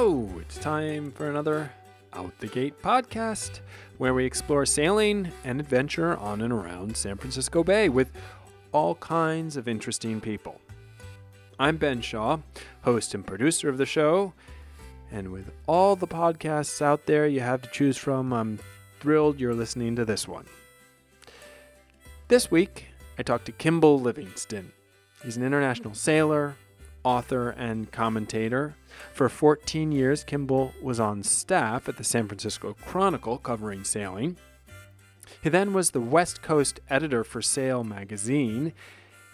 It's 0.00 0.58
time 0.58 1.10
for 1.10 1.28
another 1.28 1.72
Out 2.12 2.32
the 2.38 2.46
Gate 2.46 2.80
podcast 2.80 3.58
where 3.96 4.14
we 4.14 4.24
explore 4.24 4.64
sailing 4.64 5.32
and 5.42 5.58
adventure 5.58 6.16
on 6.18 6.40
and 6.40 6.52
around 6.52 6.96
San 6.96 7.16
Francisco 7.16 7.64
Bay 7.64 7.88
with 7.88 8.12
all 8.70 8.94
kinds 8.94 9.56
of 9.56 9.66
interesting 9.66 10.20
people. 10.20 10.60
I'm 11.58 11.78
Ben 11.78 12.00
Shaw, 12.00 12.38
host 12.82 13.12
and 13.12 13.26
producer 13.26 13.68
of 13.68 13.76
the 13.76 13.86
show, 13.86 14.34
and 15.10 15.32
with 15.32 15.50
all 15.66 15.96
the 15.96 16.06
podcasts 16.06 16.80
out 16.80 17.06
there 17.06 17.26
you 17.26 17.40
have 17.40 17.62
to 17.62 17.70
choose 17.70 17.96
from, 17.96 18.32
I'm 18.32 18.60
thrilled 19.00 19.40
you're 19.40 19.52
listening 19.52 19.96
to 19.96 20.04
this 20.04 20.28
one. 20.28 20.46
This 22.28 22.52
week, 22.52 22.86
I 23.18 23.24
talked 23.24 23.46
to 23.46 23.52
Kimball 23.52 23.98
Livingston. 23.98 24.70
He's 25.24 25.36
an 25.36 25.42
international 25.42 25.94
sailor, 25.94 26.54
author, 27.04 27.50
and 27.50 27.90
commentator. 27.90 28.74
For 29.12 29.28
14 29.28 29.92
years, 29.92 30.24
Kimball 30.24 30.72
was 30.82 30.98
on 31.00 31.22
staff 31.22 31.88
at 31.88 31.96
the 31.96 32.04
San 32.04 32.26
Francisco 32.26 32.74
Chronicle 32.86 33.38
covering 33.38 33.84
sailing. 33.84 34.36
He 35.42 35.48
then 35.48 35.72
was 35.72 35.90
the 35.90 36.00
West 36.00 36.42
Coast 36.42 36.80
editor 36.90 37.24
for 37.24 37.42
Sail 37.42 37.84
magazine, 37.84 38.72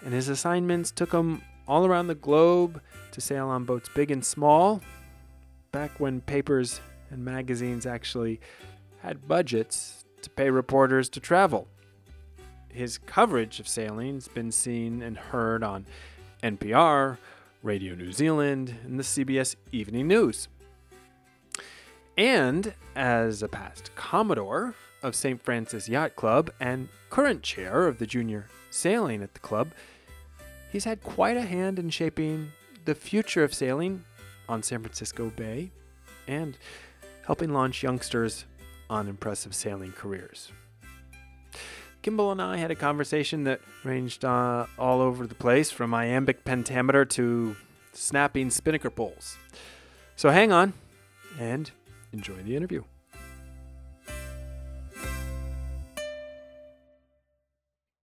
and 0.04 0.12
his 0.12 0.28
assignments 0.28 0.90
took 0.90 1.12
him 1.12 1.42
all 1.66 1.86
around 1.86 2.08
the 2.08 2.14
globe 2.14 2.80
to 3.12 3.20
sail 3.20 3.48
on 3.48 3.64
boats 3.64 3.88
big 3.94 4.10
and 4.10 4.24
small, 4.24 4.82
back 5.72 5.98
when 5.98 6.20
papers 6.20 6.80
and 7.10 7.24
magazines 7.24 7.86
actually 7.86 8.40
had 9.00 9.26
budgets 9.26 10.04
to 10.22 10.30
pay 10.30 10.50
reporters 10.50 11.08
to 11.10 11.20
travel. 11.20 11.68
His 12.68 12.98
coverage 12.98 13.60
of 13.60 13.68
sailing 13.68 14.14
has 14.14 14.28
been 14.28 14.50
seen 14.50 15.00
and 15.02 15.16
heard 15.16 15.62
on 15.62 15.86
NPR, 16.42 17.18
Radio 17.64 17.94
New 17.94 18.12
Zealand, 18.12 18.76
and 18.84 18.98
the 18.98 19.02
CBS 19.02 19.56
Evening 19.72 20.06
News. 20.06 20.48
And 22.16 22.74
as 22.94 23.42
a 23.42 23.48
past 23.48 23.90
Commodore 23.96 24.74
of 25.02 25.14
St. 25.14 25.42
Francis 25.42 25.88
Yacht 25.88 26.14
Club 26.14 26.50
and 26.60 26.88
current 27.08 27.42
chair 27.42 27.86
of 27.86 27.98
the 27.98 28.06
junior 28.06 28.46
sailing 28.70 29.22
at 29.22 29.32
the 29.32 29.40
club, 29.40 29.72
he's 30.70 30.84
had 30.84 31.02
quite 31.02 31.38
a 31.38 31.42
hand 31.42 31.78
in 31.78 31.88
shaping 31.88 32.52
the 32.84 32.94
future 32.94 33.42
of 33.42 33.54
sailing 33.54 34.04
on 34.46 34.62
San 34.62 34.80
Francisco 34.80 35.32
Bay 35.34 35.70
and 36.28 36.58
helping 37.24 37.50
launch 37.50 37.82
youngsters 37.82 38.44
on 38.90 39.08
impressive 39.08 39.54
sailing 39.54 39.92
careers. 39.92 40.52
Kimball 42.04 42.32
and 42.32 42.42
I 42.42 42.58
had 42.58 42.70
a 42.70 42.74
conversation 42.74 43.44
that 43.44 43.62
ranged 43.82 44.26
uh, 44.26 44.66
all 44.78 45.00
over 45.00 45.26
the 45.26 45.34
place 45.34 45.70
from 45.70 45.94
iambic 45.94 46.44
pentameter 46.44 47.06
to 47.06 47.56
snapping 47.94 48.50
spinnaker 48.50 48.90
poles. 48.90 49.38
So 50.14 50.28
hang 50.28 50.52
on 50.52 50.74
and 51.40 51.70
enjoy 52.12 52.34
the 52.42 52.56
interview. 52.56 52.84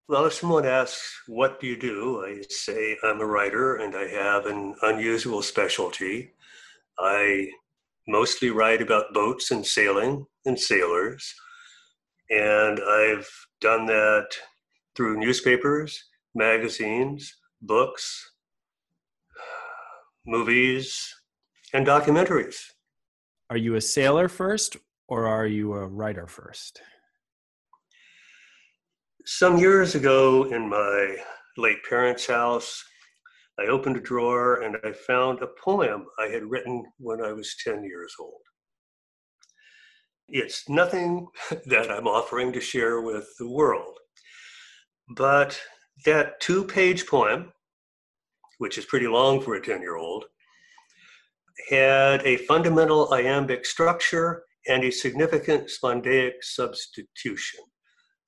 Well, 0.08 0.24
if 0.26 0.32
someone 0.32 0.66
asks, 0.66 1.22
What 1.28 1.60
do 1.60 1.68
you 1.68 1.76
do? 1.76 2.24
I 2.26 2.42
say, 2.48 2.96
I'm 3.04 3.20
a 3.20 3.24
writer 3.26 3.76
and 3.76 3.94
I 3.94 4.08
have 4.08 4.46
an 4.46 4.74
unusual 4.82 5.42
specialty. 5.42 6.32
I 6.98 7.50
mostly 8.08 8.50
write 8.50 8.82
about 8.82 9.14
boats 9.14 9.52
and 9.52 9.64
sailing 9.64 10.26
and 10.44 10.58
sailors. 10.58 11.32
And 12.30 12.80
I've 12.80 13.30
done 13.62 13.86
that 13.86 14.26
through 14.96 15.16
newspapers, 15.16 16.04
magazines, 16.34 17.36
books, 17.62 18.32
movies, 20.26 21.14
and 21.72 21.86
documentaries. 21.86 22.56
Are 23.50 23.56
you 23.56 23.76
a 23.76 23.80
sailor 23.80 24.28
first 24.28 24.76
or 25.06 25.26
are 25.26 25.46
you 25.46 25.74
a 25.74 25.86
writer 25.86 26.26
first? 26.26 26.82
Some 29.24 29.58
years 29.58 29.94
ago 29.94 30.44
in 30.52 30.68
my 30.68 31.16
late 31.56 31.84
parents' 31.88 32.26
house, 32.26 32.84
I 33.60 33.66
opened 33.66 33.96
a 33.96 34.00
drawer 34.00 34.62
and 34.62 34.76
I 34.82 34.90
found 34.90 35.40
a 35.40 35.50
poem 35.62 36.06
I 36.18 36.26
had 36.26 36.42
written 36.44 36.84
when 36.98 37.24
I 37.24 37.32
was 37.32 37.54
10 37.64 37.84
years 37.84 38.12
old. 38.18 38.42
It's 40.34 40.66
nothing 40.66 41.26
that 41.66 41.90
I'm 41.90 42.08
offering 42.08 42.54
to 42.54 42.60
share 42.60 43.02
with 43.02 43.28
the 43.38 43.48
world, 43.48 43.98
but 45.14 45.60
that 46.06 46.40
two 46.40 46.64
page 46.64 47.06
poem, 47.06 47.52
which 48.56 48.78
is 48.78 48.86
pretty 48.86 49.06
long 49.06 49.42
for 49.42 49.54
a 49.54 49.62
10 49.62 49.82
year 49.82 49.96
old, 49.96 50.24
had 51.68 52.22
a 52.26 52.38
fundamental 52.38 53.12
iambic 53.12 53.66
structure 53.66 54.44
and 54.66 54.82
a 54.84 54.90
significant 54.90 55.68
spondaic 55.68 56.32
substitution. 56.40 57.60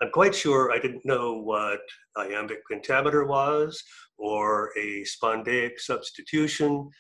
I'm 0.03 0.11
quite 0.11 0.35
sure 0.35 0.73
I 0.73 0.79
didn't 0.79 1.07
know 1.07 1.41
what 1.41 1.81
iambic 2.19 2.59
pentameter 2.71 3.25
was 3.25 3.83
or 4.19 4.73
a 4.79 5.05
spondaic 5.05 5.79
substitution, 5.81 6.91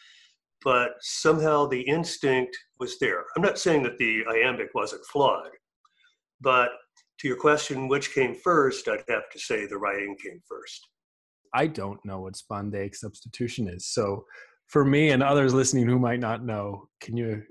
but 0.64 0.92
somehow 1.00 1.66
the 1.66 1.82
instinct 1.82 2.56
was 2.80 2.98
there. 2.98 3.24
I'm 3.36 3.42
not 3.42 3.58
saying 3.58 3.82
that 3.84 3.98
the 3.98 4.24
iambic 4.28 4.70
wasn't 4.74 5.04
flawed, 5.04 5.50
but 6.40 6.70
to 7.18 7.28
your 7.28 7.36
question, 7.36 7.86
which 7.86 8.14
came 8.14 8.34
first, 8.34 8.88
I'd 8.88 9.04
have 9.08 9.28
to 9.32 9.38
say 9.38 9.66
the 9.66 9.78
writing 9.78 10.16
came 10.20 10.40
first. 10.48 10.88
I 11.54 11.68
don't 11.68 12.04
know 12.04 12.20
what 12.20 12.34
spondaic 12.34 12.96
substitution 12.96 13.68
is. 13.68 13.86
So, 13.86 14.24
for 14.68 14.84
me 14.84 15.10
and 15.10 15.22
others 15.22 15.54
listening 15.54 15.86
who 15.86 15.98
might 15.98 16.18
not 16.18 16.44
know, 16.44 16.88
can 17.00 17.16
you 17.16 17.42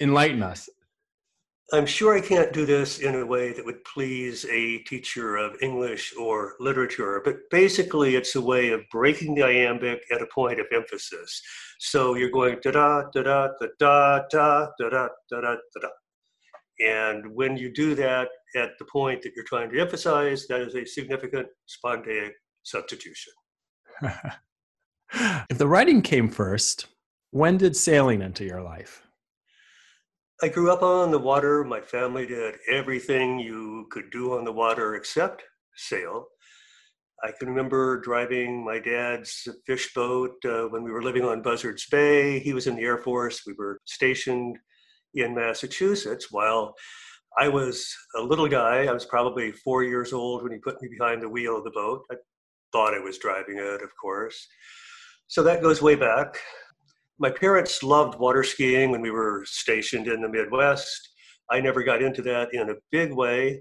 enlighten 0.00 0.42
us? 0.42 0.68
I'm 1.74 1.86
sure 1.86 2.14
I 2.14 2.20
can't 2.20 2.52
do 2.52 2.66
this 2.66 2.98
in 2.98 3.14
a 3.14 3.24
way 3.24 3.54
that 3.54 3.64
would 3.64 3.82
please 3.84 4.44
a 4.44 4.78
teacher 4.80 5.38
of 5.38 5.56
English 5.62 6.14
or 6.20 6.54
literature, 6.60 7.22
but 7.24 7.36
basically 7.50 8.14
it's 8.14 8.34
a 8.34 8.40
way 8.42 8.72
of 8.72 8.82
breaking 8.90 9.34
the 9.34 9.44
iambic 9.44 10.02
at 10.12 10.20
a 10.20 10.26
point 10.26 10.60
of 10.60 10.66
emphasis. 10.70 11.40
So 11.78 12.14
you're 12.14 12.30
going 12.30 12.58
da 12.62 12.72
da 12.72 13.02
da 13.14 13.22
da 13.22 13.48
da 13.78 13.78
da 13.78 14.20
da 14.30 14.66
da 14.78 14.88
da 14.90 15.08
da 15.30 15.38
da 15.40 15.80
da. 15.80 15.88
And 16.80 17.34
when 17.34 17.56
you 17.56 17.72
do 17.72 17.94
that 17.94 18.28
at 18.54 18.72
the 18.78 18.84
point 18.84 19.22
that 19.22 19.32
you're 19.34 19.46
trying 19.46 19.70
to 19.70 19.80
emphasize, 19.80 20.46
that 20.48 20.60
is 20.60 20.74
a 20.74 20.84
significant 20.84 21.46
spondaic 21.66 22.32
substitution. 22.64 23.32
if 24.02 25.56
the 25.56 25.66
writing 25.66 26.02
came 26.02 26.28
first, 26.28 26.86
when 27.30 27.56
did 27.56 27.76
sailing 27.76 28.20
enter 28.20 28.44
your 28.44 28.60
life? 28.60 29.06
I 30.44 30.48
grew 30.48 30.72
up 30.72 30.82
on 30.82 31.12
the 31.12 31.20
water. 31.20 31.62
My 31.62 31.80
family 31.80 32.26
did 32.26 32.56
everything 32.68 33.38
you 33.38 33.86
could 33.92 34.10
do 34.10 34.36
on 34.36 34.44
the 34.44 34.50
water 34.50 34.96
except 34.96 35.44
sail. 35.76 36.26
I 37.22 37.30
can 37.30 37.48
remember 37.48 38.00
driving 38.00 38.64
my 38.64 38.80
dad's 38.80 39.46
fish 39.64 39.94
boat 39.94 40.32
uh, 40.44 40.64
when 40.64 40.82
we 40.82 40.90
were 40.90 41.04
living 41.04 41.24
on 41.24 41.42
Buzzards 41.42 41.86
Bay. 41.88 42.40
He 42.40 42.54
was 42.54 42.66
in 42.66 42.74
the 42.74 42.82
Air 42.82 42.98
Force. 42.98 43.42
We 43.46 43.52
were 43.56 43.80
stationed 43.84 44.58
in 45.14 45.32
Massachusetts 45.32 46.32
while 46.32 46.74
I 47.38 47.46
was 47.46 47.88
a 48.16 48.20
little 48.20 48.48
guy. 48.48 48.86
I 48.86 48.92
was 48.92 49.04
probably 49.04 49.52
four 49.52 49.84
years 49.84 50.12
old 50.12 50.42
when 50.42 50.50
he 50.50 50.58
put 50.58 50.82
me 50.82 50.88
behind 50.88 51.22
the 51.22 51.28
wheel 51.28 51.56
of 51.56 51.62
the 51.62 51.70
boat. 51.70 52.02
I 52.10 52.16
thought 52.72 52.94
I 52.94 52.98
was 52.98 53.16
driving 53.16 53.58
it, 53.58 53.80
of 53.80 53.90
course. 54.00 54.44
So 55.28 55.44
that 55.44 55.62
goes 55.62 55.80
way 55.80 55.94
back 55.94 56.36
my 57.18 57.30
parents 57.30 57.82
loved 57.82 58.18
water 58.18 58.42
skiing 58.42 58.90
when 58.90 59.00
we 59.00 59.10
were 59.10 59.44
stationed 59.46 60.08
in 60.08 60.20
the 60.20 60.28
Midwest. 60.28 61.08
I 61.50 61.60
never 61.60 61.82
got 61.82 62.02
into 62.02 62.22
that 62.22 62.48
in 62.52 62.70
a 62.70 62.74
big 62.90 63.12
way, 63.12 63.60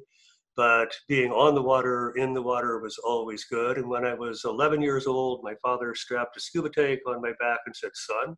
but 0.55 0.93
being 1.07 1.31
on 1.31 1.55
the 1.55 1.61
water, 1.61 2.11
in 2.17 2.33
the 2.33 2.41
water 2.41 2.79
was 2.79 2.97
always 2.97 3.45
good. 3.45 3.77
And 3.77 3.89
when 3.89 4.05
I 4.05 4.13
was 4.13 4.43
11 4.45 4.81
years 4.81 5.07
old, 5.07 5.43
my 5.43 5.53
father 5.61 5.93
strapped 5.95 6.37
a 6.37 6.39
scuba 6.39 6.69
tank 6.69 7.01
on 7.07 7.21
my 7.21 7.31
back 7.39 7.59
and 7.65 7.75
said, 7.75 7.91
Son, 7.93 8.35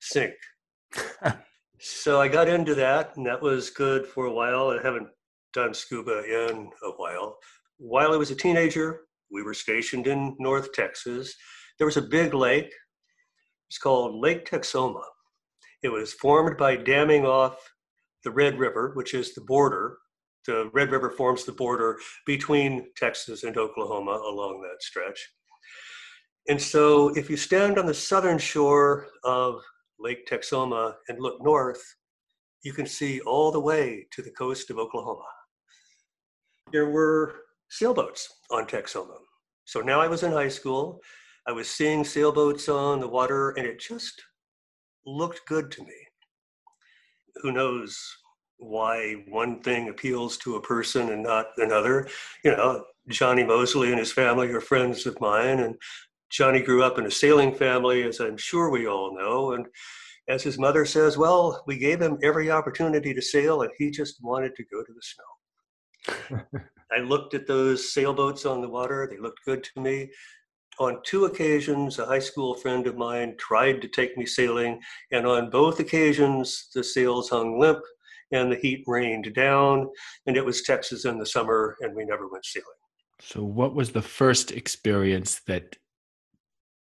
sink. 0.00 0.34
so 1.80 2.20
I 2.20 2.28
got 2.28 2.48
into 2.48 2.74
that, 2.76 3.16
and 3.16 3.26
that 3.26 3.42
was 3.42 3.70
good 3.70 4.06
for 4.06 4.26
a 4.26 4.32
while. 4.32 4.68
I 4.68 4.82
haven't 4.82 5.08
done 5.52 5.74
scuba 5.74 6.24
in 6.24 6.70
a 6.84 6.90
while. 6.96 7.38
While 7.78 8.12
I 8.12 8.16
was 8.16 8.30
a 8.30 8.36
teenager, 8.36 9.00
we 9.30 9.42
were 9.42 9.54
stationed 9.54 10.06
in 10.06 10.36
North 10.38 10.72
Texas. 10.72 11.34
There 11.78 11.86
was 11.86 11.96
a 11.96 12.02
big 12.02 12.34
lake 12.34 12.72
it's 13.72 13.78
called 13.78 14.20
Lake 14.20 14.44
Texoma. 14.44 15.00
It 15.82 15.88
was 15.88 16.12
formed 16.12 16.58
by 16.58 16.76
damming 16.76 17.24
off 17.24 17.56
the 18.22 18.30
Red 18.30 18.58
River, 18.58 18.92
which 18.96 19.14
is 19.14 19.32
the 19.32 19.40
border. 19.40 19.96
The 20.46 20.68
Red 20.74 20.90
River 20.90 21.10
forms 21.10 21.46
the 21.46 21.52
border 21.52 21.98
between 22.26 22.88
Texas 22.98 23.44
and 23.44 23.56
Oklahoma 23.56 24.10
along 24.10 24.60
that 24.60 24.82
stretch. 24.82 25.26
And 26.50 26.60
so 26.60 27.16
if 27.16 27.30
you 27.30 27.38
stand 27.38 27.78
on 27.78 27.86
the 27.86 27.94
southern 27.94 28.36
shore 28.36 29.06
of 29.24 29.62
Lake 29.98 30.28
Texoma 30.28 30.96
and 31.08 31.18
look 31.18 31.42
north, 31.42 31.82
you 32.64 32.74
can 32.74 32.84
see 32.84 33.20
all 33.20 33.50
the 33.50 33.58
way 33.58 34.06
to 34.10 34.20
the 34.20 34.32
coast 34.32 34.68
of 34.68 34.76
Oklahoma. 34.76 35.24
There 36.72 36.90
were 36.90 37.36
sailboats 37.70 38.28
on 38.50 38.66
Texoma. 38.66 39.16
So 39.64 39.80
now 39.80 39.98
I 39.98 40.08
was 40.08 40.24
in 40.24 40.32
high 40.32 40.48
school 40.48 41.00
I 41.46 41.52
was 41.52 41.68
seeing 41.68 42.04
sailboats 42.04 42.68
on 42.68 43.00
the 43.00 43.08
water, 43.08 43.50
and 43.50 43.66
it 43.66 43.80
just 43.80 44.22
looked 45.04 45.40
good 45.46 45.70
to 45.72 45.82
me. 45.82 45.94
Who 47.42 47.50
knows 47.50 47.98
why 48.58 49.24
one 49.28 49.60
thing 49.60 49.88
appeals 49.88 50.36
to 50.38 50.54
a 50.54 50.62
person 50.62 51.08
and 51.08 51.24
not 51.24 51.46
another? 51.56 52.08
You 52.44 52.52
know, 52.52 52.84
Jonny 53.08 53.42
Moseley 53.42 53.90
and 53.90 53.98
his 53.98 54.12
family 54.12 54.48
are 54.52 54.60
friends 54.60 55.04
of 55.04 55.20
mine, 55.20 55.58
and 55.58 55.74
Jonny 56.30 56.60
grew 56.60 56.84
up 56.84 56.98
in 56.98 57.06
a 57.06 57.10
sailing 57.10 57.54
family, 57.54 58.04
as 58.04 58.20
I'm 58.20 58.36
sure 58.36 58.70
we 58.70 58.86
all 58.86 59.14
know. 59.16 59.52
And 59.52 59.66
as 60.28 60.44
his 60.44 60.58
mother 60.58 60.86
says, 60.86 61.18
well, 61.18 61.64
we 61.66 61.76
gave 61.76 62.00
him 62.00 62.18
every 62.22 62.50
opportunity 62.52 63.12
to 63.12 63.20
sail, 63.20 63.62
and 63.62 63.70
he 63.78 63.90
just 63.90 64.22
wanted 64.22 64.54
to 64.54 64.64
go 64.72 64.84
to 64.84 64.92
the 64.92 65.02
snow. 65.02 66.42
I 66.96 67.00
looked 67.00 67.34
at 67.34 67.48
those 67.48 67.92
sailboats 67.92 68.46
on 68.46 68.60
the 68.60 68.68
water, 68.68 69.08
they 69.10 69.18
looked 69.18 69.40
good 69.44 69.64
to 69.64 69.80
me. 69.80 70.10
On 70.78 71.00
two 71.04 71.26
occasions, 71.26 71.98
a 71.98 72.06
high 72.06 72.18
school 72.18 72.54
friend 72.54 72.86
of 72.86 72.96
mine 72.96 73.36
tried 73.38 73.82
to 73.82 73.88
take 73.88 74.16
me 74.16 74.24
sailing, 74.24 74.80
and 75.10 75.26
on 75.26 75.50
both 75.50 75.80
occasions, 75.80 76.68
the 76.74 76.82
sails 76.82 77.28
hung 77.28 77.58
limp 77.60 77.80
and 78.32 78.50
the 78.50 78.56
heat 78.56 78.82
rained 78.86 79.32
down, 79.34 79.88
and 80.26 80.36
it 80.36 80.44
was 80.44 80.62
Texas 80.62 81.04
in 81.04 81.18
the 81.18 81.26
summer, 81.26 81.76
and 81.80 81.94
we 81.94 82.04
never 82.04 82.26
went 82.28 82.46
sailing. 82.46 82.66
So, 83.20 83.44
what 83.44 83.74
was 83.74 83.92
the 83.92 84.02
first 84.02 84.50
experience 84.50 85.40
that 85.46 85.76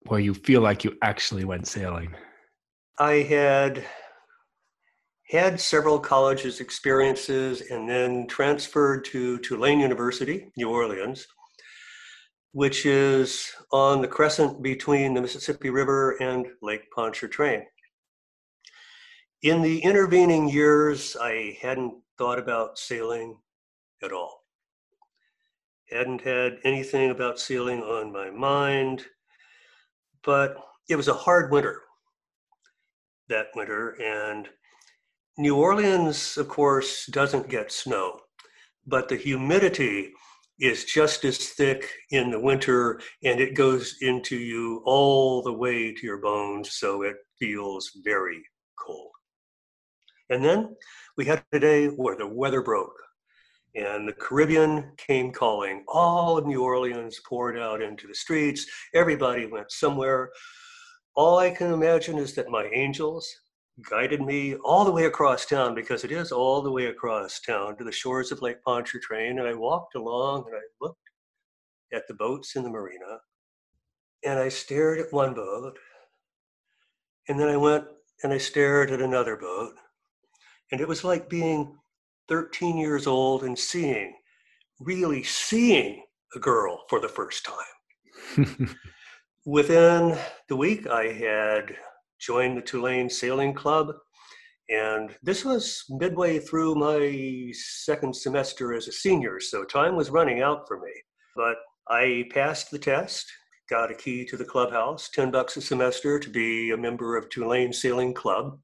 where 0.07 0.19
you 0.19 0.33
feel 0.33 0.61
like 0.61 0.83
you 0.83 0.95
actually 1.01 1.43
went 1.43 1.67
sailing? 1.67 2.15
I 2.99 3.13
had 3.23 3.83
had 5.29 5.59
several 5.59 5.99
colleges 5.99 6.59
experiences 6.59 7.61
and 7.69 7.87
then 7.87 8.25
transferred 8.27 9.05
to 9.05 9.37
Tulane 9.39 9.79
University, 9.79 10.51
New 10.57 10.69
Orleans, 10.69 11.27
which 12.51 12.85
is 12.85 13.51
on 13.71 14.01
the 14.01 14.07
crescent 14.07 14.61
between 14.61 15.13
the 15.13 15.21
Mississippi 15.21 15.69
River 15.69 16.17
and 16.21 16.47
Lake 16.61 16.89
Pontchartrain. 16.95 17.65
In 19.43 19.61
the 19.61 19.79
intervening 19.79 20.49
years, 20.49 21.15
I 21.21 21.57
hadn't 21.61 21.93
thought 22.17 22.39
about 22.39 22.77
sailing 22.77 23.37
at 24.03 24.11
all. 24.11 24.43
Hadn't 25.89 26.21
had 26.21 26.57
anything 26.63 27.11
about 27.11 27.39
sailing 27.39 27.81
on 27.81 28.11
my 28.11 28.29
mind 28.29 29.05
but 30.23 30.57
it 30.89 30.95
was 30.95 31.07
a 31.07 31.13
hard 31.13 31.51
winter 31.51 31.81
that 33.29 33.47
winter. 33.55 33.91
And 34.01 34.49
New 35.37 35.55
Orleans, 35.55 36.37
of 36.37 36.47
course, 36.47 37.05
doesn't 37.07 37.49
get 37.49 37.71
snow, 37.71 38.19
but 38.85 39.07
the 39.07 39.15
humidity 39.15 40.11
is 40.59 40.85
just 40.85 41.23
as 41.25 41.37
thick 41.49 41.89
in 42.11 42.31
the 42.31 42.39
winter 42.39 42.99
and 43.23 43.39
it 43.39 43.55
goes 43.55 43.95
into 44.01 44.35
you 44.35 44.81
all 44.85 45.41
the 45.41 45.53
way 45.53 45.93
to 45.93 46.05
your 46.05 46.17
bones, 46.17 46.73
so 46.73 47.03
it 47.03 47.15
feels 47.39 47.91
very 48.03 48.43
cold. 48.77 49.11
And 50.29 50.43
then 50.43 50.75
we 51.17 51.25
had 51.25 51.43
a 51.53 51.59
day 51.59 51.87
where 51.87 52.15
the 52.15 52.27
weather 52.27 52.61
broke 52.61 52.95
and 53.75 54.07
the 54.07 54.13
Caribbean 54.13 54.91
came 54.97 55.31
calling. 55.31 55.83
All 55.87 56.37
of 56.37 56.45
New 56.45 56.63
Orleans 56.63 57.19
poured 57.25 57.57
out 57.57 57.81
into 57.81 58.07
the 58.07 58.15
streets. 58.15 58.65
Everybody 58.93 59.45
went 59.45 59.71
somewhere. 59.71 60.31
All 61.15 61.37
I 61.37 61.49
can 61.51 61.73
imagine 61.73 62.17
is 62.17 62.33
that 62.35 62.49
my 62.49 62.65
angels 62.73 63.29
guided 63.87 64.21
me 64.21 64.55
all 64.55 64.85
the 64.85 64.91
way 64.91 65.05
across 65.05 65.45
town 65.45 65.75
because 65.75 66.03
it 66.03 66.11
is 66.11 66.31
all 66.31 66.61
the 66.61 66.71
way 66.71 66.85
across 66.85 67.39
town 67.39 67.77
to 67.77 67.83
the 67.83 67.91
shores 67.91 68.31
of 68.31 68.41
Lake 68.41 68.63
Pontchartrain. 68.63 69.39
And 69.39 69.47
I 69.47 69.53
walked 69.53 69.95
along 69.95 70.45
and 70.47 70.55
I 70.55 70.61
looked 70.81 70.97
at 71.93 72.07
the 72.07 72.13
boats 72.13 72.55
in 72.55 72.63
the 72.63 72.69
marina 72.69 73.19
and 74.23 74.39
I 74.39 74.49
stared 74.49 74.99
at 74.99 75.13
one 75.13 75.33
boat. 75.33 75.77
And 77.27 77.39
then 77.39 77.47
I 77.47 77.57
went 77.57 77.85
and 78.23 78.33
I 78.33 78.37
stared 78.37 78.91
at 78.91 79.01
another 79.01 79.35
boat. 79.35 79.73
And 80.71 80.81
it 80.81 80.87
was 80.87 81.03
like 81.03 81.29
being 81.29 81.77
13 82.27 82.77
years 82.77 83.07
old 83.07 83.43
and 83.43 83.57
seeing, 83.57 84.15
really 84.79 85.23
seeing 85.23 86.03
a 86.35 86.39
girl 86.39 86.83
for 86.89 86.99
the 86.99 87.07
first 87.07 87.45
time. 87.45 88.75
Within 89.45 90.17
the 90.47 90.55
week, 90.55 90.85
I 90.87 91.05
had 91.05 91.75
joined 92.19 92.57
the 92.57 92.61
Tulane 92.61 93.09
Sailing 93.09 93.53
Club. 93.53 93.93
And 94.69 95.15
this 95.23 95.43
was 95.43 95.83
midway 95.89 96.37
through 96.37 96.75
my 96.75 97.51
second 97.53 98.15
semester 98.15 98.73
as 98.73 98.87
a 98.87 98.91
senior, 98.91 99.39
so 99.39 99.63
time 99.63 99.95
was 99.95 100.11
running 100.11 100.41
out 100.41 100.67
for 100.67 100.79
me. 100.79 100.91
But 101.35 101.57
I 101.89 102.25
passed 102.31 102.69
the 102.69 102.77
test, 102.77 103.25
got 103.69 103.91
a 103.91 103.95
key 103.95 104.25
to 104.25 104.37
the 104.37 104.45
clubhouse, 104.45 105.09
10 105.09 105.31
bucks 105.31 105.57
a 105.57 105.61
semester 105.61 106.19
to 106.19 106.29
be 106.29 106.71
a 106.71 106.77
member 106.77 107.17
of 107.17 107.29
Tulane 107.29 107.73
Sailing 107.73 108.13
Club. 108.13 108.59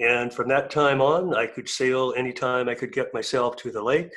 And 0.00 0.32
from 0.32 0.48
that 0.48 0.70
time 0.70 1.00
on, 1.00 1.34
I 1.34 1.46
could 1.46 1.68
sail 1.68 2.14
anytime 2.16 2.68
I 2.68 2.76
could 2.76 2.92
get 2.92 3.12
myself 3.12 3.56
to 3.56 3.72
the 3.72 3.82
lake. 3.82 4.12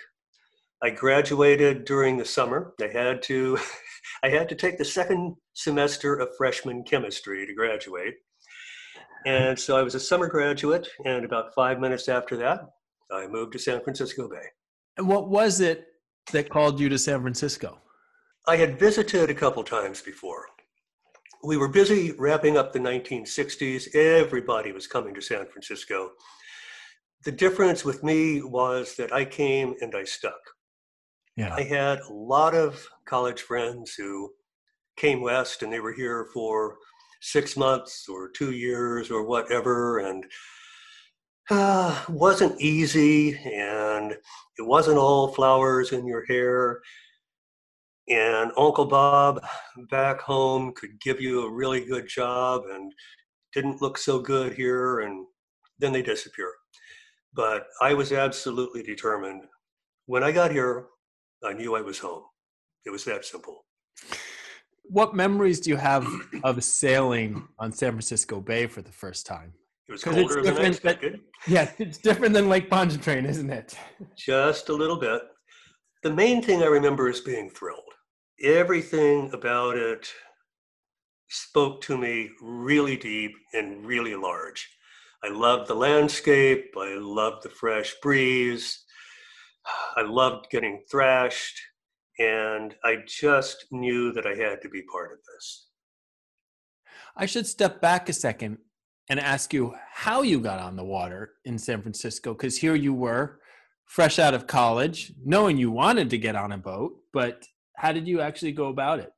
I 0.84 0.92
graduated 0.92 1.86
during 1.86 2.18
the 2.18 2.26
summer. 2.26 2.74
I 2.80 2.88
had 2.88 3.24
to, 3.24 3.58
I 4.24 4.30
had 4.30 4.50
to 4.50 4.56
take 4.56 4.78
the 4.78 4.86
second 4.86 5.36
semester 5.54 6.16
of 6.16 6.36
freshman 6.38 6.84
chemistry 6.84 7.46
to 7.46 7.54
graduate. 7.54 8.16
And 9.26 9.58
so 9.58 9.78
I 9.78 9.84
was 9.84 9.96
a 9.96 10.00
summer 10.00 10.28
graduate, 10.28 10.88
and 11.06 11.26
about 11.26 11.54
five 11.54 11.80
minutes 11.80 12.10
after 12.10 12.36
that, 12.38 12.62
I 13.12 13.28
moved 13.28 13.54
to 13.54 13.60
San 13.60 13.82
Francisco 13.82 14.28
Bay. 14.28 14.46
And 14.98 15.08
what 15.08 15.30
was 15.30 15.62
it 15.62 15.86
that 16.32 16.50
called 16.50 16.80
you 16.80 16.90
to 16.90 16.98
San 16.98 17.22
Francisco? 17.22 17.78
I 18.48 18.56
had 18.56 18.80
visited 18.80 19.30
a 19.30 19.36
couple 19.36 19.64
times 19.64 20.02
before 20.02 20.48
we 21.44 21.58
were 21.58 21.68
busy 21.68 22.12
wrapping 22.14 22.58
up 22.58 22.72
the 22.72 22.80
1960s. 22.80 23.96
Everybody 23.96 24.72
was 24.72 24.88
coming 24.88 25.14
to 25.16 25.22
San 25.22 25.48
Francisco. 25.48 26.12
The 27.24 27.32
difference 27.32 27.84
with 27.84 28.04
me 28.04 28.42
was 28.42 28.96
that 28.96 29.12
I 29.12 29.26
came 29.26 29.76
and 29.82 29.96
I 29.96 30.04
stuck. 30.04 30.40
Yeah. 31.36 31.54
I 31.54 31.64
had 31.64 32.00
a 32.00 32.14
lot 32.14 32.54
of 32.54 32.86
college 33.06 33.42
friends 33.42 33.94
who 33.94 34.32
came 34.98 35.22
west 35.22 35.64
and 35.64 35.72
they 35.72 35.80
were 35.80 35.94
here 35.94 36.28
for 36.34 36.78
six 37.22 37.56
months 37.56 38.08
or 38.10 38.30
two 38.30 38.52
years 38.52 39.10
or 39.10 39.24
whatever 39.24 40.00
and 40.00 40.26
uh, 41.50 42.04
wasn't 42.10 42.60
easy 42.60 43.38
and 43.38 44.12
it 44.58 44.62
wasn't 44.62 44.98
all 44.98 45.30
flowers 45.30 45.92
in 45.92 46.06
your 46.06 46.26
hair 46.26 46.82
and 48.12 48.52
Uncle 48.58 48.86
Bob 48.86 49.42
back 49.90 50.20
home 50.20 50.74
could 50.74 51.00
give 51.00 51.22
you 51.22 51.46
a 51.46 51.52
really 51.52 51.86
good 51.86 52.08
job 52.08 52.64
and 52.70 52.92
didn't 53.54 53.82
look 53.82 53.98
so 53.98 54.20
good 54.20 54.54
here, 54.54 55.02
and 55.02 55.26
then 55.80 55.94
they 55.94 56.02
disappear. 56.02 56.52
But 57.34 57.68
I 57.82 57.94
was 57.94 58.12
absolutely 58.12 58.84
determined. 58.84 59.44
When 60.08 60.24
I 60.24 60.32
got 60.32 60.52
here, 60.52 60.88
I 61.44 61.54
knew 61.54 61.76
I 61.76 61.82
was 61.82 62.00
home. 62.00 62.24
It 62.86 62.90
was 62.90 63.06
that 63.06 63.26
simple. 63.26 63.66
What 64.84 65.16
memories 65.16 65.60
do 65.60 65.70
you 65.70 65.78
have 65.78 66.08
of 66.44 66.64
sailing 66.64 67.48
on 67.60 67.72
San 67.72 67.92
Francisco 67.92 68.42
Bay 68.42 68.68
for 68.68 68.82
the 68.82 68.92
first 68.92 69.26
time? 69.26 69.54
It 69.88 69.92
was 69.94 70.04
colder 70.04 70.40
it's 70.40 70.50
than 70.50 70.58
I 70.58 70.68
expected. 70.68 71.20
yeah, 71.48 71.72
it's 71.78 71.98
different 71.98 72.34
than 72.34 72.50
Lake 72.50 72.70
Pontchartrain, 72.70 73.26
isn't 73.26 73.50
it? 73.50 73.78
Just 74.18 74.70
a 74.70 74.74
little 74.74 74.98
bit. 74.98 75.22
The 76.04 76.14
main 76.14 76.42
thing 76.42 76.64
I 76.64 76.68
remember 76.68 77.10
is 77.10 77.20
being 77.22 77.50
thrilled 77.50 77.84
everything 78.44 79.30
about 79.34 79.78
it 79.78 80.08
spoke 81.30 81.82
to 81.82 81.98
me 81.98 82.30
really 82.42 82.98
deep 82.98 83.32
and 83.54 83.86
really 83.86 84.16
large. 84.16 84.68
I 85.24 85.30
loved 85.30 85.68
the 85.68 85.76
landscape. 85.76 86.74
I 86.78 86.96
loved 86.98 87.44
the 87.44 87.50
fresh 87.50 87.94
breeze. 88.02 88.84
I 89.98 90.02
loved 90.02 90.50
getting 90.50 90.84
thrashed. 90.90 91.60
And 92.20 92.76
I 92.84 92.98
just 93.08 93.66
knew 93.72 94.12
that 94.14 94.28
I 94.28 94.36
had 94.36 94.62
to 94.62 94.70
be 94.70 94.84
part 94.84 95.12
of 95.12 95.20
this. 95.34 95.68
I 97.16 97.26
should 97.26 97.48
step 97.48 97.82
back 97.82 98.10
a 98.10 98.14
second 98.14 98.60
and 99.10 99.20
ask 99.20 99.54
you 99.54 99.74
how 99.92 100.22
you 100.22 100.40
got 100.40 100.60
on 100.60 100.76
the 100.76 100.84
water 100.84 101.34
in 101.46 101.58
San 101.58 101.82
Francisco, 101.82 102.34
because 102.34 102.58
here 102.58 102.76
you 102.76 102.94
were, 102.94 103.40
fresh 103.86 104.20
out 104.20 104.34
of 104.34 104.48
college, 104.48 105.14
knowing 105.26 105.58
you 105.58 105.72
wanted 105.72 106.10
to 106.12 106.18
get 106.18 106.36
on 106.36 106.52
a 106.52 106.58
boat, 106.58 106.94
but 107.12 107.44
how 107.76 107.92
did 107.92 108.08
you 108.08 108.22
actually 108.22 108.52
go 108.52 108.68
about 108.68 109.00
it? 109.00 109.12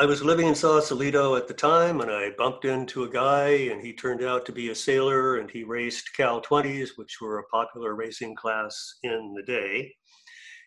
I 0.00 0.06
was 0.06 0.22
living 0.22 0.46
in 0.46 0.54
Sausalito 0.54 1.34
at 1.34 1.48
the 1.48 1.54
time 1.54 2.00
and 2.00 2.08
I 2.08 2.30
bumped 2.38 2.64
into 2.64 3.02
a 3.02 3.10
guy 3.10 3.48
and 3.48 3.80
he 3.82 3.92
turned 3.92 4.22
out 4.22 4.46
to 4.46 4.52
be 4.52 4.68
a 4.68 4.74
sailor 4.74 5.38
and 5.38 5.50
he 5.50 5.64
raced 5.64 6.14
Cal 6.16 6.40
20s, 6.40 6.90
which 6.94 7.20
were 7.20 7.40
a 7.40 7.46
popular 7.46 7.96
racing 7.96 8.36
class 8.36 8.94
in 9.02 9.34
the 9.36 9.42
day. 9.42 9.92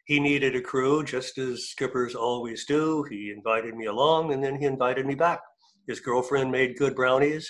He 0.06 0.20
needed 0.20 0.58
a 0.58 0.62
crew, 0.62 1.06
just 1.06 1.38
as 1.38 1.70
skippers 1.70 2.14
always 2.14 2.66
do. 2.66 3.06
He 3.10 3.32
invited 3.32 3.74
me 3.74 3.86
along 3.86 4.34
and 4.34 4.44
then 4.44 4.60
he 4.60 4.66
invited 4.66 5.06
me 5.06 5.16
back. 5.16 5.40
His 5.88 6.02
girlfriend 6.02 6.52
made 6.52 6.78
good 6.78 6.94
brownies. 6.94 7.50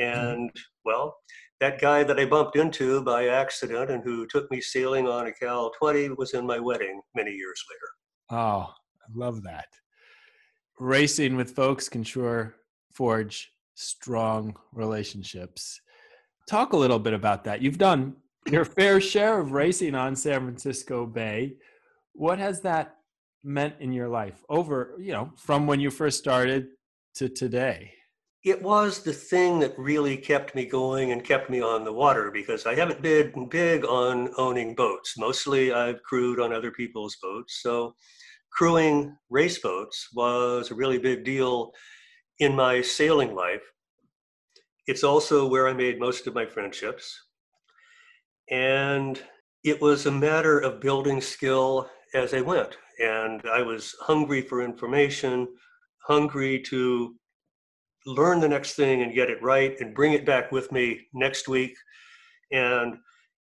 Mm-hmm. 0.00 0.26
And 0.26 0.50
well, 0.86 1.18
that 1.60 1.82
guy 1.82 2.02
that 2.02 2.18
I 2.18 2.24
bumped 2.24 2.56
into 2.56 3.02
by 3.02 3.28
accident 3.28 3.90
and 3.90 4.02
who 4.02 4.26
took 4.26 4.50
me 4.50 4.62
sailing 4.62 5.06
on 5.06 5.26
a 5.26 5.32
Cal 5.32 5.70
20 5.78 6.12
was 6.16 6.32
in 6.32 6.46
my 6.46 6.58
wedding 6.58 7.02
many 7.14 7.32
years 7.32 7.62
later. 7.70 8.40
Oh, 8.40 8.72
I 8.72 9.06
love 9.14 9.42
that. 9.42 9.66
Racing 10.80 11.36
with 11.36 11.50
folks 11.50 11.90
can 11.90 12.02
sure 12.02 12.54
forge 12.90 13.52
strong 13.74 14.56
relationships. 14.72 15.78
Talk 16.48 16.72
a 16.72 16.76
little 16.78 16.98
bit 16.98 17.12
about 17.12 17.44
that. 17.44 17.60
You've 17.60 17.76
done 17.76 18.16
your 18.50 18.64
fair 18.64 18.98
share 18.98 19.38
of 19.38 19.52
racing 19.52 19.94
on 19.94 20.16
San 20.16 20.40
Francisco 20.40 21.04
Bay. 21.04 21.56
What 22.14 22.38
has 22.38 22.62
that 22.62 22.96
meant 23.44 23.74
in 23.80 23.92
your 23.92 24.08
life 24.08 24.42
over, 24.48 24.94
you 24.98 25.12
know, 25.12 25.30
from 25.36 25.66
when 25.66 25.80
you 25.80 25.90
first 25.90 26.18
started 26.18 26.68
to 27.16 27.28
today? 27.28 27.92
It 28.42 28.62
was 28.62 29.02
the 29.02 29.12
thing 29.12 29.58
that 29.58 29.78
really 29.78 30.16
kept 30.16 30.54
me 30.54 30.64
going 30.64 31.12
and 31.12 31.22
kept 31.22 31.50
me 31.50 31.60
on 31.60 31.84
the 31.84 31.92
water 31.92 32.30
because 32.30 32.64
I 32.64 32.74
haven't 32.74 33.02
been 33.02 33.50
big 33.50 33.84
on 33.84 34.30
owning 34.38 34.74
boats. 34.74 35.18
Mostly 35.18 35.74
I've 35.74 36.02
crewed 36.04 36.40
on 36.40 36.54
other 36.54 36.70
people's 36.70 37.18
boats. 37.22 37.60
So 37.60 37.92
crewing 38.52 39.16
race 39.30 39.58
boats 39.58 40.08
was 40.14 40.70
a 40.70 40.74
really 40.74 40.98
big 40.98 41.24
deal 41.24 41.72
in 42.38 42.54
my 42.54 42.80
sailing 42.80 43.34
life. 43.34 43.62
It's 44.86 45.04
also 45.04 45.46
where 45.46 45.68
I 45.68 45.72
made 45.72 46.00
most 46.00 46.26
of 46.26 46.34
my 46.34 46.46
friendships. 46.46 47.14
And 48.50 49.22
it 49.62 49.80
was 49.80 50.06
a 50.06 50.10
matter 50.10 50.58
of 50.58 50.80
building 50.80 51.20
skill 51.20 51.88
as 52.14 52.34
I 52.34 52.40
went. 52.40 52.76
And 52.98 53.42
I 53.46 53.62
was 53.62 53.94
hungry 54.00 54.42
for 54.42 54.62
information, 54.62 55.48
hungry 56.06 56.60
to 56.62 57.14
learn 58.06 58.40
the 58.40 58.48
next 58.48 58.74
thing 58.74 59.02
and 59.02 59.14
get 59.14 59.30
it 59.30 59.42
right 59.42 59.78
and 59.80 59.94
bring 59.94 60.12
it 60.12 60.26
back 60.26 60.50
with 60.50 60.72
me 60.72 61.06
next 61.12 61.48
week. 61.48 61.76
And 62.50 62.96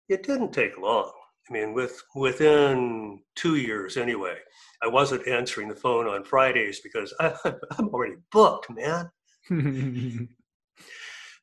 it 0.10 0.24
didn't 0.24 0.52
take 0.52 0.78
long. 0.78 1.12
I 1.50 1.54
mean, 1.54 1.74
with 1.74 2.02
within 2.16 3.22
two 3.36 3.56
years 3.56 3.98
anyway, 3.98 4.38
I 4.82 4.88
wasn't 4.88 5.28
answering 5.28 5.68
the 5.68 5.76
phone 5.76 6.08
on 6.08 6.24
Fridays 6.24 6.80
because 6.80 7.14
I, 7.20 7.34
am 7.78 7.90
already 7.90 8.16
booked, 8.32 8.70
man. 8.70 9.10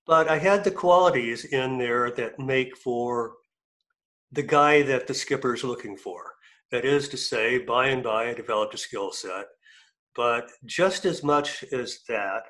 but 0.06 0.28
I 0.28 0.38
had 0.38 0.64
the 0.64 0.70
qualities 0.70 1.44
in 1.46 1.78
there 1.78 2.10
that 2.12 2.38
make 2.38 2.76
for 2.76 3.34
the 4.32 4.42
guy 4.42 4.82
that 4.82 5.06
the 5.06 5.14
skipper's 5.14 5.64
looking 5.64 5.96
for. 5.96 6.32
That 6.72 6.84
is 6.84 7.08
to 7.10 7.16
say, 7.16 7.58
by 7.58 7.88
and 7.88 8.02
by, 8.02 8.30
I 8.30 8.34
developed 8.34 8.74
a 8.74 8.78
skill 8.78 9.12
set. 9.12 9.46
But 10.16 10.50
just 10.64 11.04
as 11.04 11.22
much 11.22 11.62
as 11.72 12.00
that, 12.08 12.44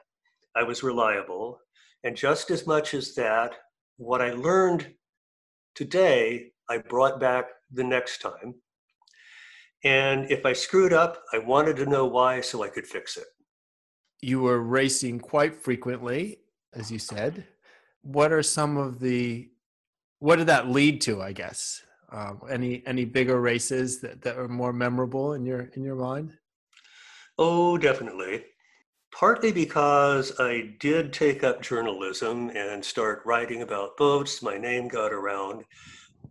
I 0.55 0.63
was 0.63 0.83
reliable. 0.83 1.59
And 2.05 2.17
just 2.17 2.51
as 2.51 2.67
much 2.67 2.95
as 2.95 3.15
that, 3.17 3.55
what 3.99 4.23
I 4.23 4.33
learned 4.33 4.95
today, 5.75 6.53
I 6.71 6.79
brought 6.79 7.21
back 7.21 7.47
the 7.73 7.85
next 7.85 8.21
time. 8.21 8.55
And 9.85 10.31
if 10.31 10.45
I 10.45 10.53
screwed 10.53 10.93
up, 10.93 11.23
I 11.33 11.39
wanted 11.39 11.77
to 11.77 11.87
know 11.87 12.07
why 12.07 12.41
so 12.41 12.63
I 12.63 12.69
could 12.69 12.87
fix 12.87 13.17
it. 13.17 13.27
You 14.23 14.41
were 14.41 14.61
racing 14.61 15.21
quite 15.21 15.63
frequently, 15.63 16.39
as 16.73 16.91
you 16.91 16.99
said. 16.99 17.47
What 18.03 18.33
are 18.33 18.43
some 18.43 18.77
of 18.77 19.01
the 19.01 19.51
what 20.19 20.37
did 20.37 20.47
that 20.47 20.69
lead 20.69 21.01
to, 21.03 21.23
I 21.23 21.33
guess? 21.33 21.83
Um, 22.11 22.41
any 22.49 22.83
any 22.87 23.05
bigger 23.05 23.41
races 23.41 24.01
that, 24.01 24.23
that 24.23 24.39
are 24.39 24.49
more 24.49 24.73
memorable 24.73 25.35
in 25.35 25.45
your 25.45 25.71
in 25.75 25.83
your 25.83 25.97
mind? 25.97 26.33
Oh, 27.39 27.77
definitely. 27.77 28.45
Partly 29.13 29.53
because 29.53 30.33
I 30.39 30.75
did 30.79 31.13
take 31.13 31.45
up 31.45 31.63
journalism 31.63 32.51
and 32.51 32.85
start 32.85 33.23
writing 33.25 33.63
about 33.63 33.97
boats. 33.97 34.43
My 34.43 34.57
name 34.57 34.89
got 34.89 35.13
around 35.13 35.65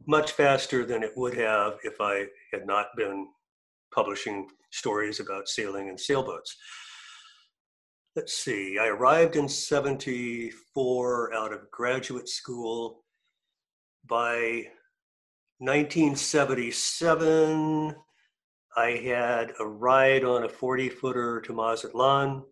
much 0.07 0.31
faster 0.31 0.85
than 0.85 1.03
it 1.03 1.15
would 1.15 1.35
have 1.35 1.77
if 1.83 1.99
I 1.99 2.25
had 2.51 2.65
not 2.65 2.87
been 2.95 3.27
publishing 3.95 4.47
stories 4.71 5.21
about 5.21 5.47
sailing 5.47 5.89
and 5.89 5.99
sailboats. 5.99 6.55
Let's 8.15 8.33
see, 8.33 8.77
I 8.79 8.85
arrived 8.87 9.35
in 9.35 9.49
74 9.49 11.33
out 11.33 11.51
of 11.51 11.71
graduate 11.71 12.29
school. 12.29 13.03
By 14.07 14.67
1977, 15.59 17.95
I 18.77 18.91
had 18.91 19.53
a 19.59 19.65
ride 19.65 20.23
on 20.23 20.43
a 20.43 20.49
40 20.49 20.89
footer 20.89 21.41
to 21.41 21.53
Mazatlan. 21.53 22.43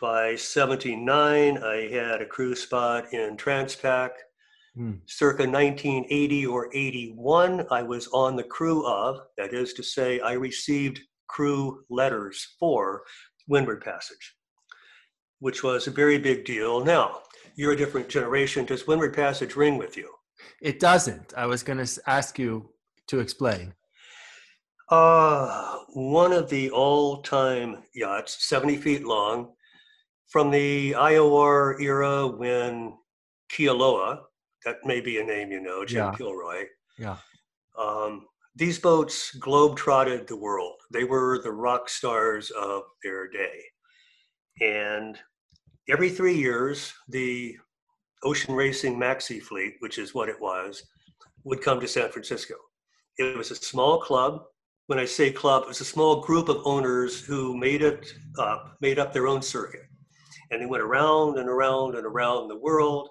By 0.00 0.36
79, 0.36 1.58
I 1.58 1.88
had 1.90 2.22
a 2.22 2.26
crew 2.26 2.54
spot 2.54 3.12
in 3.12 3.36
Transpac. 3.36 4.12
Mm. 4.78 5.00
Circa 5.06 5.42
1980 5.42 6.46
or 6.46 6.70
81, 6.74 7.66
I 7.70 7.82
was 7.82 8.08
on 8.08 8.36
the 8.36 8.42
crew 8.42 8.86
of, 8.86 9.20
that 9.36 9.52
is 9.52 9.74
to 9.74 9.82
say, 9.82 10.18
I 10.20 10.32
received 10.32 11.00
crew 11.28 11.84
letters 11.90 12.54
for 12.58 13.02
Windward 13.48 13.82
Passage, 13.82 14.34
which 15.40 15.62
was 15.62 15.86
a 15.86 15.90
very 15.90 16.18
big 16.18 16.44
deal. 16.44 16.82
Now, 16.82 17.20
you're 17.54 17.72
a 17.72 17.76
different 17.76 18.08
generation. 18.08 18.64
Does 18.64 18.86
Windward 18.86 19.14
Passage 19.14 19.56
ring 19.56 19.76
with 19.76 19.96
you? 19.96 20.08
It 20.62 20.80
doesn't. 20.80 21.34
I 21.36 21.46
was 21.46 21.62
going 21.62 21.84
to 21.84 22.00
ask 22.06 22.38
you 22.38 22.70
to 23.08 23.20
explain. 23.20 23.74
Uh, 24.88 25.78
one 25.94 26.32
of 26.32 26.48
the 26.48 26.70
all 26.70 27.22
time 27.22 27.78
yachts, 27.94 28.48
70 28.48 28.76
feet 28.76 29.04
long, 29.04 29.52
from 30.28 30.50
the 30.50 30.92
IOR 30.92 31.80
era 31.80 32.26
when 32.26 32.94
Kialoa, 33.50 34.20
that 34.64 34.76
may 34.84 35.00
be 35.00 35.18
a 35.18 35.24
name 35.24 35.50
you 35.50 35.60
know, 35.60 35.84
Jim 35.84 36.06
yeah. 36.06 36.14
Kilroy. 36.16 36.64
Yeah. 36.98 37.16
Um, 37.78 38.26
these 38.54 38.78
boats 38.78 39.34
globe-trotted 39.36 40.26
the 40.26 40.36
world. 40.36 40.76
They 40.92 41.04
were 41.04 41.40
the 41.42 41.52
rock 41.52 41.88
stars 41.88 42.50
of 42.50 42.82
their 43.02 43.28
day. 43.28 43.62
And 44.60 45.18
every 45.88 46.10
three 46.10 46.36
years, 46.36 46.92
the 47.08 47.56
Ocean 48.22 48.54
Racing 48.54 48.98
Maxi 48.98 49.42
Fleet, 49.42 49.74
which 49.80 49.98
is 49.98 50.14
what 50.14 50.28
it 50.28 50.40
was, 50.40 50.82
would 51.44 51.62
come 51.62 51.80
to 51.80 51.88
San 51.88 52.10
Francisco. 52.10 52.54
It 53.18 53.36
was 53.36 53.50
a 53.50 53.56
small 53.56 54.00
club. 54.00 54.42
When 54.86 54.98
I 54.98 55.06
say 55.06 55.30
club, 55.30 55.62
it 55.62 55.68
was 55.68 55.80
a 55.80 55.86
small 55.86 56.20
group 56.20 56.48
of 56.48 56.62
owners 56.64 57.20
who 57.20 57.56
made 57.56 57.82
it 57.82 58.12
up, 58.38 58.76
made 58.80 58.98
up 58.98 59.12
their 59.12 59.26
own 59.26 59.40
circuit. 59.40 59.86
And 60.50 60.60
they 60.60 60.66
went 60.66 60.82
around 60.82 61.38
and 61.38 61.48
around 61.48 61.94
and 61.94 62.04
around 62.04 62.48
the 62.48 62.58
world 62.58 63.08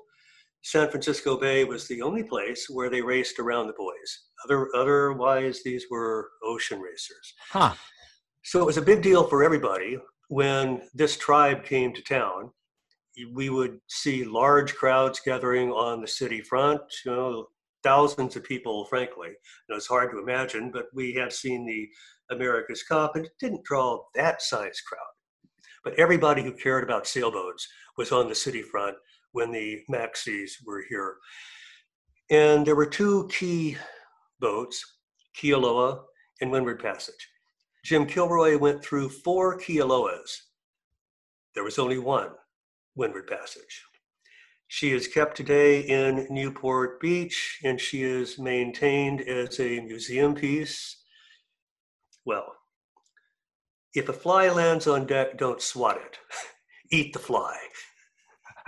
San 0.63 0.89
Francisco 0.89 1.38
Bay 1.38 1.63
was 1.63 1.88
the 1.88 2.01
only 2.01 2.24
place 2.24 2.70
where 2.70 2.89
they 2.89 3.01
raced 3.01 3.39
around 3.39 3.68
the 3.68 3.74
buoys. 3.74 4.25
Other, 4.46 4.68
otherwise, 4.75 5.62
these 5.63 5.86
were 5.89 6.30
ocean 6.44 6.80
racers. 6.80 7.34
Huh. 7.50 7.74
So 8.44 8.62
it 8.62 8.65
was 8.65 8.77
a 8.77 8.82
big 8.82 9.01
deal 9.01 9.27
for 9.27 9.44
everybody 9.44 9.98
when 10.30 10.82
this 10.94 11.18
tribe 11.18 11.63
came 11.63 11.94
to 11.94 12.01
town. 12.01 12.51
We 13.34 13.50
would 13.50 13.80
see 13.88 14.24
large 14.24 14.75
crowds 14.75 15.20
gathering 15.24 15.72
on 15.72 16.01
the 16.01 16.08
city 16.08 16.41
front, 16.41 16.82
you 17.06 17.12
know, 17.12 17.48
thousands 17.84 18.36
of 18.36 18.44
people, 18.44 18.86
frankly. 18.86 19.30
You 19.30 19.36
know, 19.70 19.75
it's 19.75 19.88
hard 19.88 20.12
to 20.12 20.20
imagine, 20.20 20.72
but 20.72 20.86
we 20.94 21.13
have 21.13 21.34
seen 21.34 21.65
the 21.65 21.89
America's 22.34 22.84
Cup 22.84 23.15
and 23.15 23.25
it 23.25 23.32
didn't 23.39 23.63
draw 23.63 24.00
that 24.15 24.41
size 24.41 24.80
crowd. 24.82 25.01
But 25.84 25.96
everybody 26.00 26.44
who 26.44 26.53
cared 26.53 26.84
about 26.84 27.08
sailboats 27.08 27.68
was 27.98 28.12
on 28.12 28.30
the 28.30 28.36
city 28.36 28.62
front 28.62 28.96
when 29.31 29.51
the 29.51 29.81
Maxis 29.89 30.51
were 30.65 30.83
here. 30.88 31.17
And 32.29 32.65
there 32.65 32.75
were 32.75 32.85
two 32.85 33.27
key 33.31 33.77
boats, 34.39 34.83
Kialoa 35.38 36.01
and 36.41 36.51
Windward 36.51 36.81
Passage. 36.81 37.29
Jim 37.83 38.05
Kilroy 38.05 38.57
went 38.57 38.83
through 38.83 39.09
four 39.09 39.59
Kialoas. 39.59 40.41
There 41.55 41.63
was 41.63 41.79
only 41.79 41.97
one 41.97 42.31
Windward 42.95 43.27
Passage. 43.27 43.83
She 44.67 44.91
is 44.91 45.07
kept 45.07 45.35
today 45.35 45.81
in 45.81 46.27
Newport 46.29 47.01
Beach 47.01 47.59
and 47.63 47.79
she 47.79 48.03
is 48.03 48.39
maintained 48.39 49.21
as 49.21 49.59
a 49.59 49.81
museum 49.81 50.33
piece. 50.33 51.03
Well, 52.23 52.55
if 53.93 54.07
a 54.07 54.13
fly 54.13 54.47
lands 54.47 54.88
on 54.88 55.05
deck, 55.05 55.38
don't 55.38 55.61
swat 55.61 55.97
it. 55.97 56.17
Eat 56.91 57.11
the 57.11 57.19
fly. 57.19 57.57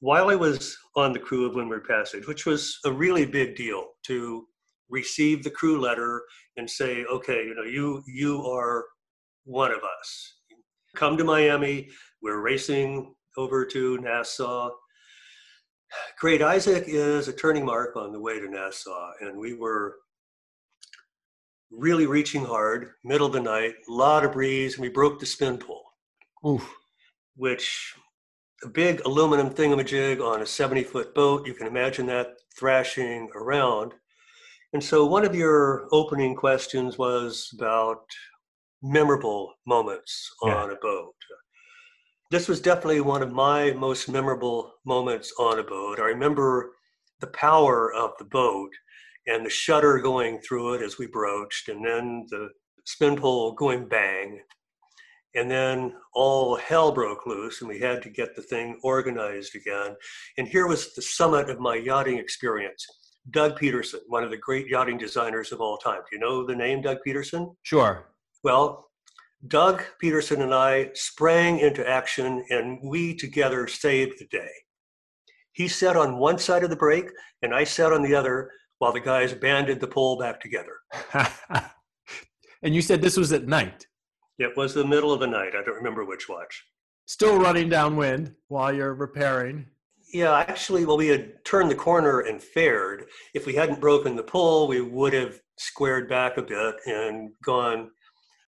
While 0.00 0.28
I 0.28 0.34
was 0.34 0.76
on 0.94 1.12
the 1.12 1.18
crew 1.18 1.46
of 1.46 1.54
Windward 1.54 1.84
Passage, 1.84 2.26
which 2.26 2.46
was 2.46 2.78
a 2.84 2.92
really 2.92 3.26
big 3.26 3.56
deal 3.56 3.84
to 4.06 4.46
receive 4.88 5.42
the 5.42 5.50
crew 5.50 5.80
letter 5.80 6.22
and 6.56 6.68
say, 6.68 7.04
okay, 7.04 7.44
you 7.44 7.54
know, 7.54 7.64
you 7.64 8.02
you 8.06 8.42
are 8.46 8.84
one 9.44 9.72
of 9.72 9.80
us. 10.00 10.34
Come 10.94 11.16
to 11.18 11.24
Miami. 11.24 11.88
We're 12.22 12.40
racing 12.40 13.14
over 13.36 13.66
to 13.66 13.98
Nassau. 13.98 14.70
Great 16.18 16.42
Isaac 16.42 16.84
is 16.86 17.28
a 17.28 17.32
turning 17.32 17.64
mark 17.64 17.96
on 17.96 18.12
the 18.12 18.20
way 18.20 18.40
to 18.40 18.48
Nassau, 18.48 19.12
and 19.20 19.38
we 19.38 19.54
were 19.54 19.96
really 21.70 22.06
reaching 22.06 22.44
hard, 22.44 22.90
middle 23.04 23.26
of 23.26 23.32
the 23.32 23.40
night, 23.40 23.74
a 23.88 23.92
lot 23.92 24.24
of 24.24 24.32
breeze, 24.32 24.74
and 24.74 24.82
we 24.82 24.88
broke 24.88 25.20
the 25.20 25.26
spin 25.26 25.58
pole. 25.58 25.84
Oof 26.46 26.74
which 27.36 27.94
a 28.64 28.68
big 28.68 29.00
aluminum 29.04 29.50
thingamajig 29.50 30.20
on 30.20 30.42
a 30.42 30.46
70 30.46 30.84
foot 30.84 31.14
boat, 31.14 31.46
you 31.46 31.54
can 31.54 31.66
imagine 31.66 32.06
that 32.06 32.28
thrashing 32.58 33.28
around. 33.34 33.92
And 34.72 34.82
so 34.82 35.06
one 35.06 35.24
of 35.24 35.34
your 35.34 35.88
opening 35.92 36.34
questions 36.34 36.98
was 36.98 37.50
about 37.54 38.04
memorable 38.82 39.54
moments 39.66 40.30
yeah. 40.44 40.54
on 40.54 40.70
a 40.70 40.76
boat. 40.76 41.14
this 42.30 42.48
was 42.48 42.60
definitely 42.60 43.00
one 43.00 43.22
of 43.22 43.32
my 43.32 43.70
most 43.72 44.08
memorable 44.08 44.74
moments 44.84 45.32
on 45.38 45.58
a 45.58 45.62
boat. 45.62 46.00
I 46.00 46.04
remember 46.04 46.72
the 47.20 47.28
power 47.28 47.92
of 47.94 48.12
the 48.18 48.24
boat 48.24 48.70
and 49.26 49.44
the 49.44 49.50
shutter 49.50 49.98
going 49.98 50.38
through 50.40 50.74
it 50.74 50.82
as 50.82 50.98
we 50.98 51.06
broached, 51.06 51.68
and 51.68 51.84
then 51.84 52.26
the 52.30 52.48
spin 52.84 53.16
pole 53.16 53.52
going 53.52 53.88
bang. 53.88 54.40
And 55.34 55.50
then 55.50 55.94
all 56.14 56.56
hell 56.56 56.92
broke 56.92 57.26
loose, 57.26 57.60
and 57.60 57.68
we 57.68 57.78
had 57.78 58.02
to 58.02 58.10
get 58.10 58.34
the 58.34 58.42
thing 58.42 58.78
organized 58.82 59.54
again. 59.54 59.96
And 60.38 60.48
here 60.48 60.66
was 60.66 60.94
the 60.94 61.02
summit 61.02 61.50
of 61.50 61.60
my 61.60 61.76
yachting 61.76 62.18
experience. 62.18 62.86
Doug 63.30 63.56
Peterson, 63.56 64.00
one 64.06 64.24
of 64.24 64.30
the 64.30 64.36
great 64.36 64.68
yachting 64.68 64.98
designers 64.98 65.52
of 65.52 65.60
all 65.60 65.76
time. 65.76 66.00
Do 66.08 66.16
you 66.16 66.20
know 66.20 66.46
the 66.46 66.54
name 66.54 66.80
Doug 66.80 66.98
Peterson? 67.04 67.54
Sure. 67.64 68.08
Well, 68.44 68.88
Doug 69.48 69.82
Peterson 70.00 70.42
and 70.42 70.54
I 70.54 70.90
sprang 70.94 71.58
into 71.58 71.88
action, 71.88 72.44
and 72.50 72.78
we 72.82 73.14
together 73.14 73.66
saved 73.66 74.18
the 74.18 74.26
day. 74.26 74.50
He 75.52 75.68
sat 75.68 75.96
on 75.96 76.18
one 76.18 76.38
side 76.38 76.64
of 76.64 76.70
the 76.70 76.76
break, 76.76 77.06
and 77.42 77.54
I 77.54 77.64
sat 77.64 77.92
on 77.92 78.02
the 78.02 78.14
other 78.14 78.50
while 78.78 78.92
the 78.92 79.00
guys 79.00 79.32
banded 79.34 79.80
the 79.80 79.86
pole 79.86 80.18
back 80.18 80.40
together. 80.40 80.78
and 82.62 82.74
you 82.74 82.82
said 82.82 83.00
this 83.00 83.16
was 83.16 83.32
at 83.32 83.46
night? 83.46 83.86
It 84.38 84.56
was 84.56 84.74
the 84.74 84.84
middle 84.84 85.12
of 85.12 85.20
the 85.20 85.26
night. 85.26 85.54
I 85.54 85.62
don't 85.62 85.76
remember 85.76 86.04
which 86.04 86.28
watch. 86.28 86.64
Still 87.06 87.38
running 87.38 87.68
downwind 87.68 88.34
while 88.48 88.74
you're 88.74 88.94
repairing. 88.94 89.66
Yeah, 90.12 90.36
actually, 90.36 90.84
well, 90.84 90.96
we 90.96 91.08
had 91.08 91.44
turned 91.44 91.70
the 91.70 91.74
corner 91.74 92.20
and 92.20 92.42
fared. 92.42 93.06
If 93.34 93.46
we 93.46 93.54
hadn't 93.54 93.80
broken 93.80 94.14
the 94.16 94.22
pole, 94.22 94.68
we 94.68 94.80
would 94.80 95.12
have 95.12 95.40
squared 95.58 96.08
back 96.08 96.36
a 96.36 96.42
bit 96.42 96.76
and 96.86 97.30
gone 97.44 97.90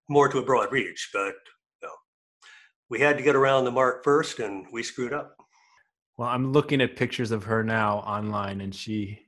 more 0.09 0.29
to 0.29 0.39
a 0.39 0.45
broad 0.45 0.73
reach. 0.73 1.11
But 1.13 1.35
no, 1.83 1.89
we 2.91 3.01
had 3.01 3.17
to 3.17 3.25
get 3.25 3.37
around 3.37 3.65
the 3.65 3.71
mark 3.71 4.05
first, 4.05 4.39
and 4.39 4.67
we 4.73 4.83
screwed 4.83 5.13
up. 5.13 5.37
Well, 6.17 6.29
I'm 6.29 6.53
looking 6.53 6.81
at 6.81 6.97
pictures 6.97 7.31
of 7.31 7.45
her 7.45 7.63
now 7.63 7.99
online, 7.99 8.61
and 8.61 8.75
she 8.75 9.21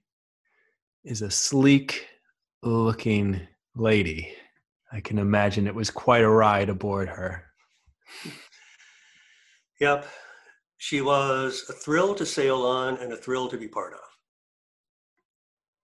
is 1.04 1.22
a 1.22 1.30
sleek 1.30 2.06
looking 2.62 3.40
lady. 3.74 4.34
I 4.92 5.00
can 5.00 5.18
imagine 5.18 5.66
it 5.66 5.74
was 5.74 5.90
quite 5.90 6.22
a 6.24 6.28
ride 6.28 6.68
aboard 6.68 7.08
her. 7.08 7.44
Yep. 9.80 10.06
She 10.78 11.00
was 11.00 11.64
a 11.68 11.72
thrill 11.72 12.14
to 12.14 12.26
sail 12.26 12.62
on 12.62 12.96
and 12.98 13.12
a 13.12 13.16
thrill 13.16 13.48
to 13.48 13.56
be 13.56 13.68
part 13.68 13.92
of. 13.92 14.00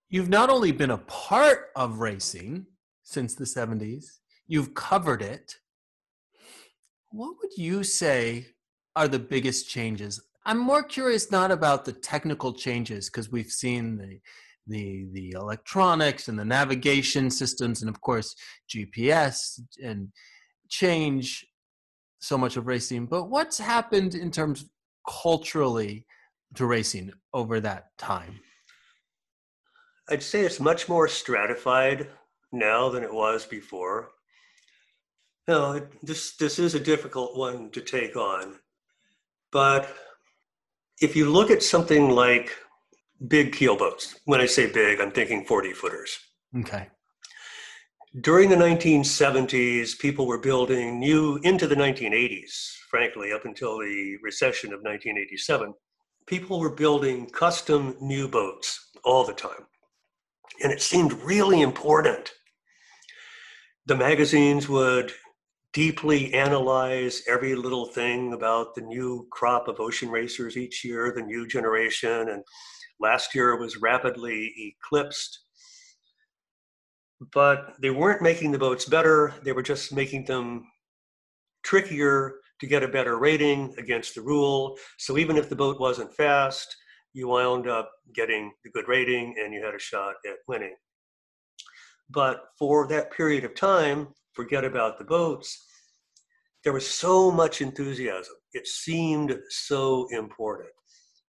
You've 0.09 0.29
not 0.29 0.51
only 0.51 0.73
been 0.73 0.91
a 0.91 0.99
part 0.99 1.71
of 1.77 1.99
racing 1.99 2.67
since 3.03 3.35
the 3.35 3.45
70s, 3.45 4.05
you've 4.47 4.75
covered 4.75 5.23
it. 5.23 5.55
What 7.11 7.37
would 7.41 7.57
you 7.57 7.85
say 7.85 8.47
are 8.95 9.09
the 9.09 9.19
biggest 9.19 9.69
changes? 9.69 10.21
I'm 10.45 10.59
more 10.59 10.83
curious 10.83 11.31
not 11.31 11.51
about 11.51 11.85
the 11.85 11.93
technical 11.93 12.53
changes 12.53 13.11
because 13.11 13.31
we've 13.31 13.51
seen 13.51 13.97
the 13.97 14.21
the 14.67 15.07
the 15.13 15.31
electronics 15.33 16.29
and 16.29 16.39
the 16.39 16.45
navigation 16.45 17.31
systems 17.31 17.83
and 17.83 17.89
of 17.89 18.01
course 18.01 18.35
GPS 18.69 19.61
and 19.83 20.09
change 20.69 21.47
so 22.19 22.37
much 22.37 22.57
of 22.57 22.67
racing 22.67 23.07
but 23.07 23.25
what's 23.25 23.59
happened 23.59 24.15
in 24.15 24.31
terms 24.31 24.67
culturally 25.09 26.05
to 26.55 26.67
racing 26.67 27.13
over 27.33 27.61
that 27.61 27.97
time 27.99 28.41
I'd 30.09 30.23
say 30.23 30.43
it's 30.43 30.61
much 30.61 30.89
more 30.89 31.09
stratified 31.09 32.09
now 32.53 32.89
than 32.89 33.03
it 33.03 33.13
was 33.13 33.45
before. 33.45 34.11
No, 35.49 35.81
this 36.03 36.37
this 36.37 36.59
is 36.59 36.75
a 36.75 36.81
difficult 36.81 37.37
one 37.37 37.71
to 37.71 37.81
take 37.81 38.17
on. 38.17 38.57
But 39.51 39.93
if 41.01 41.17
you 41.17 41.31
look 41.31 41.51
at 41.51 41.63
something 41.63 42.11
like 42.11 42.53
big 43.29 43.53
keel 43.53 43.77
boats. 43.77 44.19
When 44.25 44.41
I 44.41 44.47
say 44.47 44.71
big, 44.71 45.01
I'm 45.01 45.11
thinking 45.11 45.45
40 45.45 45.73
footers. 45.73 46.19
Okay. 46.59 46.89
During 48.21 48.49
the 48.49 48.57
1970s, 48.57 49.99
people 49.99 50.27
were 50.27 50.39
building 50.39 50.99
new 50.99 51.39
into 51.43 51.67
the 51.67 51.75
1980s, 51.75 52.73
frankly, 52.91 53.33
up 53.33 53.45
until 53.45 53.79
the 53.79 54.17
recession 54.23 54.73
of 54.73 54.81
1987. 54.81 55.75
People 56.27 56.59
were 56.59 56.75
building 56.75 57.29
custom 57.31 57.95
new 58.01 58.27
boats 58.27 58.91
all 59.05 59.25
the 59.25 59.35
time. 59.35 59.67
And 60.63 60.73
it 60.73 60.81
seemed 60.81 61.13
really 61.25 61.61
important. 61.61 62.33
The 63.85 63.97
magazines 63.97 64.69
would 64.69 65.13
deeply 65.75 66.33
analyze 66.33 67.23
every 67.29 67.55
little 67.55 67.85
thing 67.85 68.33
about 68.33 68.75
the 68.75 68.81
new 68.81 69.29
crop 69.31 69.69
of 69.69 69.79
ocean 69.79 70.09
racers 70.09 70.57
each 70.57 70.83
year, 70.85 71.13
the 71.15 71.21
new 71.21 71.47
generation, 71.47 72.31
and 72.31 72.43
Last 73.01 73.35
year 73.35 73.57
was 73.57 73.77
rapidly 73.77 74.53
eclipsed. 74.59 75.41
But 77.33 77.75
they 77.81 77.91
weren't 77.91 78.23
making 78.23 78.53
the 78.53 78.59
boats 78.59 78.85
better, 78.85 79.35
they 79.43 79.53
were 79.53 79.63
just 79.63 79.95
making 79.95 80.25
them 80.25 80.67
trickier 81.63 82.37
to 82.61 82.67
get 82.67 82.83
a 82.83 82.89
better 82.89 83.19
rating 83.19 83.75
against 83.79 84.15
the 84.15 84.23
rule. 84.23 84.79
So 84.99 85.19
even 85.19 85.37
if 85.37 85.49
the 85.49 85.57
boat 85.57 85.81
wasn't 85.81 86.15
fast, 86.15 86.75
you 87.13 87.29
wound 87.29 87.69
up 87.69 87.91
getting 88.15 88.53
the 88.65 88.71
good 88.71 88.89
rating 88.89 89.35
and 89.39 89.53
you 89.53 89.65
had 89.65 89.75
a 89.75 89.79
shot 89.79 90.15
at 90.27 90.37
winning. 90.49 90.77
But 92.09 92.45
for 92.59 92.87
that 92.89 93.11
period 93.11 93.45
of 93.45 93.55
time, 93.55 94.09
forget 94.33 94.65
about 94.65 94.99
the 94.99 95.05
boats, 95.05 95.67
there 96.65 96.73
was 96.73 96.89
so 96.89 97.31
much 97.31 97.61
enthusiasm. 97.61 98.35
It 98.53 98.67
seemed 98.67 99.39
so 99.49 100.07
important 100.11 100.71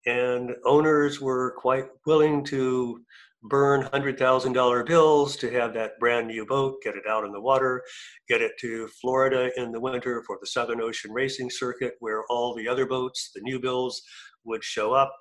and 0.06 0.52
owners 0.66 1.20
were 1.20 1.56
quite 1.58 1.86
willing 2.06 2.44
to 2.46 3.04
burn 3.44 3.84
$100,000 3.84 4.86
bills 4.86 5.36
to 5.38 5.52
have 5.52 5.74
that 5.74 6.00
brand 6.00 6.28
new 6.28 6.46
boat, 6.46 6.82
get 6.84 6.96
it 6.96 7.08
out 7.08 7.24
in 7.24 7.32
the 7.32 7.42
water, 7.42 7.84
get 8.28 8.42
it 8.42 8.54
to 8.60 8.88
Florida 9.02 9.52
in 9.58 9.72
the 9.72 9.80
winter 9.80 10.24
for 10.26 10.38
the 10.42 10.48
Southern 10.48 10.82
Ocean 10.82 11.12
Racing 11.12 11.50
Circuit, 11.50 11.94
where 12.00 12.24
all 12.30 12.56
the 12.56 12.68
other 12.68 12.86
boats, 12.86 13.32
the 13.34 13.42
new 13.42 13.60
bills, 13.60 14.02
would 14.44 14.64
show 14.64 14.94
up. 14.94 15.14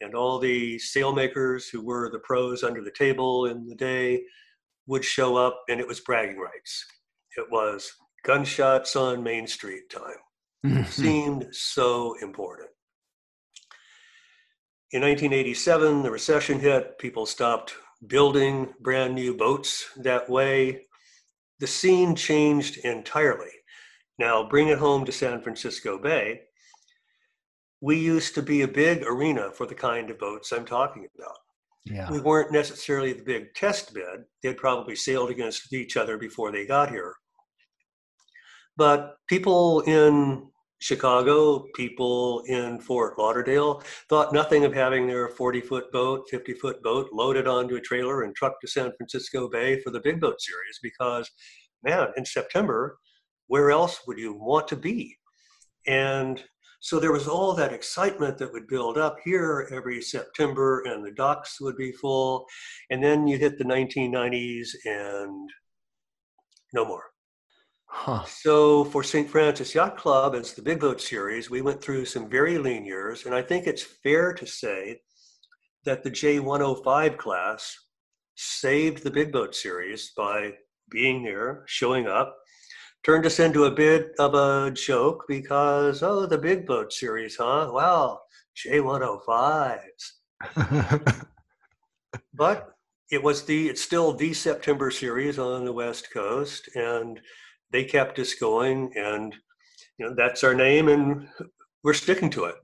And 0.00 0.14
all 0.14 0.38
the 0.38 0.76
sailmakers 0.78 1.64
who 1.70 1.84
were 1.84 2.10
the 2.10 2.18
pros 2.20 2.62
under 2.62 2.82
the 2.82 2.90
table 2.90 3.46
in 3.46 3.66
the 3.66 3.76
day 3.76 4.24
would 4.86 5.04
show 5.04 5.36
up, 5.36 5.62
and 5.68 5.80
it 5.80 5.86
was 5.86 6.00
bragging 6.00 6.38
rights. 6.38 6.84
It 7.36 7.46
was 7.50 7.90
gunshots 8.24 8.96
on 8.96 9.22
Main 9.22 9.46
Street 9.46 9.84
time. 9.90 10.84
seemed 10.86 11.46
so 11.52 12.14
important. 12.22 12.70
In 14.94 15.02
1987, 15.02 16.04
the 16.04 16.10
recession 16.12 16.60
hit, 16.60 17.00
people 17.00 17.26
stopped 17.26 17.74
building 18.06 18.72
brand 18.78 19.12
new 19.12 19.36
boats 19.36 19.86
that 19.96 20.30
way. 20.30 20.86
The 21.58 21.66
scene 21.66 22.14
changed 22.14 22.78
entirely. 22.84 23.50
Now, 24.20 24.48
bring 24.48 24.68
it 24.68 24.78
home 24.78 25.04
to 25.06 25.10
San 25.10 25.42
Francisco 25.42 25.98
Bay. 25.98 26.42
We 27.80 27.98
used 27.98 28.36
to 28.36 28.42
be 28.42 28.62
a 28.62 28.68
big 28.68 29.02
arena 29.02 29.50
for 29.50 29.66
the 29.66 29.74
kind 29.74 30.10
of 30.10 30.18
boats 30.20 30.52
I'm 30.52 30.64
talking 30.64 31.08
about. 31.18 31.38
Yeah. 31.84 32.08
We 32.08 32.20
weren't 32.20 32.52
necessarily 32.52 33.14
the 33.14 33.24
big 33.24 33.52
test 33.54 33.94
bed. 33.94 34.26
They'd 34.44 34.56
probably 34.56 34.94
sailed 34.94 35.30
against 35.30 35.72
each 35.72 35.96
other 35.96 36.18
before 36.18 36.52
they 36.52 36.66
got 36.66 36.88
here. 36.88 37.16
But 38.76 39.16
people 39.26 39.80
in 39.80 40.52
Chicago, 40.84 41.60
people 41.74 42.42
in 42.46 42.78
Fort 42.78 43.18
Lauderdale 43.18 43.82
thought 44.10 44.34
nothing 44.34 44.66
of 44.66 44.74
having 44.74 45.06
their 45.06 45.30
40 45.30 45.62
foot 45.62 45.90
boat, 45.90 46.28
50 46.30 46.52
foot 46.52 46.82
boat 46.82 47.08
loaded 47.10 47.46
onto 47.46 47.76
a 47.76 47.80
trailer 47.80 48.24
and 48.24 48.36
trucked 48.36 48.60
to 48.60 48.68
San 48.68 48.92
Francisco 48.98 49.48
Bay 49.48 49.80
for 49.80 49.88
the 49.88 50.00
Big 50.00 50.20
Boat 50.20 50.38
Series 50.42 50.78
because, 50.82 51.30
man, 51.82 52.08
in 52.18 52.26
September, 52.26 52.98
where 53.46 53.70
else 53.70 54.02
would 54.06 54.18
you 54.18 54.34
want 54.34 54.68
to 54.68 54.76
be? 54.76 55.16
And 55.86 56.44
so 56.80 57.00
there 57.00 57.12
was 57.12 57.28
all 57.28 57.54
that 57.54 57.72
excitement 57.72 58.36
that 58.36 58.52
would 58.52 58.66
build 58.66 58.98
up 58.98 59.16
here 59.24 59.66
every 59.72 60.02
September, 60.02 60.82
and 60.82 61.02
the 61.02 61.12
docks 61.12 61.62
would 61.62 61.78
be 61.78 61.92
full. 61.92 62.44
And 62.90 63.02
then 63.02 63.26
you 63.26 63.38
hit 63.38 63.56
the 63.56 63.64
1990s 63.64 64.68
and 64.84 65.48
no 66.74 66.84
more. 66.84 67.13
Huh. 67.96 68.24
So 68.24 68.84
for 68.84 69.04
St. 69.04 69.30
Francis 69.30 69.72
Yacht 69.72 69.96
Club, 69.96 70.34
as 70.34 70.52
the 70.52 70.60
Big 70.60 70.80
Boat 70.80 71.00
Series, 71.00 71.48
we 71.48 71.62
went 71.62 71.80
through 71.80 72.04
some 72.04 72.28
very 72.28 72.58
lean 72.58 72.84
years, 72.84 73.24
and 73.24 73.34
I 73.34 73.40
think 73.40 73.66
it's 73.66 73.84
fair 73.84 74.32
to 74.34 74.46
say 74.46 75.00
that 75.84 76.02
the 76.02 76.10
J105 76.10 77.16
class 77.16 77.78
saved 78.34 79.04
the 79.04 79.12
Big 79.12 79.32
Boat 79.32 79.54
Series 79.54 80.10
by 80.16 80.54
being 80.90 81.22
there, 81.22 81.62
showing 81.66 82.08
up, 82.08 82.36
turned 83.04 83.26
us 83.26 83.38
into 83.38 83.64
a 83.64 83.70
bit 83.70 84.10
of 84.18 84.34
a 84.34 84.72
joke 84.72 85.24
because, 85.28 86.02
oh, 86.02 86.26
the 86.26 86.36
Big 86.36 86.66
Boat 86.66 86.92
Series, 86.92 87.36
huh? 87.36 87.70
Wow, 87.72 88.22
J105s. 88.66 89.78
but 92.34 92.70
it 93.12 93.22
was 93.22 93.44
the, 93.44 93.68
it's 93.68 93.82
still 93.82 94.12
the 94.12 94.34
September 94.34 94.90
series 94.90 95.38
on 95.38 95.64
the 95.64 95.72
West 95.72 96.12
Coast, 96.12 96.68
and 96.74 97.20
they 97.70 97.84
kept 97.84 98.18
us 98.18 98.34
going 98.34 98.92
and 98.96 99.34
you 99.98 100.06
know, 100.06 100.14
that's 100.16 100.42
our 100.42 100.54
name, 100.54 100.88
and 100.88 101.28
we're 101.82 101.94
sticking 101.94 102.30
to 102.30 102.44
it. 102.44 102.56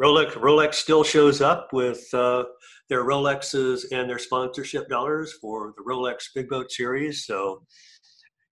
Rolex 0.00 0.32
Rolex 0.32 0.74
still 0.74 1.02
shows 1.02 1.40
up 1.40 1.68
with 1.72 2.02
uh, 2.14 2.44
their 2.88 3.04
Rolexes 3.04 3.84
and 3.90 4.08
their 4.08 4.18
sponsorship 4.18 4.88
dollars 4.88 5.34
for 5.40 5.74
the 5.76 5.82
Rolex 5.82 6.26
Big 6.34 6.48
Boat 6.48 6.70
Series. 6.70 7.26
So, 7.26 7.62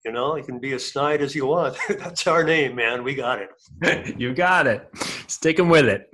you 0.05 0.11
know, 0.11 0.37
you 0.37 0.43
can 0.43 0.59
be 0.59 0.73
as 0.73 0.85
snide 0.85 1.23
as 1.23 1.37
you 1.37 1.47
want. 1.47 1.77
That's 1.89 2.27
our 2.27 2.43
name, 2.43 2.75
man. 2.75 3.05
We 3.05 3.15
got 3.15 3.41
it. 3.41 4.19
you 4.19 4.35
got 4.35 4.67
it. 4.67 4.89
Sticking 5.29 5.69
with 5.69 5.87
it. 5.87 6.09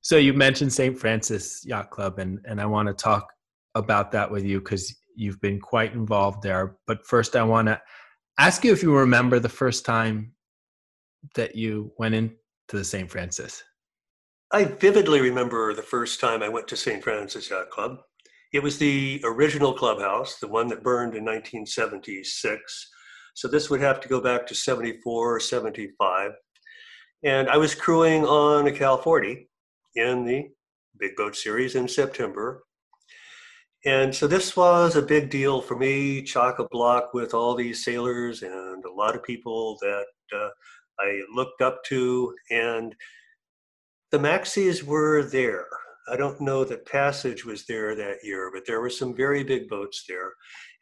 So 0.00 0.16
you 0.16 0.32
mentioned 0.32 0.72
St. 0.72 0.98
Francis 0.98 1.62
Yacht 1.66 1.90
Club, 1.90 2.18
and 2.18 2.38
and 2.46 2.60
I 2.60 2.66
want 2.66 2.88
to 2.88 2.94
talk 2.94 3.26
about 3.74 4.10
that 4.12 4.30
with 4.30 4.44
you 4.44 4.60
because 4.60 4.96
you've 5.16 5.40
been 5.42 5.60
quite 5.60 5.92
involved 5.92 6.42
there. 6.42 6.76
But 6.86 7.06
first, 7.06 7.36
I 7.36 7.42
want 7.42 7.68
to 7.68 7.80
ask 8.38 8.64
you 8.64 8.72
if 8.72 8.82
you 8.82 8.94
remember 8.96 9.38
the 9.38 9.48
first 9.48 9.84
time 9.84 10.32
that 11.34 11.56
you 11.56 11.92
went 11.98 12.14
into 12.14 12.36
the 12.68 12.84
St. 12.84 13.10
Francis. 13.10 13.62
I 14.52 14.64
vividly 14.64 15.20
remember 15.20 15.74
the 15.74 15.82
first 15.82 16.20
time 16.20 16.42
I 16.42 16.48
went 16.48 16.68
to 16.68 16.76
St. 16.76 17.02
Francis 17.02 17.50
Yacht 17.50 17.70
Club. 17.70 17.98
It 18.52 18.62
was 18.62 18.78
the 18.78 19.20
original 19.24 19.74
clubhouse, 19.74 20.38
the 20.38 20.46
one 20.46 20.68
that 20.68 20.84
burned 20.84 21.14
in 21.14 21.24
1976. 21.24 22.90
So 23.34 23.48
this 23.48 23.68
would 23.68 23.80
have 23.80 24.00
to 24.00 24.08
go 24.08 24.20
back 24.20 24.46
to 24.46 24.54
74 24.54 25.36
or 25.36 25.40
75. 25.40 26.30
And 27.24 27.50
I 27.50 27.56
was 27.56 27.74
crewing 27.74 28.24
on 28.24 28.66
a 28.66 28.72
Cal 28.72 28.98
40 28.98 29.48
in 29.96 30.24
the 30.24 30.48
Big 30.98 31.16
Boat 31.16 31.34
Series 31.34 31.74
in 31.74 31.88
September. 31.88 32.62
And 33.86 34.12
so 34.12 34.26
this 34.26 34.56
was 34.56 34.96
a 34.96 35.02
big 35.02 35.30
deal 35.30 35.62
for 35.62 35.76
me, 35.76 36.20
chock 36.20 36.58
a 36.58 36.66
block 36.72 37.14
with 37.14 37.34
all 37.34 37.54
these 37.54 37.84
sailors 37.84 38.42
and 38.42 38.84
a 38.84 38.92
lot 38.92 39.14
of 39.14 39.22
people 39.22 39.78
that 39.80 40.06
uh, 40.34 40.48
I 40.98 41.22
looked 41.32 41.62
up 41.62 41.84
to. 41.84 42.34
And 42.50 42.96
the 44.10 44.18
Maxis 44.18 44.82
were 44.82 45.22
there. 45.22 45.66
I 46.10 46.16
don't 46.16 46.40
know 46.40 46.64
that 46.64 46.84
Passage 46.86 47.44
was 47.44 47.64
there 47.66 47.94
that 47.94 48.24
year, 48.24 48.50
but 48.52 48.66
there 48.66 48.80
were 48.80 48.90
some 48.90 49.14
very 49.14 49.44
big 49.44 49.68
boats 49.68 50.02
there. 50.08 50.32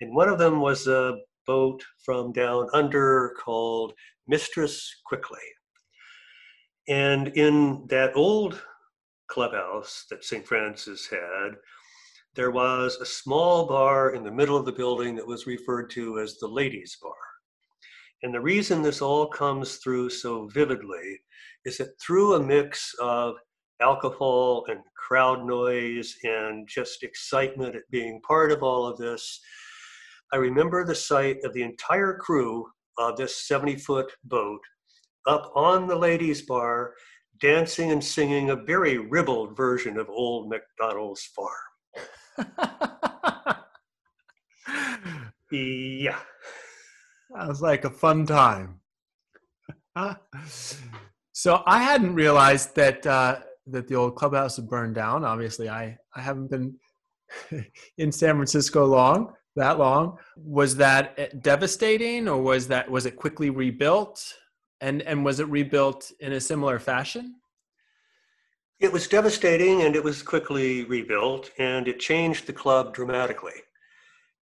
And 0.01 0.17
one 0.17 0.31
of 0.31 0.39
them 0.39 0.63
was 0.63 0.87
a 0.87 1.19
boat 1.47 1.85
from 2.07 2.33
down 2.33 2.69
under 2.73 3.35
called 3.39 3.93
Mistress 4.27 4.91
Quickly. 5.05 5.45
And 6.89 7.29
in 7.29 7.87
that 7.89 8.13
old 8.17 8.63
clubhouse 9.29 10.07
that 10.09 10.25
St. 10.25 10.47
Francis 10.47 11.07
had, 11.07 11.57
there 12.35 12.51
was 12.51 12.97
a 12.97 13.07
small 13.07 13.67
bar 13.67 14.15
in 14.15 14.25
the 14.25 14.31
middle 14.31 14.57
of 14.57 14.65
the 14.65 14.73
building 14.73 15.15
that 15.15 15.27
was 15.27 15.47
referred 15.47 15.89
to 15.91 16.19
as 16.19 16.37
the 16.39 16.49
ladies' 16.49 16.99
bar. 17.01 17.13
And 18.23 18.35
the 18.35 18.41
reason 18.41 18.83
this 18.83 19.01
all 19.01 19.27
comes 19.27 19.77
through 19.77 20.11
so 20.11 20.49
vividly 20.49 21.21
is 21.65 21.79
that 21.79 22.01
through 22.01 22.35
a 22.35 22.43
mix 22.43 22.95
of 23.01 23.37
alcohol 23.81 24.65
and 24.69 24.81
crowd 24.97 25.45
noise 25.45 26.17
and 26.25 26.67
just 26.69 27.03
excitement 27.03 27.77
at 27.77 27.91
being 27.91 28.21
part 28.23 28.51
of 28.51 28.63
all 28.63 28.87
of 28.87 28.99
this, 28.99 29.41
I 30.33 30.37
remember 30.37 30.85
the 30.85 30.95
sight 30.95 31.39
of 31.45 31.53
the 31.53 31.63
entire 31.63 32.17
crew 32.17 32.67
of 32.99 33.17
this 33.17 33.47
70 33.47 33.77
foot 33.77 34.11
boat 34.25 34.61
up 35.27 35.53
on 35.55 35.87
the 35.87 35.97
ladies' 35.97 36.43
bar, 36.43 36.95
dancing 37.41 37.93
and 37.93 38.03
singing 38.03 38.51
a 38.51 38.57
very 38.57 38.99
ribald 38.99 39.57
version 39.57 39.97
of 39.97 40.09
Old 40.09 40.49
MacDonald's 40.49 41.25
Farm. 41.37 41.74
yeah. 45.51 46.19
That 47.31 47.49
was 47.49 47.63
like 47.63 47.85
a 47.85 47.91
fun 47.91 48.27
time. 48.27 48.81
so 51.33 51.63
I 51.67 51.83
hadn't 51.83 52.15
realized 52.15 52.75
that 52.77 53.07
uh, 53.07 53.41
that 53.67 53.89
the 53.89 53.95
old 53.95 54.17
clubhouse 54.17 54.57
had 54.57 54.69
burned 54.69 54.95
down. 54.95 55.25
Obviously, 55.25 55.69
I 55.69 55.99
I 56.15 56.21
haven't 56.21 56.51
been 56.51 56.75
in 57.99 58.13
San 58.13 58.35
Francisco 58.37 58.85
long 58.87 59.35
that 59.57 59.79
long. 59.79 60.19
Was 60.37 60.77
that 60.77 61.15
eh, 61.17 61.29
devastating, 61.41 62.29
or 62.29 62.41
was 62.41 62.69
that 62.69 62.91
was 62.91 63.07
it 63.07 63.17
quickly 63.17 63.51
rebuilt? 63.51 64.35
And 64.81 65.03
and 65.03 65.25
was 65.25 65.41
it 65.41 65.49
rebuilt 65.49 66.11
in 66.21 66.33
a 66.33 66.41
similar 66.41 66.79
fashion? 66.79 67.37
It 68.81 68.93
was 68.93 69.07
devastating, 69.07 69.83
and 69.83 69.95
it 69.95 70.03
was 70.03 70.23
quickly 70.23 70.85
rebuilt, 70.85 71.51
and 71.59 71.87
it 71.87 72.01
changed 72.01 72.47
the 72.47 72.53
club 72.53 72.93
dramatically. 72.93 73.63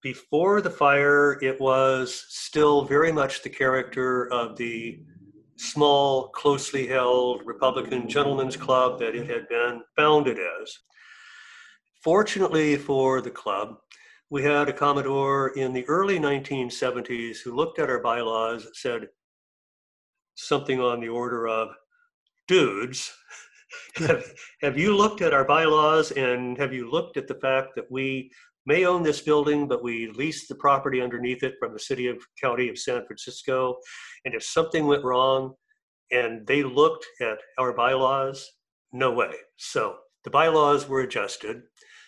Before 0.03 0.61
the 0.61 0.71
fire, 0.71 1.38
it 1.42 1.61
was 1.61 2.25
still 2.29 2.85
very 2.85 3.12
much 3.12 3.42
the 3.42 3.51
character 3.51 4.33
of 4.33 4.57
the 4.57 5.01
small, 5.57 6.29
closely 6.31 6.87
held 6.87 7.42
Republican 7.45 8.09
gentlemen's 8.09 8.57
club 8.57 8.99
that 8.99 9.14
it 9.14 9.29
had 9.29 9.49
been 9.49 9.83
founded 9.97 10.38
as. 10.38 10.79
Fortunately 12.03 12.77
for 12.77 13.21
the 13.21 13.31
club, 13.31 13.77
we 14.31 14.42
had 14.42 14.68
a 14.68 14.73
Commodore 14.73 15.51
in 15.51 15.75
the 15.75 15.87
early 15.88 16.18
1970s 16.18 17.42
who 17.45 17.55
looked 17.55 17.79
at 17.79 17.90
our 17.90 18.01
bylaws, 18.01 18.66
said 18.73 19.09
something 20.35 20.81
on 20.81 21.01
the 21.01 21.09
order 21.09 21.47
of, 21.47 21.68
dudes, 22.49 23.12
have, 23.97 24.33
have 24.61 24.79
you 24.79 24.97
looked 24.97 25.23
at 25.23 25.35
our 25.35 25.45
bylaws 25.45 26.11
and 26.13 26.59
have 26.59 26.73
you 26.73 26.91
looked 26.91 27.17
at 27.17 27.29
the 27.29 27.35
fact 27.37 27.71
that 27.77 27.91
we 27.91 28.31
may 28.67 28.85
own 28.85 29.03
this 29.03 29.21
building, 29.21 29.67
but 29.67 29.83
we 29.83 30.11
lease 30.13 30.47
the 30.47 30.55
property 30.55 31.01
underneath 31.01 31.43
it 31.43 31.55
from 31.59 31.73
the 31.73 31.79
city 31.81 32.07
of 32.07 32.19
county 32.41 32.69
of 32.69 32.79
San 32.79 33.05
Francisco. 33.07 33.77
And 34.25 34.35
if 34.35 34.45
something 34.45 34.87
went 34.87 35.05
wrong 35.05 35.55
and 36.11 36.47
they 36.47 36.63
looked 36.63 37.07
at 37.21 37.39
our 37.59 37.73
bylaws, 37.73 38.49
no 38.93 39.13
way. 39.13 39.33
So 39.57 39.97
the 40.25 40.31
bylaws 40.31 40.89
were 40.89 41.01
adjusted. 41.01 41.63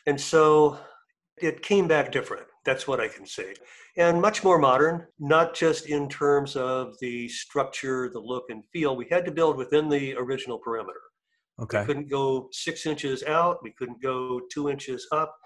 And 0.06 0.20
so 0.20 0.78
it 1.38 1.62
came 1.62 1.88
back 1.88 2.12
different. 2.12 2.46
That's 2.64 2.86
what 2.86 3.00
I 3.00 3.08
can 3.08 3.26
say. 3.26 3.54
And 3.96 4.20
much 4.20 4.44
more 4.44 4.58
modern, 4.58 5.06
not 5.18 5.54
just 5.54 5.86
in 5.86 6.08
terms 6.08 6.56
of 6.56 6.94
the 7.00 7.28
structure, 7.28 8.10
the 8.12 8.20
look 8.20 8.44
and 8.48 8.64
feel. 8.72 8.96
We 8.96 9.06
had 9.10 9.24
to 9.26 9.32
build 9.32 9.56
within 9.56 9.88
the 9.88 10.14
original 10.16 10.58
perimeter. 10.58 11.00
Okay. 11.60 11.80
We 11.80 11.86
couldn't 11.86 12.10
go 12.10 12.48
six 12.52 12.86
inches 12.86 13.22
out. 13.22 13.58
We 13.62 13.72
couldn't 13.72 14.02
go 14.02 14.40
two 14.52 14.68
inches 14.68 15.06
up 15.12 15.36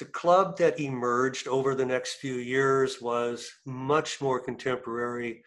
the 0.00 0.06
club 0.06 0.56
that 0.56 0.80
emerged 0.80 1.46
over 1.46 1.74
the 1.74 1.84
next 1.84 2.14
few 2.14 2.36
years 2.36 3.02
was 3.02 3.48
much 3.66 4.20
more 4.20 4.40
contemporary, 4.40 5.44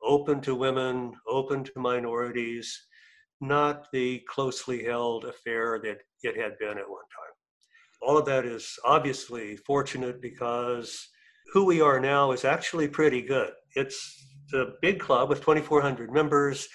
open 0.00 0.40
to 0.42 0.54
women, 0.54 1.12
open 1.28 1.64
to 1.64 1.72
minorities, 1.74 2.86
not 3.40 3.88
the 3.92 4.22
closely 4.28 4.84
held 4.84 5.24
affair 5.24 5.80
that 5.82 5.98
it 6.22 6.40
had 6.40 6.56
been 6.58 6.78
at 6.78 6.88
one 6.88 7.02
time. 7.10 7.34
All 8.00 8.16
of 8.16 8.26
that 8.26 8.46
is 8.46 8.78
obviously 8.84 9.56
fortunate 9.56 10.22
because 10.22 11.08
who 11.52 11.64
we 11.64 11.80
are 11.80 11.98
now 11.98 12.30
is 12.30 12.44
actually 12.44 12.86
pretty 12.86 13.22
good. 13.22 13.50
It's 13.74 14.24
a 14.54 14.66
big 14.82 15.00
club 15.00 15.28
with 15.28 15.40
2,400 15.40 16.12
members. 16.12 16.68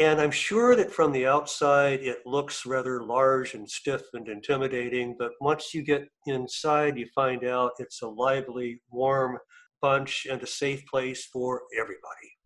And 0.00 0.20
I'm 0.20 0.30
sure 0.30 0.76
that 0.76 0.92
from 0.92 1.10
the 1.10 1.26
outside, 1.26 2.00
it 2.00 2.18
looks 2.24 2.64
rather 2.64 3.02
large 3.02 3.54
and 3.54 3.68
stiff 3.68 4.02
and 4.12 4.28
intimidating. 4.28 5.16
But 5.18 5.32
once 5.40 5.74
you 5.74 5.82
get 5.82 6.08
inside, 6.26 6.96
you 6.96 7.06
find 7.14 7.44
out 7.44 7.72
it's 7.80 8.02
a 8.02 8.06
lively, 8.06 8.80
warm 8.90 9.38
bunch 9.82 10.26
and 10.30 10.40
a 10.40 10.46
safe 10.46 10.86
place 10.86 11.26
for 11.32 11.62
everybody. 11.76 12.36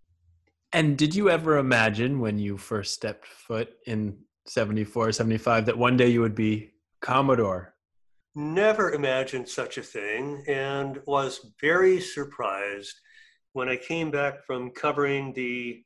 And 0.72 0.96
did 0.96 1.14
you 1.14 1.28
ever 1.28 1.58
imagine 1.58 2.20
when 2.20 2.38
you 2.38 2.56
first 2.56 2.94
stepped 2.94 3.26
foot 3.26 3.74
in 3.86 4.16
74, 4.46 5.12
75 5.12 5.66
that 5.66 5.76
one 5.76 5.98
day 5.98 6.08
you 6.08 6.22
would 6.22 6.34
be 6.34 6.72
Commodore? 7.02 7.74
Never 8.34 8.92
imagined 8.92 9.46
such 9.46 9.76
a 9.76 9.82
thing 9.82 10.42
and 10.48 11.00
was 11.06 11.52
very 11.60 12.00
surprised 12.00 12.94
when 13.52 13.68
I 13.68 13.76
came 13.76 14.10
back 14.10 14.42
from 14.46 14.70
covering 14.70 15.34
the 15.34 15.84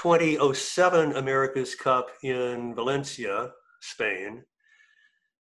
2007 0.00 1.16
America's 1.16 1.74
Cup 1.74 2.10
in 2.22 2.72
Valencia, 2.72 3.50
Spain. 3.80 4.44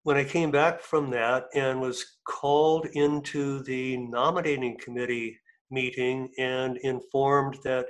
When 0.02 0.18
I 0.18 0.24
came 0.24 0.50
back 0.50 0.82
from 0.82 1.12
that 1.12 1.46
and 1.54 1.80
was 1.80 2.18
called 2.28 2.88
into 2.94 3.62
the 3.64 3.98
nominating 3.98 4.76
committee 4.80 5.38
meeting 5.70 6.30
and 6.40 6.78
informed 6.78 7.58
that 7.66 7.86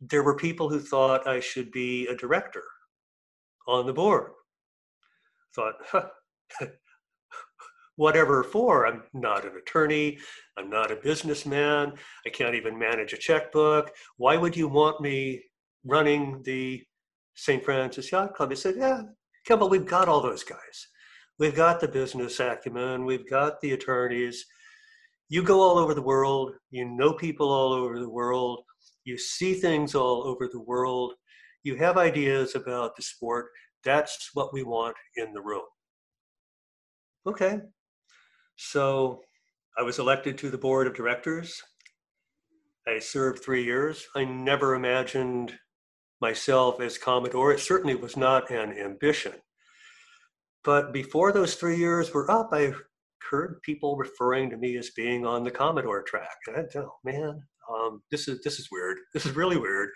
there 0.00 0.24
were 0.24 0.34
people 0.34 0.68
who 0.68 0.80
thought 0.80 1.28
I 1.28 1.38
should 1.38 1.70
be 1.70 2.08
a 2.08 2.16
director 2.16 2.64
on 3.68 3.86
the 3.86 3.92
board. 3.92 4.32
Thought, 5.54 5.74
huh, 5.86 6.08
whatever 7.98 8.44
for. 8.44 8.86
I'm 8.86 9.02
not 9.12 9.44
an 9.44 9.56
attorney. 9.56 10.18
I'm 10.56 10.70
not 10.70 10.92
a 10.92 10.96
businessman. 10.96 11.94
I 12.24 12.30
can't 12.30 12.54
even 12.54 12.78
manage 12.78 13.12
a 13.12 13.18
checkbook. 13.18 13.90
Why 14.18 14.36
would 14.36 14.56
you 14.56 14.68
want 14.68 15.00
me 15.00 15.42
running 15.84 16.40
the 16.44 16.84
St. 17.34 17.62
Francis 17.64 18.10
Yacht 18.12 18.34
Club? 18.34 18.50
He 18.50 18.56
said, 18.56 18.76
Yeah, 18.78 19.02
Kimball, 19.44 19.68
we've 19.68 19.84
got 19.84 20.08
all 20.08 20.20
those 20.20 20.44
guys. 20.44 20.86
We've 21.40 21.56
got 21.56 21.80
the 21.80 21.88
business 21.88 22.38
acumen. 22.38 23.04
We've 23.04 23.28
got 23.28 23.60
the 23.60 23.72
attorneys. 23.72 24.46
You 25.28 25.42
go 25.42 25.60
all 25.60 25.76
over 25.76 25.92
the 25.92 26.00
world. 26.00 26.52
You 26.70 26.84
know 26.84 27.12
people 27.12 27.50
all 27.50 27.72
over 27.72 27.98
the 27.98 28.08
world. 28.08 28.62
You 29.02 29.18
see 29.18 29.54
things 29.54 29.96
all 29.96 30.22
over 30.24 30.48
the 30.50 30.62
world. 30.62 31.14
You 31.64 31.74
have 31.76 31.98
ideas 31.98 32.54
about 32.54 32.94
the 32.94 33.02
sport. 33.02 33.46
That's 33.84 34.30
what 34.34 34.52
we 34.52 34.62
want 34.62 34.94
in 35.16 35.32
the 35.32 35.42
room. 35.42 35.66
Okay. 37.26 37.58
So 38.58 39.22
I 39.78 39.82
was 39.82 40.00
elected 40.00 40.36
to 40.38 40.50
the 40.50 40.58
board 40.58 40.88
of 40.88 40.94
directors. 40.94 41.62
I 42.88 42.98
served 42.98 43.42
three 43.42 43.64
years. 43.64 44.06
I 44.16 44.24
never 44.24 44.74
imagined 44.74 45.54
myself 46.20 46.80
as 46.80 46.98
Commodore. 46.98 47.52
It 47.52 47.60
certainly 47.60 47.94
was 47.94 48.16
not 48.16 48.50
an 48.50 48.72
ambition. 48.76 49.34
But 50.64 50.92
before 50.92 51.30
those 51.30 51.54
three 51.54 51.76
years 51.76 52.12
were 52.12 52.28
up, 52.28 52.50
I 52.52 52.72
heard 53.30 53.62
people 53.62 53.96
referring 53.96 54.50
to 54.50 54.56
me 54.56 54.76
as 54.76 54.90
being 54.90 55.24
on 55.24 55.44
the 55.44 55.52
Commodore 55.52 56.02
track. 56.02 56.36
And 56.48 56.56
I 56.56 56.62
thought, 56.62 56.86
oh, 56.86 56.96
man, 57.04 57.40
um, 57.72 58.02
this 58.10 58.26
is 58.26 58.40
this 58.42 58.58
is 58.58 58.68
weird. 58.72 58.98
This 59.14 59.24
is 59.24 59.36
really 59.36 59.56
weird. 59.56 59.90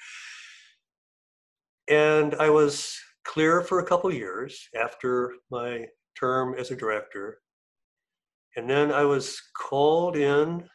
And 1.91 2.37
I 2.37 2.51
was 2.51 2.97
clear 3.25 3.61
for 3.63 3.81
a 3.81 3.87
couple 3.87 4.15
years 4.15 4.69
after 4.81 5.35
my 5.51 5.87
term 6.17 6.55
as 6.57 6.71
a 6.71 6.77
director. 6.77 7.42
And 8.57 8.69
then 8.69 8.93
I 8.93 9.05
was 9.05 9.41
called 9.57 10.17
in 10.17 10.69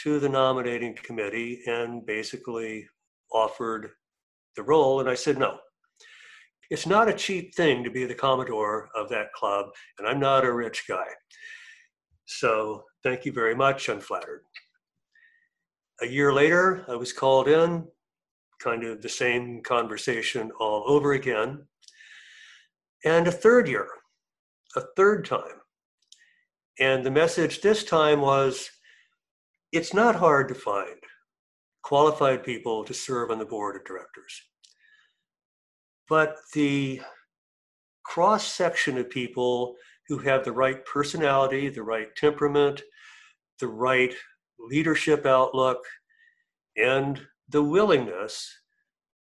to 0.00 0.20
the 0.20 0.28
nominating 0.28 0.94
committee 1.02 1.62
and 1.66 2.06
basically 2.06 2.86
offered 3.32 3.90
the 4.56 4.62
role. 4.62 5.00
And 5.00 5.08
I 5.08 5.14
said, 5.14 5.38
no, 5.38 5.58
it's 6.70 6.86
not 6.86 7.08
a 7.08 7.12
cheap 7.12 7.54
thing 7.54 7.82
to 7.82 7.90
be 7.90 8.04
the 8.04 8.14
Commodore 8.14 8.90
of 8.94 9.08
that 9.08 9.32
club, 9.32 9.66
and 9.98 10.06
I'm 10.06 10.20
not 10.20 10.44
a 10.44 10.52
rich 10.52 10.84
guy. 10.88 11.06
So 12.26 12.84
thank 13.02 13.24
you 13.24 13.32
very 13.32 13.54
much. 13.54 13.88
I'm 13.88 14.00
flattered. 14.00 14.42
A 16.02 16.06
year 16.06 16.32
later, 16.32 16.84
I 16.88 16.94
was 16.94 17.12
called 17.12 17.48
in, 17.48 17.86
kind 18.60 18.84
of 18.84 19.00
the 19.02 19.08
same 19.08 19.62
conversation 19.62 20.50
all 20.60 20.84
over 20.86 21.12
again. 21.12 21.64
And 23.04 23.26
a 23.26 23.32
third 23.32 23.68
year, 23.68 23.88
a 24.76 24.82
third 24.96 25.24
time. 25.24 25.57
And 26.80 27.04
the 27.04 27.10
message 27.10 27.60
this 27.60 27.84
time 27.84 28.20
was 28.20 28.70
it's 29.72 29.92
not 29.92 30.14
hard 30.14 30.48
to 30.48 30.54
find 30.54 30.96
qualified 31.82 32.44
people 32.44 32.84
to 32.84 32.94
serve 32.94 33.30
on 33.30 33.38
the 33.38 33.44
board 33.44 33.76
of 33.76 33.84
directors. 33.84 34.42
But 36.08 36.36
the 36.54 37.00
cross 38.04 38.46
section 38.46 38.96
of 38.98 39.10
people 39.10 39.76
who 40.08 40.18
have 40.18 40.44
the 40.44 40.52
right 40.52 40.84
personality, 40.86 41.68
the 41.68 41.82
right 41.82 42.08
temperament, 42.16 42.82
the 43.60 43.68
right 43.68 44.14
leadership 44.58 45.26
outlook, 45.26 45.78
and 46.76 47.20
the 47.48 47.62
willingness 47.62 48.50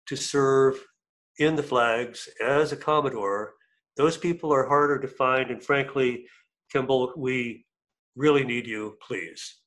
to 0.08 0.16
serve 0.16 0.80
in 1.40 1.56
the 1.56 1.64
flags 1.64 2.30
as 2.44 2.72
a 2.72 2.78
Commodore, 2.78 3.54
those 3.96 4.18
people 4.18 4.54
are 4.54 4.68
harder 4.68 5.00
to 5.00 5.08
find. 5.08 5.52
And 5.52 5.64
frankly, 5.64 6.26
Kimball, 6.72 7.14
we 7.16 7.66
really 8.16 8.44
need 8.44 8.68
you, 8.68 8.98
please. 9.06 9.60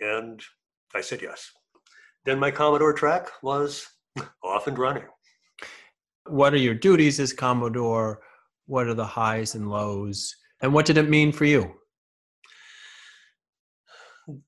And 0.00 0.40
I 0.94 1.00
said 1.00 1.22
yes. 1.22 1.50
Then 2.24 2.38
my 2.38 2.50
Commodore 2.50 2.92
track 2.92 3.28
was 3.42 3.86
off 4.44 4.66
and 4.66 4.78
running. 4.78 5.04
What 6.26 6.54
are 6.54 6.58
your 6.58 6.74
duties 6.74 7.20
as 7.20 7.32
Commodore? 7.32 8.20
What 8.66 8.86
are 8.86 8.94
the 8.94 9.06
highs 9.06 9.54
and 9.54 9.68
lows? 9.68 10.34
And 10.60 10.72
what 10.72 10.86
did 10.86 10.96
it 10.96 11.08
mean 11.08 11.32
for 11.32 11.44
you? 11.44 11.74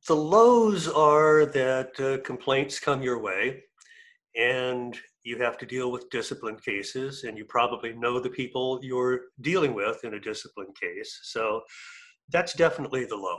The 0.06 0.16
lows 0.16 0.88
are 0.88 1.46
that 1.46 1.98
uh, 1.98 2.24
complaints 2.24 2.78
come 2.78 3.02
your 3.02 3.20
way 3.20 3.64
and 4.36 4.96
you 5.24 5.38
have 5.38 5.58
to 5.58 5.66
deal 5.66 5.90
with 5.90 6.10
discipline 6.10 6.56
cases, 6.56 7.24
and 7.24 7.36
you 7.36 7.44
probably 7.46 7.92
know 7.94 8.20
the 8.20 8.30
people 8.30 8.78
you're 8.82 9.20
dealing 9.40 9.74
with 9.74 10.04
in 10.04 10.14
a 10.14 10.20
discipline 10.20 10.72
case. 10.78 11.20
So 11.22 11.62
that's 12.30 12.52
definitely 12.54 13.04
the 13.04 13.16
low. 13.16 13.38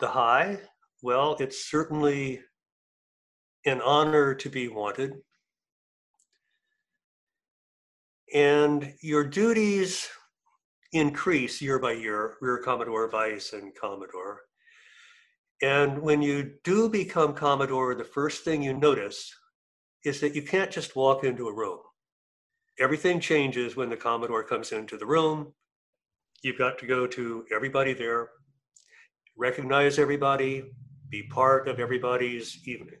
The 0.00 0.08
high, 0.08 0.60
well, 1.02 1.36
it's 1.40 1.70
certainly 1.70 2.40
an 3.66 3.80
honor 3.80 4.34
to 4.34 4.48
be 4.48 4.68
wanted 4.68 5.14
and 8.34 8.92
your 9.00 9.24
duties 9.24 10.08
increase 10.92 11.60
year 11.62 11.78
by 11.78 11.92
year, 11.92 12.36
Rear 12.40 12.58
Commodore, 12.58 13.08
Vice, 13.08 13.52
and 13.52 13.74
Commodore. 13.74 14.42
And 15.62 16.00
when 16.00 16.22
you 16.22 16.52
do 16.64 16.88
become 16.88 17.34
Commodore, 17.34 17.94
the 17.94 18.04
first 18.04 18.44
thing 18.44 18.62
you 18.62 18.74
notice 18.74 19.32
is 20.08 20.20
that 20.20 20.34
you 20.34 20.42
can't 20.42 20.70
just 20.70 20.96
walk 20.96 21.22
into 21.22 21.48
a 21.48 21.54
room. 21.54 21.78
Everything 22.80 23.20
changes 23.20 23.76
when 23.76 23.90
the 23.90 23.96
Commodore 23.96 24.42
comes 24.42 24.72
into 24.72 24.96
the 24.96 25.06
room. 25.06 25.52
You've 26.42 26.58
got 26.58 26.78
to 26.78 26.86
go 26.86 27.06
to 27.06 27.44
everybody 27.54 27.92
there, 27.92 28.30
recognize 29.36 29.98
everybody, 29.98 30.64
be 31.10 31.24
part 31.24 31.68
of 31.68 31.78
everybody's 31.78 32.58
evening 32.66 33.00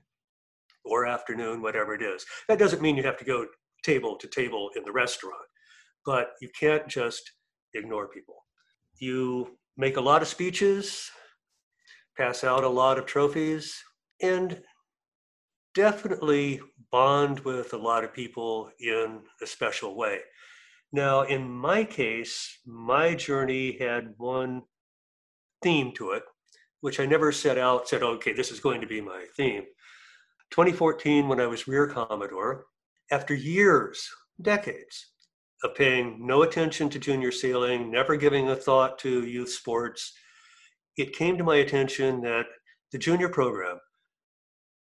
or 0.84 1.06
afternoon, 1.06 1.62
whatever 1.62 1.94
it 1.94 2.02
is. 2.02 2.24
That 2.48 2.58
doesn't 2.58 2.82
mean 2.82 2.96
you 2.96 3.02
have 3.02 3.18
to 3.18 3.24
go 3.24 3.46
table 3.82 4.16
to 4.16 4.26
table 4.26 4.70
in 4.76 4.84
the 4.84 4.92
restaurant. 4.92 5.36
But 6.04 6.32
you 6.40 6.48
can't 6.58 6.88
just 6.88 7.30
ignore 7.74 8.08
people. 8.08 8.36
You 8.98 9.56
make 9.76 9.96
a 9.96 10.00
lot 10.00 10.22
of 10.22 10.28
speeches, 10.28 11.10
pass 12.16 12.44
out 12.44 12.64
a 12.64 12.68
lot 12.68 12.98
of 12.98 13.06
trophies, 13.06 13.76
and 14.20 14.60
definitely 15.74 16.60
bond 16.90 17.40
with 17.40 17.72
a 17.72 17.78
lot 17.78 18.04
of 18.04 18.12
people 18.12 18.70
in 18.80 19.20
a 19.42 19.46
special 19.46 19.96
way. 19.96 20.20
Now, 20.92 21.22
in 21.22 21.48
my 21.48 21.84
case, 21.84 22.60
my 22.66 23.14
journey 23.14 23.76
had 23.78 24.14
one 24.16 24.62
theme 25.62 25.92
to 25.96 26.12
it, 26.12 26.22
which 26.80 26.98
I 27.00 27.06
never 27.06 27.30
set 27.32 27.58
out, 27.58 27.88
said, 27.88 28.02
okay, 28.02 28.32
this 28.32 28.50
is 28.50 28.60
going 28.60 28.80
to 28.80 28.86
be 28.86 29.00
my 29.00 29.26
theme. 29.36 29.64
2014, 30.50 31.28
when 31.28 31.40
I 31.40 31.46
was 31.46 31.68
Rear 31.68 31.86
Commodore, 31.86 32.64
after 33.10 33.34
years, 33.34 34.08
decades 34.40 35.12
of 35.62 35.74
paying 35.74 36.26
no 36.26 36.42
attention 36.42 36.88
to 36.88 36.98
junior 36.98 37.32
sailing, 37.32 37.90
never 37.90 38.16
giving 38.16 38.48
a 38.48 38.56
thought 38.56 38.98
to 39.00 39.26
youth 39.26 39.50
sports, 39.50 40.12
it 40.96 41.14
came 41.16 41.36
to 41.36 41.44
my 41.44 41.56
attention 41.56 42.20
that 42.22 42.46
the 42.92 42.98
junior 42.98 43.28
program 43.28 43.78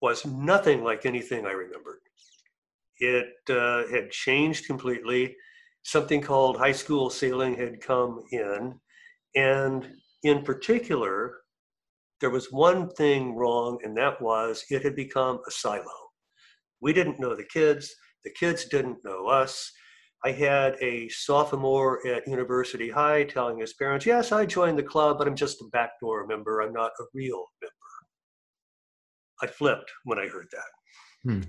was 0.00 0.24
nothing 0.26 0.84
like 0.84 1.06
anything 1.06 1.46
I 1.46 1.52
remembered. 1.52 2.00
It 2.98 3.34
uh, 3.50 3.87
had 3.88 4.11
changed 4.11 4.66
completely. 4.66 5.37
Something 5.82 6.20
called 6.20 6.58
high 6.58 6.72
school 6.72 7.11
sailing 7.11 7.56
had 7.56 7.80
come 7.80 8.22
in. 8.32 8.78
And 9.37 9.88
in 10.22 10.42
particular, 10.42 11.37
there 12.20 12.30
was 12.30 12.50
one 12.50 12.90
thing 12.90 13.37
wrong, 13.37 13.78
and 13.84 13.96
that 13.96 14.20
was 14.20 14.64
it 14.70 14.82
had 14.82 14.96
become 14.96 15.40
a 15.46 15.50
silo. 15.50 15.84
We 16.80 16.92
didn't 16.92 17.20
know 17.20 17.37
the 17.37 17.44
kids. 17.44 17.94
The 18.24 18.30
kids 18.30 18.64
didn't 18.64 19.04
know 19.04 19.26
us. 19.26 19.70
I 20.24 20.32
had 20.32 20.74
a 20.80 21.08
sophomore 21.11 22.04
at 22.06 22.26
University 22.26 22.90
High 22.90 23.22
telling 23.24 23.61
his 23.61 23.74
parents, 23.74 24.04
Yes, 24.04 24.32
I 24.32 24.46
joined 24.46 24.78
the 24.78 24.82
club, 24.82 25.18
but 25.18 25.28
I'm 25.28 25.37
just 25.37 25.61
a 25.61 25.68
backdoor 25.72 26.26
member. 26.26 26.61
I'm 26.61 26.72
not 26.72 26.90
a 26.98 27.04
real 27.14 27.46
member. 27.62 27.77
I 29.42 29.46
flipped 29.46 29.90
when 30.05 30.18
I 30.18 30.27
heard 30.27 30.48
that. 30.53 31.31
Hmm. 31.31 31.40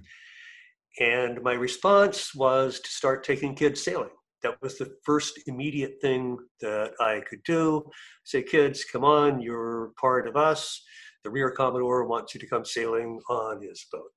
And 0.99 1.41
my 1.43 1.54
response 1.54 2.36
was 2.36 2.80
to 2.80 2.89
start 2.89 3.23
taking 3.23 3.56
kids 3.56 3.84
sailing. 3.84 4.10
That 4.43 4.62
was 4.62 4.78
the 4.78 4.93
first 5.04 5.39
immediate 5.47 5.95
thing 6.02 6.38
that 6.62 6.93
I 6.99 7.21
could 7.30 7.43
do. 7.43 7.89
Say, 8.23 8.43
kids, 8.43 8.86
come 8.86 9.04
on, 9.04 9.41
you're 9.41 9.91
part 9.99 10.28
of 10.28 10.36
us. 10.36 10.82
The 11.23 11.30
Rear 11.30 11.52
Commodore 11.52 12.06
wants 12.06 12.34
you 12.34 12.39
to 12.39 12.47
come 12.47 12.63
sailing 12.63 13.19
on 13.30 13.62
his 13.62 13.86
boat, 13.91 14.12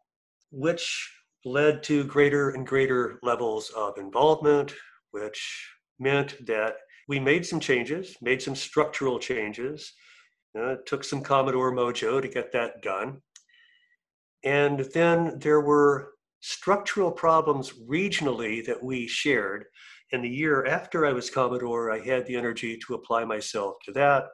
which 0.51 1.11
led 1.45 1.83
to 1.85 2.05
greater 2.05 2.51
and 2.51 2.67
greater 2.67 3.19
levels 3.23 3.71
of 3.71 3.99
involvement, 3.99 4.73
which 5.11 5.69
meant 5.99 6.47
that 6.47 6.75
we 7.09 7.19
made 7.19 7.45
some 7.45 7.59
changes, 7.59 8.17
made 8.23 8.41
some 8.41 8.55
structural 8.55 9.19
changes. 9.19 9.93
Uh, 10.59 10.77
took 10.87 11.03
some 11.03 11.23
Commodore 11.23 11.73
mojo 11.73 12.21
to 12.21 12.29
get 12.29 12.53
that 12.53 12.83
done. 12.83 13.23
And 14.45 14.81
then 14.93 15.39
there 15.39 15.61
were 15.61 16.13
structural 16.41 17.13
problems 17.13 17.73
regionally 17.89 18.65
that 18.67 18.83
we 18.83 19.07
shared. 19.07 19.65
And 20.13 20.25
the 20.25 20.29
year 20.29 20.67
after 20.67 21.07
I 21.07 21.13
was 21.13 21.31
Commodore, 21.31 21.91
I 21.91 22.01
had 22.01 22.27
the 22.27 22.37
energy 22.37 22.79
to 22.87 22.95
apply 22.95 23.25
myself 23.25 23.77
to 23.85 23.93
that, 23.93 24.25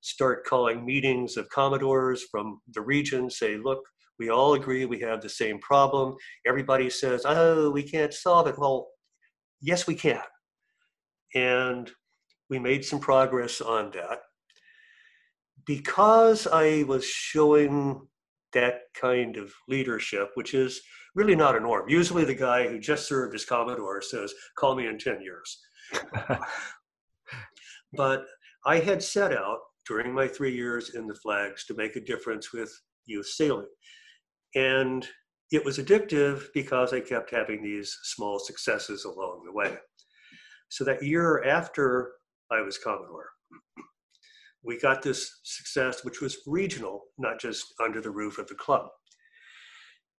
start 0.00 0.46
calling 0.46 0.86
meetings 0.86 1.36
of 1.36 1.48
Commodores 1.50 2.24
from 2.30 2.60
the 2.72 2.80
region, 2.80 3.28
say, 3.28 3.56
look, 3.56 3.80
we 4.18 4.30
all 4.30 4.54
agree 4.54 4.84
we 4.84 5.00
have 5.00 5.20
the 5.20 5.28
same 5.28 5.58
problem. 5.60 6.14
Everybody 6.46 6.90
says, 6.90 7.22
oh, 7.24 7.70
we 7.70 7.82
can't 7.82 8.14
solve 8.14 8.46
it. 8.46 8.58
Well, 8.58 8.88
yes, 9.60 9.86
we 9.86 9.94
can. 9.94 10.22
And 11.34 11.90
we 12.48 12.58
made 12.58 12.84
some 12.84 13.00
progress 13.00 13.60
on 13.60 13.90
that. 13.92 14.20
Because 15.66 16.46
I 16.46 16.84
was 16.84 17.04
showing 17.04 18.08
that 18.52 18.80
kind 18.94 19.36
of 19.36 19.52
leadership, 19.68 20.30
which 20.34 20.54
is 20.54 20.80
really 21.14 21.36
not 21.36 21.56
a 21.56 21.60
norm. 21.60 21.88
Usually, 21.88 22.24
the 22.24 22.34
guy 22.34 22.68
who 22.68 22.78
just 22.78 23.08
served 23.08 23.34
as 23.34 23.44
Commodore 23.44 24.02
says, 24.02 24.32
Call 24.56 24.74
me 24.74 24.86
in 24.86 24.98
10 24.98 25.20
years. 25.22 25.58
but 27.92 28.24
I 28.66 28.78
had 28.78 29.02
set 29.02 29.32
out 29.32 29.58
during 29.86 30.12
my 30.12 30.28
three 30.28 30.54
years 30.54 30.94
in 30.94 31.06
the 31.06 31.14
flags 31.14 31.64
to 31.66 31.74
make 31.74 31.96
a 31.96 32.00
difference 32.00 32.52
with 32.52 32.70
youth 33.06 33.26
sailing. 33.26 33.68
And 34.54 35.06
it 35.50 35.64
was 35.64 35.78
addictive 35.78 36.44
because 36.52 36.92
I 36.92 37.00
kept 37.00 37.30
having 37.30 37.62
these 37.62 37.96
small 38.04 38.38
successes 38.38 39.04
along 39.04 39.44
the 39.46 39.52
way. 39.52 39.76
So 40.68 40.84
that 40.84 41.02
year 41.02 41.42
after 41.44 42.12
I 42.50 42.60
was 42.60 42.76
Commodore, 42.76 43.30
we 44.62 44.78
got 44.78 45.02
this 45.02 45.40
success, 45.44 46.04
which 46.04 46.20
was 46.20 46.38
regional, 46.46 47.04
not 47.16 47.40
just 47.40 47.74
under 47.82 48.00
the 48.00 48.10
roof 48.10 48.38
of 48.38 48.48
the 48.48 48.54
club. 48.54 48.88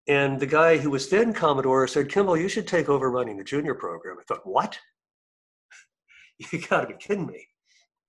And 0.07 0.39
the 0.39 0.47
guy 0.47 0.77
who 0.77 0.89
was 0.89 1.09
then 1.09 1.33
Commodore 1.33 1.87
said, 1.87 2.09
Kimball, 2.09 2.37
you 2.37 2.49
should 2.49 2.67
take 2.67 2.89
over 2.89 3.11
running 3.11 3.37
the 3.37 3.43
junior 3.43 3.75
program. 3.75 4.17
I 4.19 4.23
thought, 4.23 4.41
what? 4.43 4.79
you 6.51 6.59
gotta 6.67 6.87
be 6.87 6.95
kidding 6.95 7.27
me. 7.27 7.47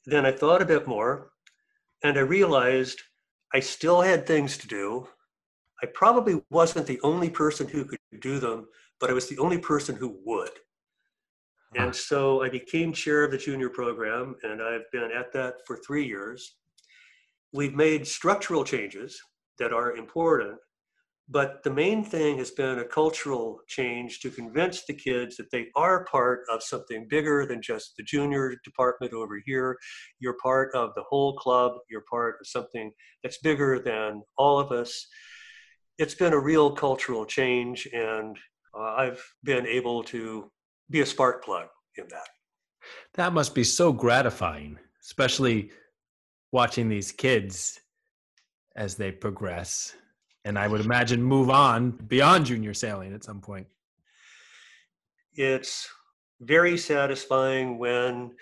Then 0.07 0.25
I 0.25 0.33
thought 0.33 0.63
a 0.63 0.67
bit 0.67 0.89
more 0.89 1.31
and 2.03 2.17
I 2.17 2.23
realized 2.23 3.01
I 3.53 3.61
still 3.61 4.01
had 4.01 4.27
things 4.27 4.57
to 4.59 4.69
do. 4.69 5.09
I 5.83 5.87
probably 5.93 6.41
wasn't 6.51 6.87
the 6.87 7.01
only 7.03 7.31
person 7.31 7.69
who 7.69 7.85
could 7.85 7.99
do 8.21 8.39
them, 8.39 8.69
but 8.99 9.11
I 9.11 9.13
was 9.13 9.29
the 9.29 9.39
only 9.39 9.59
person 9.59 9.97
who 9.97 10.19
would. 10.25 10.51
And 11.77 11.95
so 11.95 12.43
I 12.43 12.49
became 12.49 12.93
chair 12.93 13.23
of 13.23 13.31
the 13.31 13.39
junior 13.39 13.69
program, 13.69 14.35
and 14.43 14.61
I've 14.61 14.91
been 14.93 15.11
at 15.17 15.33
that 15.35 15.55
for 15.67 15.77
three 15.77 16.05
years. 16.05 16.57
We've 17.53 17.75
made 17.75 18.07
structural 18.07 18.65
changes 18.65 19.21
that 19.61 19.73
are 19.73 19.97
important, 19.97 20.57
but 21.29 21.63
the 21.63 21.71
main 21.71 22.03
thing 22.03 22.39
has 22.39 22.51
been 22.51 22.81
a 22.81 22.85
cultural 22.85 23.61
change 23.69 24.19
to 24.21 24.31
convince 24.31 24.85
the 24.85 24.95
kids 24.95 25.37
that 25.37 25.53
they 25.53 25.69
are 25.77 26.05
part 26.07 26.41
of 26.51 26.61
something 26.61 27.07
bigger 27.09 27.47
than 27.47 27.63
just 27.63 27.93
the 27.97 28.03
junior 28.03 28.57
department 28.65 29.13
over 29.13 29.41
here. 29.47 29.79
You're 30.19 30.39
part 30.43 30.75
of 30.75 30.91
the 30.97 31.05
whole 31.09 31.37
club, 31.37 31.75
you're 31.89 32.05
part 32.11 32.39
of 32.41 32.49
something 32.49 32.91
that's 33.23 33.39
bigger 33.39 33.79
than 33.79 34.23
all 34.37 34.59
of 34.59 34.73
us. 34.73 35.07
It's 35.99 36.15
been 36.15 36.33
a 36.33 36.39
real 36.39 36.73
cultural 36.73 37.25
change, 37.25 37.87
and 37.93 38.37
uh, 38.77 38.95
I've 38.97 39.23
been 39.45 39.67
able 39.69 40.03
to 40.05 40.51
be 40.91 41.01
a 41.01 41.07
spark 41.07 41.45
plug 41.45 41.69
in 41.97 42.05
that. 42.11 42.29
That 43.15 43.33
must 43.33 43.55
be 43.55 43.65
so 43.65 43.93
gratifying, 43.93 44.79
especially 45.03 45.71
watching 46.53 46.89
these 46.89 47.13
kids 47.13 47.81
as 48.77 48.97
they 48.97 49.13
progress 49.13 49.95
and 50.45 50.59
I 50.59 50.67
would 50.67 50.81
imagine 50.81 51.23
move 51.23 51.51
on 51.51 51.91
beyond 51.91 52.47
junior 52.47 52.75
sailing 52.75 53.13
at 53.13 53.25
some 53.25 53.41
point. 53.41 53.67
It's 55.35 55.89
very 56.41 56.79
satisfying 56.79 57.79
when 57.79 58.33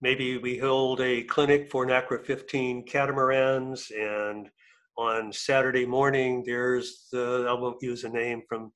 maybe 0.00 0.38
we 0.38 0.58
hold 0.58 1.00
a 1.00 1.22
clinic 1.22 1.70
for 1.70 1.86
NACRA 1.86 2.24
15 2.24 2.84
catamarans 2.84 3.90
and 3.96 4.50
on 4.96 5.32
Saturday 5.32 5.86
morning 5.86 6.42
there's 6.44 7.06
the 7.10 7.46
I 7.48 7.52
won't 7.52 7.82
use 7.82 8.04
a 8.04 8.08
name 8.08 8.42
from 8.48 8.72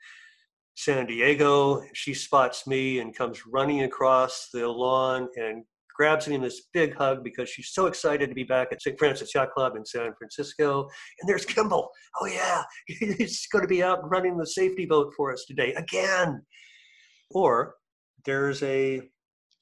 San 0.79 1.07
Diego. 1.07 1.83
She 1.93 2.15
spots 2.15 2.65
me 2.65 3.01
and 3.01 3.13
comes 3.13 3.45
running 3.45 3.83
across 3.83 4.49
the 4.55 4.69
lawn 4.69 5.29
and 5.35 5.65
grabs 5.97 6.29
me 6.29 6.37
in 6.37 6.41
this 6.41 6.69
big 6.73 6.95
hug 6.95 7.25
because 7.25 7.51
she's 7.51 7.71
so 7.73 7.87
excited 7.87 8.29
to 8.29 8.35
be 8.35 8.45
back 8.45 8.69
at 8.71 8.81
St. 8.81 8.97
Francis 8.97 9.35
Yacht 9.35 9.51
Club 9.51 9.75
in 9.75 9.85
San 9.85 10.13
Francisco. 10.17 10.89
And 11.21 11.29
there's 11.29 11.45
Kimball. 11.45 11.91
Oh, 12.21 12.27
yeah, 12.27 12.63
he's 12.87 13.49
going 13.51 13.63
to 13.63 13.69
be 13.69 13.83
out 13.83 14.09
running 14.09 14.39
the 14.39 14.47
safety 14.47 14.87
boat 14.87 15.13
for 15.17 15.33
us 15.33 15.45
today 15.49 15.75
again. 15.75 16.43
Or 17.33 17.75
there's 18.25 18.63
a 18.63 19.03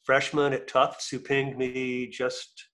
freshman 0.05 0.53
at 0.53 0.69
Tufts 0.69 1.09
who 1.09 1.19
pinged 1.19 1.57
me 1.57 2.09
just 2.09 2.69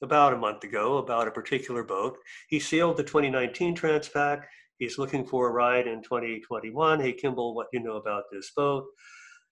about 0.00 0.32
a 0.32 0.38
month 0.38 0.62
ago 0.62 0.98
about 0.98 1.26
a 1.26 1.32
particular 1.32 1.82
boat. 1.82 2.16
He 2.48 2.60
sailed 2.60 2.98
the 2.98 3.02
2019 3.02 3.74
Transpac. 3.74 4.42
He's 4.80 4.96
looking 4.96 5.26
for 5.26 5.46
a 5.46 5.52
ride 5.52 5.86
in 5.86 6.02
2021. 6.02 7.00
Hey, 7.00 7.12
Kimball, 7.12 7.54
what 7.54 7.70
do 7.70 7.78
you 7.78 7.84
know 7.84 7.96
about 7.96 8.24
this 8.32 8.50
boat? 8.56 8.86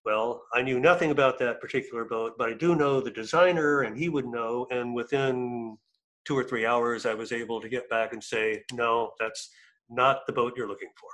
Well, 0.06 0.42
I 0.54 0.62
knew 0.62 0.80
nothing 0.80 1.10
about 1.10 1.38
that 1.38 1.60
particular 1.60 2.06
boat, 2.06 2.32
but 2.38 2.48
I 2.48 2.54
do 2.54 2.74
know 2.74 3.02
the 3.02 3.10
designer 3.10 3.82
and 3.82 3.94
he 3.94 4.08
would 4.08 4.24
know. 4.24 4.66
And 4.70 4.94
within 4.94 5.76
two 6.24 6.36
or 6.36 6.44
three 6.44 6.64
hours, 6.64 7.04
I 7.04 7.12
was 7.12 7.30
able 7.30 7.60
to 7.60 7.68
get 7.68 7.90
back 7.90 8.14
and 8.14 8.24
say, 8.24 8.62
no, 8.72 9.12
that's 9.20 9.50
not 9.90 10.26
the 10.26 10.32
boat 10.32 10.54
you're 10.56 10.66
looking 10.66 10.92
for. 10.98 11.10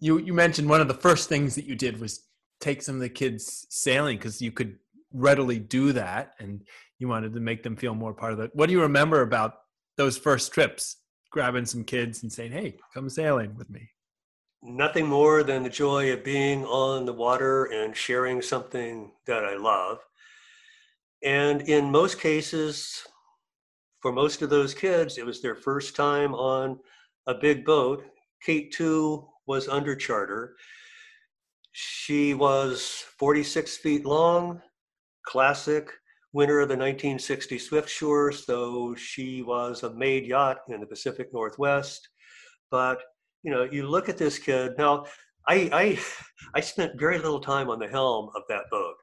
You, 0.00 0.18
you 0.18 0.34
mentioned 0.34 0.68
one 0.68 0.82
of 0.82 0.88
the 0.88 0.94
first 0.94 1.30
things 1.30 1.54
that 1.54 1.64
you 1.64 1.76
did 1.76 1.98
was 1.98 2.26
take 2.60 2.82
some 2.82 2.96
of 2.96 3.00
the 3.00 3.08
kids 3.08 3.66
sailing 3.70 4.18
because 4.18 4.42
you 4.42 4.52
could 4.52 4.76
readily 5.14 5.58
do 5.58 5.94
that 5.94 6.34
and 6.40 6.60
you 6.98 7.08
wanted 7.08 7.32
to 7.32 7.40
make 7.40 7.62
them 7.62 7.74
feel 7.74 7.94
more 7.94 8.12
part 8.12 8.34
of 8.34 8.40
it. 8.40 8.50
What 8.52 8.66
do 8.66 8.72
you 8.72 8.82
remember 8.82 9.22
about 9.22 9.54
those 9.96 10.18
first 10.18 10.52
trips, 10.52 10.96
grabbing 11.30 11.66
some 11.66 11.84
kids 11.84 12.22
and 12.22 12.32
saying, 12.32 12.52
hey, 12.52 12.76
come 12.94 13.08
sailing 13.08 13.54
with 13.56 13.70
me? 13.70 13.90
nothing 14.62 15.06
more 15.06 15.42
than 15.42 15.62
the 15.62 15.68
joy 15.68 16.12
of 16.12 16.24
being 16.24 16.64
on 16.64 17.04
the 17.04 17.12
water 17.12 17.66
and 17.66 17.96
sharing 17.96 18.42
something 18.42 19.10
that 19.26 19.44
I 19.44 19.56
love. 19.56 19.98
And 21.22 21.62
in 21.62 21.90
most 21.90 22.20
cases, 22.20 23.06
for 24.00 24.12
most 24.12 24.42
of 24.42 24.50
those 24.50 24.74
kids, 24.74 25.18
it 25.18 25.26
was 25.26 25.40
their 25.40 25.54
first 25.54 25.96
time 25.96 26.34
on 26.34 26.78
a 27.26 27.34
big 27.34 27.64
boat. 27.64 28.04
Kate, 28.42 28.72
too, 28.72 29.28
was 29.46 29.68
under 29.68 29.96
charter. 29.96 30.56
She 31.72 32.34
was 32.34 33.04
46 33.18 33.76
feet 33.78 34.04
long, 34.04 34.60
classic, 35.26 35.90
winner 36.38 36.60
of 36.60 36.68
the 36.68 36.76
1960 36.76 37.58
Swiftsure, 37.58 38.32
so 38.32 38.94
she 38.94 39.42
was 39.42 39.82
a 39.82 39.92
made 39.94 40.24
yacht 40.24 40.58
in 40.68 40.78
the 40.78 40.86
Pacific 40.86 41.32
Northwest. 41.32 42.08
But 42.70 42.98
you 43.42 43.50
know, 43.50 43.64
you 43.64 43.88
look 43.88 44.08
at 44.08 44.18
this 44.18 44.38
kid. 44.38 44.74
Now, 44.78 45.04
I, 45.48 45.68
I, 45.72 45.98
I 46.54 46.60
spent 46.60 47.00
very 47.00 47.18
little 47.18 47.40
time 47.40 47.68
on 47.70 47.80
the 47.80 47.88
helm 47.88 48.30
of 48.36 48.42
that 48.48 48.70
boat. 48.70 48.94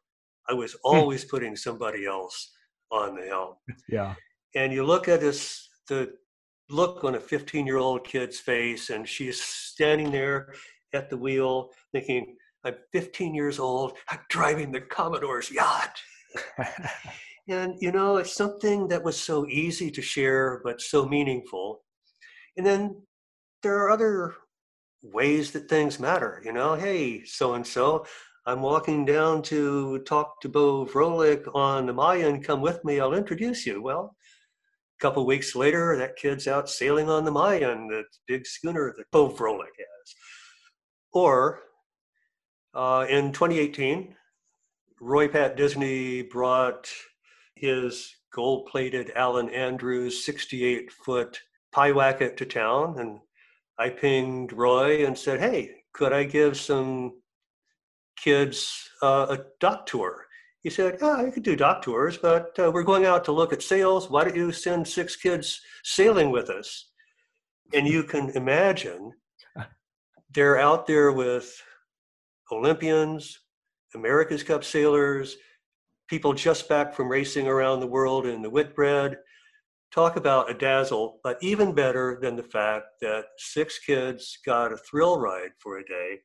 I 0.47 0.53
was 0.53 0.71
hmm. 0.73 0.95
always 0.95 1.25
putting 1.25 1.57
somebody 1.57 2.05
else 2.05 2.53
on 2.89 3.15
the 3.15 3.27
helm. 3.27 3.55
Yeah. 3.89 4.15
And 4.55 4.71
you 4.71 4.85
look 4.85 5.09
at 5.09 5.19
this, 5.19 5.67
the 5.89 6.13
look 6.69 7.03
on 7.03 7.15
a 7.15 7.19
15 7.19 7.67
year 7.67 7.77
old 7.77 8.07
kid's 8.07 8.39
face, 8.39 8.89
and 8.91 9.05
she's 9.05 9.41
standing 9.41 10.09
there 10.09 10.53
at 10.93 11.09
the 11.09 11.17
wheel 11.17 11.71
thinking, 11.91 12.37
I'm 12.63 12.75
15 12.93 13.35
years 13.35 13.59
old, 13.59 13.97
I'm 14.09 14.19
driving 14.29 14.71
the 14.71 14.79
Commodore's 14.79 15.51
yacht. 15.51 15.99
and, 17.47 17.75
you 17.79 17.91
know, 17.91 18.17
it's 18.17 18.35
something 18.35 18.87
that 18.89 19.03
was 19.03 19.19
so 19.19 19.47
easy 19.47 19.91
to 19.91 20.01
share, 20.01 20.61
but 20.63 20.81
so 20.81 21.05
meaningful. 21.05 21.81
And 22.57 22.65
then 22.65 23.01
there 23.63 23.77
are 23.77 23.89
other 23.89 24.35
ways 25.01 25.51
that 25.51 25.69
things 25.69 25.99
matter. 25.99 26.41
You 26.45 26.53
know, 26.53 26.75
hey, 26.75 27.23
so 27.25 27.53
and 27.53 27.65
so, 27.65 28.05
I'm 28.47 28.61
walking 28.61 29.05
down 29.05 29.41
to 29.43 29.99
talk 29.99 30.39
to 30.41 30.49
Beau 30.49 30.85
Vrolyk 30.85 31.55
on 31.55 31.87
the 31.87 31.93
Mayan. 31.93 32.43
Come 32.43 32.61
with 32.61 32.83
me, 32.85 32.99
I'll 32.99 33.15
introduce 33.15 33.65
you. 33.65 33.81
Well, 33.81 34.15
a 34.99 35.01
couple 35.01 35.25
weeks 35.25 35.55
later, 35.55 35.97
that 35.97 36.15
kid's 36.15 36.47
out 36.47 36.69
sailing 36.69 37.09
on 37.09 37.25
the 37.25 37.31
Mayan, 37.31 37.87
the 37.87 38.03
big 38.27 38.45
schooner 38.45 38.93
that 38.97 39.09
Beau 39.11 39.29
Vrolyk 39.29 39.75
has. 39.79 40.15
Or 41.11 41.61
uh, 42.75 43.07
in 43.09 43.31
2018, 43.31 44.15
Roy 44.99 45.27
Pat 45.27 45.57
Disney 45.57 46.21
brought 46.21 46.89
his 47.55 48.15
gold 48.33 48.67
plated 48.67 49.11
Alan 49.15 49.49
Andrews 49.49 50.25
68 50.25 50.91
foot 50.91 51.41
Pyewacket 51.73 52.37
to 52.37 52.45
town, 52.45 52.99
and 52.99 53.19
I 53.77 53.89
pinged 53.89 54.53
Roy 54.53 55.05
and 55.05 55.17
said, 55.17 55.39
"Hey, 55.39 55.83
could 55.93 56.13
I 56.13 56.23
give 56.23 56.57
some 56.57 57.21
kids 58.17 58.89
uh, 59.01 59.27
a 59.29 59.39
dock 59.59 59.85
tour?" 59.85 60.25
He 60.63 60.69
said, 60.69 60.97
"Yeah, 61.01 61.17
I 61.17 61.29
could 61.29 61.43
do 61.43 61.57
dock 61.57 61.81
tours, 61.81 62.17
but 62.17 62.57
uh, 62.57 62.71
we're 62.73 62.83
going 62.83 63.05
out 63.05 63.25
to 63.25 63.33
look 63.33 63.51
at 63.51 63.61
sails. 63.61 64.09
Why 64.09 64.23
don't 64.23 64.35
you 64.35 64.51
send 64.53 64.87
six 64.87 65.15
kids 65.17 65.61
sailing 65.83 66.31
with 66.31 66.49
us?" 66.49 66.91
And 67.73 67.87
you 67.87 68.03
can 68.03 68.29
imagine 68.31 69.11
they're 70.33 70.57
out 70.57 70.87
there 70.87 71.11
with 71.11 71.61
Olympians, 72.51 73.39
America's 73.95 74.43
Cup 74.43 74.63
sailors, 74.63 75.37
people 76.07 76.33
just 76.33 76.69
back 76.69 76.93
from 76.93 77.09
racing 77.09 77.47
around 77.47 77.79
the 77.79 77.87
world 77.87 78.25
in 78.27 78.41
the 78.41 78.49
Whitbread, 78.49 79.17
talk 79.91 80.17
about 80.17 80.51
a 80.51 80.53
dazzle, 80.53 81.19
but 81.23 81.37
even 81.41 81.73
better 81.73 82.19
than 82.21 82.35
the 82.35 82.43
fact 82.43 82.85
that 83.01 83.25
six 83.37 83.79
kids 83.79 84.37
got 84.45 84.73
a 84.73 84.77
thrill 84.77 85.19
ride 85.19 85.51
for 85.59 85.79
a 85.79 85.85
day. 85.85 86.19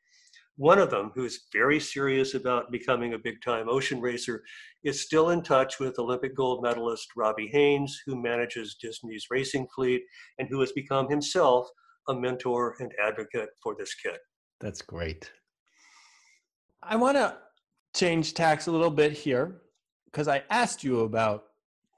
One 0.57 0.79
of 0.79 0.91
them, 0.91 1.13
who's 1.15 1.47
very 1.55 1.81
serious 1.81 2.35
about 2.35 2.71
becoming 2.71 3.15
a 3.15 3.19
big 3.19 3.37
time 3.43 3.69
ocean 3.69 4.01
racer, 4.01 4.43
is 4.85 5.01
still 5.01 5.31
in 5.31 5.43
touch 5.43 5.79
with 5.79 5.99
Olympic 5.99 6.37
gold 6.37 6.63
medalist 6.63 7.09
Robbie 7.17 7.49
Haines, 7.49 8.03
who 8.05 8.21
manages 8.21 8.77
Disney's 8.83 9.27
racing 9.31 9.69
fleet 9.75 10.03
and 10.39 10.49
who 10.51 10.61
has 10.61 10.73
become 10.73 11.09
himself 11.09 11.67
a 12.09 12.15
mentor 12.15 12.75
and 12.81 12.93
advocate 13.03 13.51
for 13.63 13.75
this 13.79 13.95
kid. 13.95 14.19
That's 14.61 14.83
great. 14.83 15.31
I 16.83 16.97
want 16.97 17.17
to 17.17 17.37
change 17.95 18.35
tacks 18.35 18.67
a 18.67 18.73
little 18.73 18.91
bit 18.91 19.13
here 19.13 19.61
because 20.07 20.29
I 20.29 20.43
asked 20.51 20.85
you 20.85 21.01
about 21.01 21.45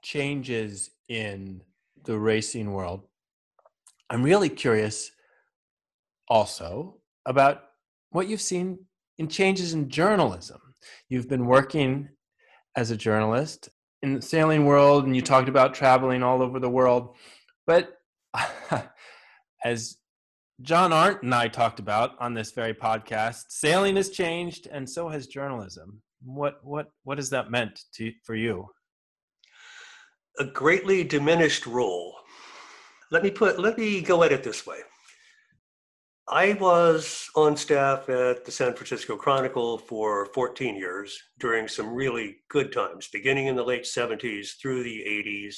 changes 0.01 0.91
in 1.07 1.61
the 2.03 2.17
racing 2.17 2.71
world. 2.71 3.03
I'm 4.09 4.23
really 4.23 4.49
curious 4.49 5.11
also 6.27 6.97
about 7.25 7.63
what 8.11 8.27
you've 8.27 8.41
seen 8.41 8.79
in 9.17 9.27
changes 9.27 9.73
in 9.73 9.89
journalism. 9.89 10.59
You've 11.09 11.29
been 11.29 11.45
working 11.45 12.09
as 12.75 12.91
a 12.91 12.97
journalist 12.97 13.69
in 14.01 14.15
the 14.15 14.21
sailing 14.21 14.65
world 14.65 15.05
and 15.05 15.15
you 15.15 15.21
talked 15.21 15.49
about 15.49 15.73
traveling 15.73 16.23
all 16.23 16.41
over 16.41 16.59
the 16.59 16.69
world. 16.69 17.15
But 17.65 17.97
as 19.63 19.97
John 20.63 20.93
Arndt 20.93 21.23
and 21.23 21.35
I 21.35 21.49
talked 21.49 21.79
about 21.79 22.11
on 22.21 22.33
this 22.33 22.51
very 22.51 22.73
podcast, 22.73 23.43
sailing 23.49 23.97
has 23.97 24.09
changed 24.09 24.69
and 24.71 24.89
so 24.89 25.09
has 25.09 25.27
journalism. 25.27 26.01
What 26.23 26.63
what 26.63 26.87
what 27.03 27.17
has 27.17 27.29
that 27.31 27.51
meant 27.51 27.81
to 27.95 28.13
for 28.23 28.33
you? 28.33 28.69
A 30.39 30.45
greatly 30.45 31.03
diminished 31.03 31.65
role. 31.65 32.15
Let 33.11 33.23
me 33.23 33.29
put 33.29 33.59
let 33.59 33.77
me 33.77 33.99
go 33.99 34.23
at 34.23 34.31
it 34.31 34.41
this 34.41 34.65
way. 34.65 34.77
I 36.29 36.53
was 36.53 37.27
on 37.35 37.57
staff 37.57 38.07
at 38.07 38.45
the 38.45 38.51
San 38.51 38.73
Francisco 38.73 39.17
Chronicle 39.17 39.77
for 39.77 40.27
14 40.27 40.77
years 40.77 41.21
during 41.39 41.67
some 41.67 41.93
really 41.93 42.37
good 42.49 42.71
times, 42.71 43.09
beginning 43.11 43.47
in 43.47 43.57
the 43.57 43.65
late 43.65 43.83
70s 43.83 44.51
through 44.61 44.83
the 44.83 45.03
80s 45.05 45.57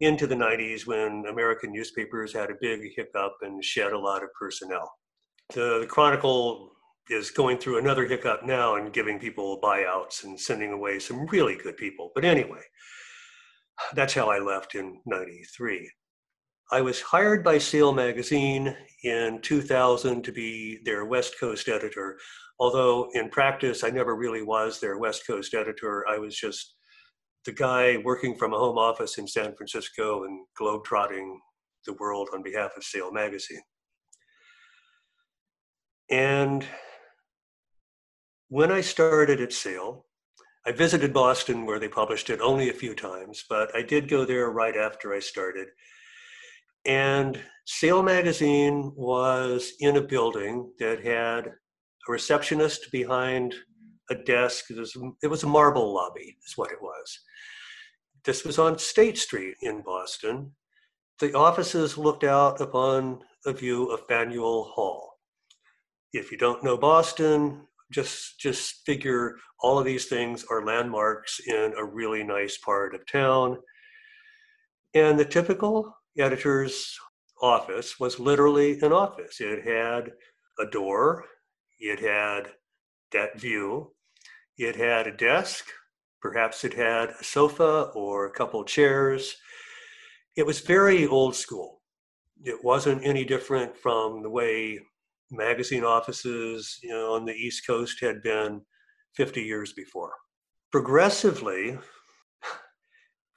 into 0.00 0.26
the 0.26 0.34
90s 0.34 0.86
when 0.86 1.24
American 1.28 1.72
newspapers 1.72 2.32
had 2.32 2.50
a 2.50 2.58
big 2.60 2.80
hiccup 2.96 3.36
and 3.42 3.62
shed 3.62 3.92
a 3.92 3.98
lot 3.98 4.22
of 4.22 4.32
personnel. 4.38 4.90
The, 5.54 5.80
the 5.80 5.86
Chronicle 5.86 6.72
is 7.10 7.30
going 7.30 7.58
through 7.58 7.78
another 7.78 8.06
hiccup 8.06 8.44
now 8.44 8.76
and 8.76 8.92
giving 8.92 9.18
people 9.18 9.60
buyouts 9.62 10.24
and 10.24 10.38
sending 10.38 10.72
away 10.72 10.98
some 10.98 11.26
really 11.26 11.56
good 11.56 11.76
people. 11.76 12.12
But 12.14 12.24
anyway, 12.24 12.62
that's 13.94 14.14
how 14.14 14.30
I 14.30 14.38
left 14.38 14.74
in 14.74 15.00
93. 15.06 15.90
I 16.72 16.80
was 16.80 17.02
hired 17.02 17.42
by 17.42 17.58
Sail 17.58 17.92
Magazine 17.92 18.76
in 19.02 19.40
2000 19.42 20.22
to 20.22 20.32
be 20.32 20.78
their 20.84 21.04
West 21.04 21.34
Coast 21.40 21.68
editor, 21.68 22.16
although 22.60 23.08
in 23.14 23.28
practice 23.28 23.82
I 23.82 23.90
never 23.90 24.14
really 24.14 24.42
was 24.42 24.78
their 24.78 24.98
West 24.98 25.26
Coast 25.26 25.52
editor. 25.52 26.06
I 26.08 26.18
was 26.18 26.36
just 26.36 26.76
the 27.46 27.52
guy 27.52 27.96
working 28.04 28.36
from 28.36 28.52
a 28.52 28.58
home 28.58 28.78
office 28.78 29.18
in 29.18 29.26
San 29.26 29.54
Francisco 29.54 30.24
and 30.24 30.46
globetrotting 30.60 31.36
the 31.86 31.94
world 31.94 32.28
on 32.34 32.42
behalf 32.42 32.72
of 32.76 32.84
Sail 32.84 33.10
Magazine. 33.10 33.62
And 36.10 36.66
when 38.48 38.70
I 38.72 38.80
started 38.80 39.40
at 39.40 39.52
Sail, 39.52 40.06
I 40.66 40.72
visited 40.72 41.14
Boston 41.14 41.64
where 41.64 41.78
they 41.78 41.88
published 41.88 42.28
it 42.28 42.40
only 42.40 42.68
a 42.68 42.74
few 42.74 42.94
times, 42.94 43.44
but 43.48 43.74
I 43.74 43.82
did 43.82 44.08
go 44.10 44.24
there 44.24 44.50
right 44.50 44.76
after 44.76 45.14
I 45.14 45.20
started. 45.20 45.68
And 46.84 47.40
Sail 47.64 48.02
Magazine 48.02 48.92
was 48.96 49.72
in 49.80 49.96
a 49.96 50.02
building 50.02 50.72
that 50.78 51.04
had 51.04 51.46
a 51.46 52.12
receptionist 52.12 52.90
behind 52.92 53.54
a 54.10 54.14
desk. 54.16 54.64
It 54.70 54.78
was, 54.78 54.96
it 55.22 55.28
was 55.28 55.44
a 55.44 55.48
marble 55.48 55.94
lobby, 55.94 56.36
is 56.46 56.56
what 56.56 56.72
it 56.72 56.82
was. 56.82 57.20
This 58.24 58.44
was 58.44 58.58
on 58.58 58.78
State 58.78 59.16
Street 59.16 59.56
in 59.62 59.82
Boston. 59.82 60.52
The 61.20 61.34
offices 61.34 61.96
looked 61.96 62.24
out 62.24 62.60
upon 62.60 63.20
a 63.46 63.52
view 63.52 63.86
of 63.86 64.06
Faneuil 64.08 64.64
Hall. 64.64 65.18
If 66.12 66.30
you 66.30 66.36
don't 66.36 66.62
know 66.62 66.76
Boston, 66.76 67.66
just 67.90 68.38
just 68.38 68.84
figure 68.84 69.36
all 69.60 69.78
of 69.78 69.84
these 69.84 70.06
things 70.06 70.44
are 70.50 70.64
landmarks 70.64 71.40
in 71.46 71.72
a 71.76 71.84
really 71.84 72.22
nice 72.22 72.58
part 72.58 72.94
of 72.94 73.06
town. 73.06 73.58
And 74.94 75.18
the 75.18 75.24
typical 75.24 75.96
editor's 76.18 76.98
office 77.42 77.98
was 77.98 78.20
literally 78.20 78.80
an 78.80 78.92
office. 78.92 79.40
It 79.40 79.64
had 79.64 80.12
a 80.58 80.66
door, 80.70 81.24
it 81.78 82.00
had 82.00 82.52
that 83.12 83.40
view, 83.40 83.92
it 84.58 84.76
had 84.76 85.06
a 85.06 85.16
desk, 85.16 85.66
Perhaps 86.20 86.64
it 86.64 86.74
had 86.74 87.10
a 87.10 87.24
sofa 87.24 87.90
or 87.94 88.26
a 88.26 88.32
couple 88.32 88.64
chairs. 88.64 89.36
It 90.36 90.46
was 90.46 90.60
very 90.60 91.06
old 91.06 91.34
school. 91.34 91.80
It 92.44 92.62
wasn't 92.62 93.04
any 93.04 93.24
different 93.24 93.76
from 93.76 94.22
the 94.22 94.30
way 94.30 94.80
magazine 95.30 95.84
offices 95.84 96.78
you 96.82 96.90
know, 96.90 97.14
on 97.14 97.24
the 97.24 97.32
East 97.32 97.66
Coast 97.66 98.00
had 98.00 98.22
been 98.22 98.60
50 99.14 99.42
years 99.42 99.72
before. 99.72 100.12
Progressively, 100.72 101.78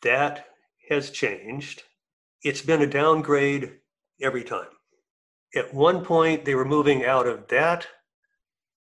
that 0.01 0.47
has 0.89 1.09
changed. 1.09 1.83
It's 2.43 2.61
been 2.61 2.81
a 2.81 2.87
downgrade 2.87 3.79
every 4.21 4.43
time. 4.43 4.67
At 5.55 5.73
one 5.73 6.03
point, 6.03 6.45
they 6.45 6.55
were 6.55 6.65
moving 6.65 7.05
out 7.05 7.27
of 7.27 7.47
that 7.49 7.87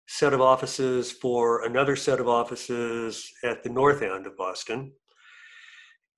set 0.09 0.33
of 0.33 0.41
offices 0.41 1.13
for 1.13 1.65
another 1.65 1.95
set 1.95 2.19
of 2.19 2.27
offices 2.27 3.31
at 3.45 3.63
the 3.63 3.69
north 3.69 4.03
end 4.03 4.27
of 4.27 4.37
Boston. 4.37 4.91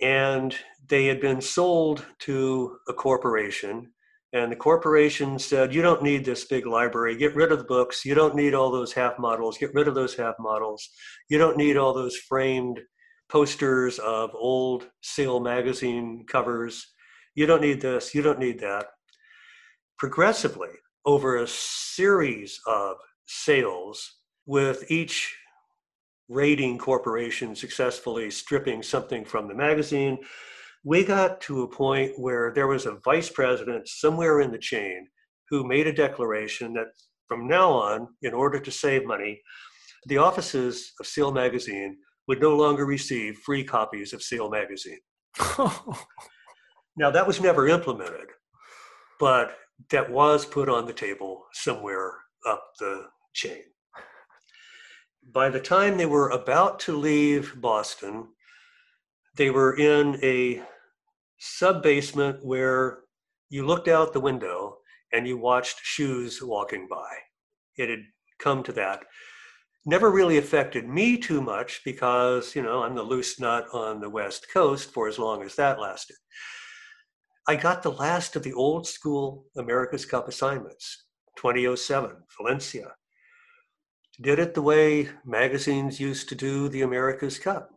And 0.01 0.55
they 0.89 1.07
had 1.07 1.21
been 1.21 1.41
sold 1.41 2.07
to 2.21 2.79
a 2.89 2.93
corporation. 2.93 3.93
And 4.33 4.51
the 4.51 4.57
corporation 4.57 5.41
said, 5.41 5.75
You 5.75 5.83
don't 5.83 6.05
need 6.05 6.25
this 6.25 6.45
big 6.45 6.67
library. 6.67 7.17
Get 7.17 7.35
rid 7.35 7.51
of 7.51 7.59
the 7.59 7.65
books. 7.65 8.05
You 8.05 8.15
don't 8.15 8.37
need 8.37 8.55
all 8.55 8.71
those 8.71 8.93
half 8.93 9.19
models. 9.19 9.59
Get 9.59 9.75
rid 9.75 9.89
of 9.89 9.97
those 9.97 10.15
half 10.15 10.37
models. 10.39 10.89
You 11.29 11.39
don't 11.39 11.57
need 11.57 11.77
all 11.77 11.93
those 11.93 12.17
framed 12.17 12.81
posters 13.29 13.99
of 13.99 14.31
old 14.35 14.89
Sail 15.03 15.41
magazine 15.41 16.25
covers. 16.29 16.95
You 17.35 17.47
don't 17.47 17.61
need 17.61 17.81
this. 17.81 18.15
You 18.15 18.23
don't 18.23 18.39
need 18.39 18.61
that. 18.61 18.87
Progressively, 19.99 20.71
over 21.05 21.39
a 21.39 21.47
series 21.49 22.61
of 22.69 22.97
sales 23.31 24.17
with 24.47 24.91
each 24.91 25.37
rating 26.29 26.77
corporation 26.79 27.55
successfully 27.55 28.31
stripping 28.31 28.83
something 28.83 29.25
from 29.25 29.47
the 29.47 29.55
magazine 29.55 30.19
we 30.85 31.05
got 31.05 31.41
to 31.41 31.63
a 31.63 31.69
point 31.69 32.13
where 32.19 32.53
there 32.55 32.67
was 32.67 32.87
a 32.87 32.99
vice 33.05 33.29
president 33.29 33.87
somewhere 33.87 34.41
in 34.41 34.51
the 34.51 34.59
chain 34.59 35.07
who 35.49 35.67
made 35.67 35.87
a 35.87 35.93
declaration 35.93 36.73
that 36.73 36.87
from 37.29 37.47
now 37.47 37.71
on 37.71 38.09
in 38.23 38.33
order 38.33 38.59
to 38.59 38.71
save 38.71 39.05
money 39.07 39.41
the 40.07 40.17
offices 40.17 40.93
of 40.99 41.07
Sail 41.07 41.31
magazine 41.31 41.99
would 42.27 42.41
no 42.41 42.57
longer 42.57 42.87
receive 42.87 43.37
free 43.45 43.63
copies 43.63 44.13
of 44.13 44.23
Sail 44.23 44.49
magazine. 44.51 45.01
Now 46.97 47.11
that 47.13 47.27
was 47.27 47.41
never 47.41 47.69
implemented 47.69 48.29
but 49.21 49.57
that 49.91 50.11
was 50.11 50.45
put 50.45 50.69
on 50.69 50.87
the 50.87 50.93
table 50.93 51.45
somewhere 51.53 52.13
up 52.49 52.65
the 52.81 53.05
chain. 53.33 53.63
By 55.33 55.51
the 55.51 55.61
time 55.61 55.97
they 55.97 56.07
were 56.07 56.31
about 56.31 56.81
to 56.81 56.97
leave 56.97 57.61
Boston, 57.61 58.29
they 59.37 59.51
were 59.51 59.77
in 59.77 60.19
a 60.23 60.63
sub 61.39 61.83
basement 61.83 62.45
where 62.45 63.01
you 63.49 63.67
looked 63.67 63.89
out 63.89 64.13
the 64.13 64.21
window 64.21 64.79
and 65.13 65.27
you 65.27 65.37
watched 65.37 65.81
shoes 65.83 66.43
walking 66.43 66.87
by. 66.89 67.11
It 67.77 67.89
had 67.89 68.05
come 68.39 68.63
to 68.65 68.73
that. 68.73 69.05
Never 69.87 70.11
really 70.11 70.39
affected 70.39 70.87
me 70.87 71.17
too 71.17 71.41
much 71.41 71.81
because, 71.85 72.55
you 72.55 72.63
know, 72.63 72.83
I'm 72.83 72.95
the 72.95 73.03
loose 73.03 73.41
nut 73.41 73.67
on 73.73 74.01
the 74.01 74.11
West 74.11 74.47
Coast 74.53 74.93
for 74.93 75.09
as 75.09 75.19
long 75.19 75.43
as 75.43 75.55
that 75.57 75.81
lasted. 75.81 76.17
I 77.49 77.57
got 77.57 77.83
the 77.83 77.93
last 77.93 78.37
of 78.37 78.43
the 78.43 78.53
old 78.53 78.87
school 78.87 79.47
America's 79.57 80.05
Cup 80.05 80.29
assignments 80.29 81.07
2007, 81.37 82.15
Valencia, 82.39 82.93
did 84.21 84.39
it 84.39 84.53
the 84.53 84.63
way 84.63 85.09
magazines 85.25 85.99
used 85.99 86.29
to 86.29 86.35
do 86.35 86.69
the 86.69 86.83
America's 86.83 87.39
Cup. 87.39 87.71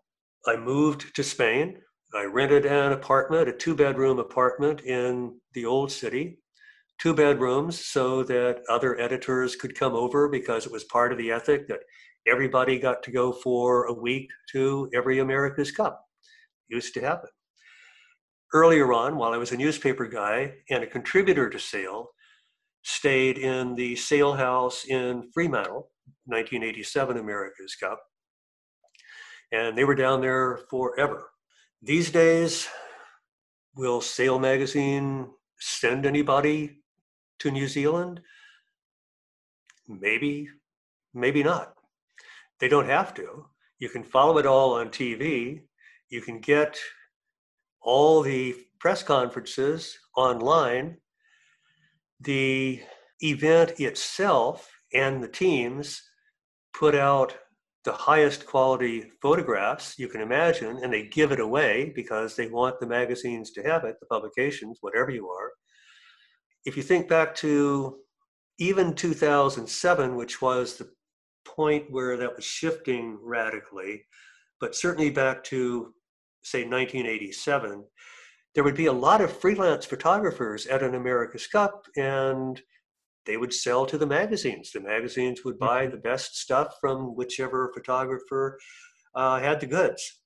I 0.46 0.58
moved 0.58 1.16
to 1.16 1.24
Spain. 1.24 1.78
I 2.14 2.26
rented 2.26 2.66
an 2.66 2.91
apartment, 2.91 3.48
a 3.48 3.54
two 3.54 3.76
bedroom 3.76 4.20
apartment 4.20 4.82
in 4.82 5.39
the 5.54 5.66
old 5.66 5.89
city, 5.91 6.39
two 7.00 7.14
bedrooms 7.14 7.80
so 7.80 8.24
that 8.24 8.62
other 8.70 9.00
editors 9.00 9.56
could 9.56 9.78
come 9.78 9.94
over 9.94 10.28
because 10.28 10.66
it 10.66 10.72
was 10.72 10.84
part 10.84 11.14
of 11.14 11.18
the 11.18 11.32
ethic 11.32 11.68
that 11.70 11.80
everybody 12.28 12.78
got 12.78 13.04
to 13.04 13.12
go 13.12 13.32
for 13.32 13.86
a 13.86 13.94
week 13.94 14.30
to 14.52 14.89
every 14.94 15.20
America's 15.20 15.72
Cup. 15.72 16.06
Used 16.68 16.94
to 16.96 17.02
happen. 17.02 17.30
Earlier 18.54 18.91
on, 18.91 19.16
while 19.16 19.34
I 19.34 19.38
was 19.38 19.54
a 19.54 19.58
newspaper 19.58 20.08
guy 20.08 20.56
and 20.70 20.84
a 20.84 20.88
contributor 20.88 21.50
to 21.50 21.58
Sail, 21.58 22.10
stayed 22.84 23.38
in 23.38 23.76
the 23.76 23.96
Sail 23.96 24.34
House 24.34 24.86
in 24.86 25.32
Fremantle 25.34 25.89
1987 26.26 27.17
America's 27.17 27.76
Cup. 27.76 27.99
And 29.51 29.78
they 29.78 29.84
were 29.84 29.95
down 29.95 30.21
there 30.21 30.59
forever. 30.69 31.30
These 31.82 32.11
days, 32.11 32.67
will 33.76 34.01
Sail 34.01 34.39
Magazine 34.39 35.28
send 35.59 36.05
anybody 36.05 36.80
to 37.39 37.51
New 37.51 37.67
Zealand? 37.67 38.21
Maybe, 39.88 40.47
maybe 41.13 41.43
not. 41.43 41.74
They 42.59 42.69
don't 42.69 42.88
have 42.88 43.13
to. 43.15 43.45
You 43.80 43.89
can 43.89 44.03
follow 44.03 44.38
it 44.38 44.45
all 44.45 44.76
on 44.76 44.89
TV. 44.89 45.63
You 46.09 46.21
can 46.21 46.39
get 46.39 46.80
all 47.82 48.21
the 48.21 48.55
press 48.80 49.03
conferences 49.03 49.97
online. 50.15 50.97
The 52.21 52.82
event 53.19 53.80
itself 53.80 54.71
and 54.93 55.21
the 55.21 55.28
teams 55.28 56.01
put 56.74 56.95
out 56.95 57.36
the 57.86 57.91
highest 57.91 58.45
quality 58.45 59.11
photographs 59.21 59.99
you 59.99 60.07
can 60.07 60.21
imagine, 60.21 60.80
and 60.82 60.93
they 60.93 61.07
give 61.07 61.32
it 61.32 61.39
away 61.39 61.91
because 61.95 62.36
they 62.36 62.47
want 62.47 62.80
the 62.80 62.88
magazines 62.88 63.51
to 63.51 63.61
have 63.63 63.84
it, 63.84 63.97
the 63.99 64.05
publications, 64.05 64.78
whatever 64.82 65.11
you 65.11 65.28
are. 65.28 65.51
If 66.65 66.78
you 66.78 66.84
think 66.84 67.09
back 67.09 67.36
to 67.36 67.97
even 68.57 68.93
2007, 68.93 70.15
which 70.15 70.41
was 70.41 70.78
the 70.78 70.89
point 71.45 71.86
where 71.89 72.15
that 72.15 72.36
was 72.36 72.45
shifting 72.45 73.17
radically, 73.21 74.05
but 74.61 74.76
certainly 74.76 75.09
back 75.09 75.43
to, 75.45 75.93
say, 76.43 76.59
1987, 76.59 77.84
there 78.55 78.63
would 78.63 78.76
be 78.76 78.86
a 78.86 78.93
lot 78.93 79.19
of 79.19 79.36
freelance 79.36 79.86
photographers 79.86 80.67
at 80.67 80.84
an 80.84 80.95
America's 80.95 81.47
Cup, 81.47 81.86
and 81.97 82.61
they 83.26 83.38
would 83.38 83.53
sell 83.53 83.86
to 83.86 83.97
the 83.97 84.05
magazines. 84.05 84.71
The 84.71 84.82
magazines 84.82 85.43
would 85.45 85.57
buy 85.57 85.88
the 85.88 85.97
best 85.97 86.38
stuff 86.38 86.76
from 86.82 87.15
whichever 87.15 87.71
photographer 87.74 88.59
uh, 89.15 89.39
had 89.39 89.59
the 89.59 89.67
goods. 89.67 90.21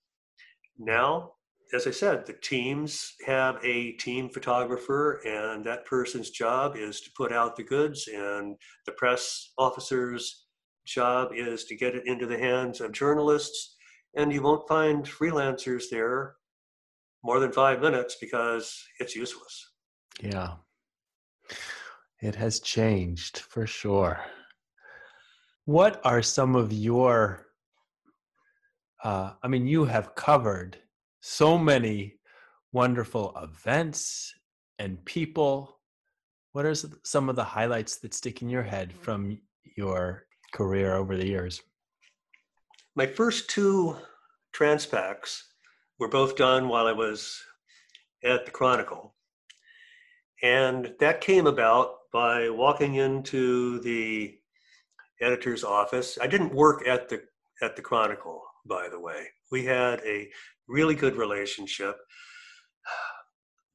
Now, 0.79 1.33
as 1.73 1.85
I 1.85 1.91
said, 1.91 2.25
the 2.25 2.33
teams 2.33 3.13
have 3.25 3.57
a 3.63 3.91
team 3.93 4.29
photographer, 4.29 5.21
and 5.25 5.65
that 5.65 5.85
person's 5.85 6.29
job 6.29 6.75
is 6.77 7.01
to 7.01 7.11
put 7.15 7.33
out 7.33 7.55
the 7.55 7.63
goods, 7.63 8.07
and 8.07 8.55
the 8.85 8.93
press 8.93 9.51
officer's 9.57 10.45
job 10.85 11.31
is 11.35 11.65
to 11.65 11.75
get 11.75 11.95
it 11.95 12.07
into 12.07 12.25
the 12.25 12.37
hands 12.37 12.79
of 12.79 12.93
journalists. 12.93 13.75
And 14.15 14.31
you 14.31 14.41
won't 14.41 14.67
find 14.67 15.05
freelancers 15.05 15.85
there 15.91 16.35
more 17.23 17.39
than 17.39 17.51
five 17.51 17.81
minutes 17.81 18.15
because 18.21 18.81
it's 18.99 19.15
useless. 19.15 19.71
Yeah. 20.21 20.53
It 22.21 22.35
has 22.35 22.59
changed 22.59 23.39
for 23.39 23.67
sure. 23.67 24.19
What 25.65 26.01
are 26.03 26.21
some 26.21 26.55
of 26.55 26.73
your, 26.73 27.45
uh, 29.03 29.33
I 29.43 29.47
mean, 29.47 29.67
you 29.67 29.85
have 29.85 30.15
covered 30.15 30.77
so 31.21 31.57
many 31.57 32.15
wonderful 32.71 33.37
events 33.41 34.33
and 34.79 35.03
people. 35.05 35.79
What 36.53 36.65
are 36.65 36.75
some 37.03 37.29
of 37.29 37.35
the 37.35 37.43
highlights 37.43 37.97
that 37.97 38.13
stick 38.13 38.41
in 38.41 38.49
your 38.49 38.63
head 38.63 38.93
from 38.93 39.39
your 39.75 40.25
career 40.53 40.95
over 40.95 41.17
the 41.17 41.27
years? 41.27 41.61
My 42.95 43.05
first 43.05 43.49
two 43.49 43.97
Transpacs 44.55 45.41
were 45.99 46.07
both 46.07 46.35
done 46.35 46.67
while 46.67 46.87
I 46.87 46.93
was 46.93 47.39
at 48.23 48.45
the 48.45 48.51
Chronicle. 48.51 49.13
And 50.43 50.93
that 50.99 51.21
came 51.21 51.47
about 51.47 51.95
by 52.13 52.49
walking 52.49 52.95
into 52.95 53.79
the 53.81 54.37
editor's 55.21 55.63
office. 55.63 56.17
I 56.21 56.27
didn't 56.27 56.53
work 56.53 56.87
at 56.87 57.09
the 57.09 57.21
at 57.61 57.75
the 57.75 57.81
Chronicle, 57.81 58.41
by 58.65 58.87
the 58.89 58.99
way. 58.99 59.27
We 59.51 59.65
had 59.65 59.99
a 60.05 60.29
really 60.67 60.95
good 60.95 61.15
relationship. 61.15 61.97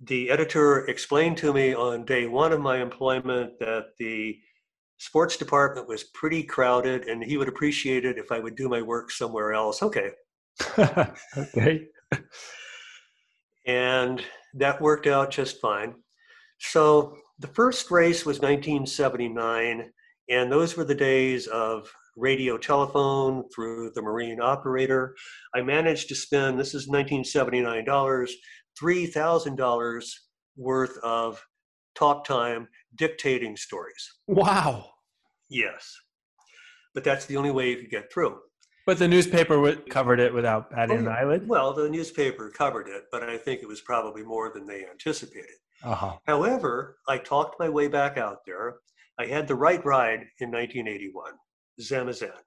The 0.00 0.30
editor 0.30 0.86
explained 0.86 1.36
to 1.38 1.52
me 1.52 1.74
on 1.74 2.04
day 2.04 2.26
one 2.26 2.52
of 2.52 2.60
my 2.60 2.78
employment 2.78 3.58
that 3.60 3.86
the 3.98 4.36
sports 4.98 5.36
department 5.36 5.88
was 5.88 6.04
pretty 6.04 6.42
crowded 6.42 7.08
and 7.08 7.22
he 7.22 7.36
would 7.36 7.48
appreciate 7.48 8.04
it 8.04 8.18
if 8.18 8.30
I 8.30 8.38
would 8.38 8.56
do 8.56 8.68
my 8.68 8.82
work 8.82 9.10
somewhere 9.10 9.52
else. 9.52 9.82
Okay. 9.82 10.10
okay. 11.36 11.86
and 13.66 14.24
that 14.54 14.80
worked 14.80 15.06
out 15.06 15.30
just 15.30 15.60
fine. 15.60 15.94
So 16.62 17.16
the 17.38 17.48
first 17.48 17.90
race 17.90 18.24
was 18.24 18.38
1979, 18.38 19.90
and 20.30 20.52
those 20.52 20.76
were 20.76 20.84
the 20.84 20.94
days 20.94 21.46
of 21.48 21.90
radio 22.16 22.56
telephone 22.56 23.44
through 23.54 23.90
the 23.94 24.02
marine 24.02 24.40
operator. 24.40 25.16
I 25.54 25.62
managed 25.62 26.08
to 26.08 26.14
spend, 26.14 26.58
this 26.58 26.74
is 26.74 26.88
$1979, 26.88 27.84
$3,000 28.80 30.04
worth 30.56 30.98
of 31.02 31.44
talk 31.94 32.24
time 32.24 32.68
dictating 32.94 33.56
stories. 33.56 34.12
Wow. 34.28 34.90
Yes. 35.50 35.94
But 36.94 37.04
that's 37.04 37.26
the 37.26 37.36
only 37.36 37.50
way 37.50 37.70
you 37.70 37.76
could 37.78 37.90
get 37.90 38.12
through. 38.12 38.38
But 38.86 38.98
the 38.98 39.08
newspaper 39.08 39.76
covered 39.90 40.20
it 40.20 40.32
without 40.34 40.70
batting 40.70 40.98
an 40.98 41.08
eyelid? 41.08 41.48
Well, 41.48 41.72
the 41.72 41.88
newspaper 41.88 42.50
covered 42.50 42.88
it, 42.88 43.04
but 43.10 43.22
I 43.22 43.36
think 43.36 43.62
it 43.62 43.68
was 43.68 43.80
probably 43.80 44.22
more 44.22 44.50
than 44.52 44.66
they 44.66 44.84
anticipated. 44.84 45.56
Uh-huh. 45.84 46.16
However, 46.26 46.96
I 47.08 47.18
talked 47.18 47.58
my 47.58 47.68
way 47.68 47.88
back 47.88 48.16
out 48.16 48.38
there. 48.46 48.76
I 49.18 49.26
had 49.26 49.48
the 49.48 49.54
right 49.54 49.84
ride 49.84 50.26
in 50.40 50.50
1981, 50.50 51.32
Zamazaan. 51.80 52.42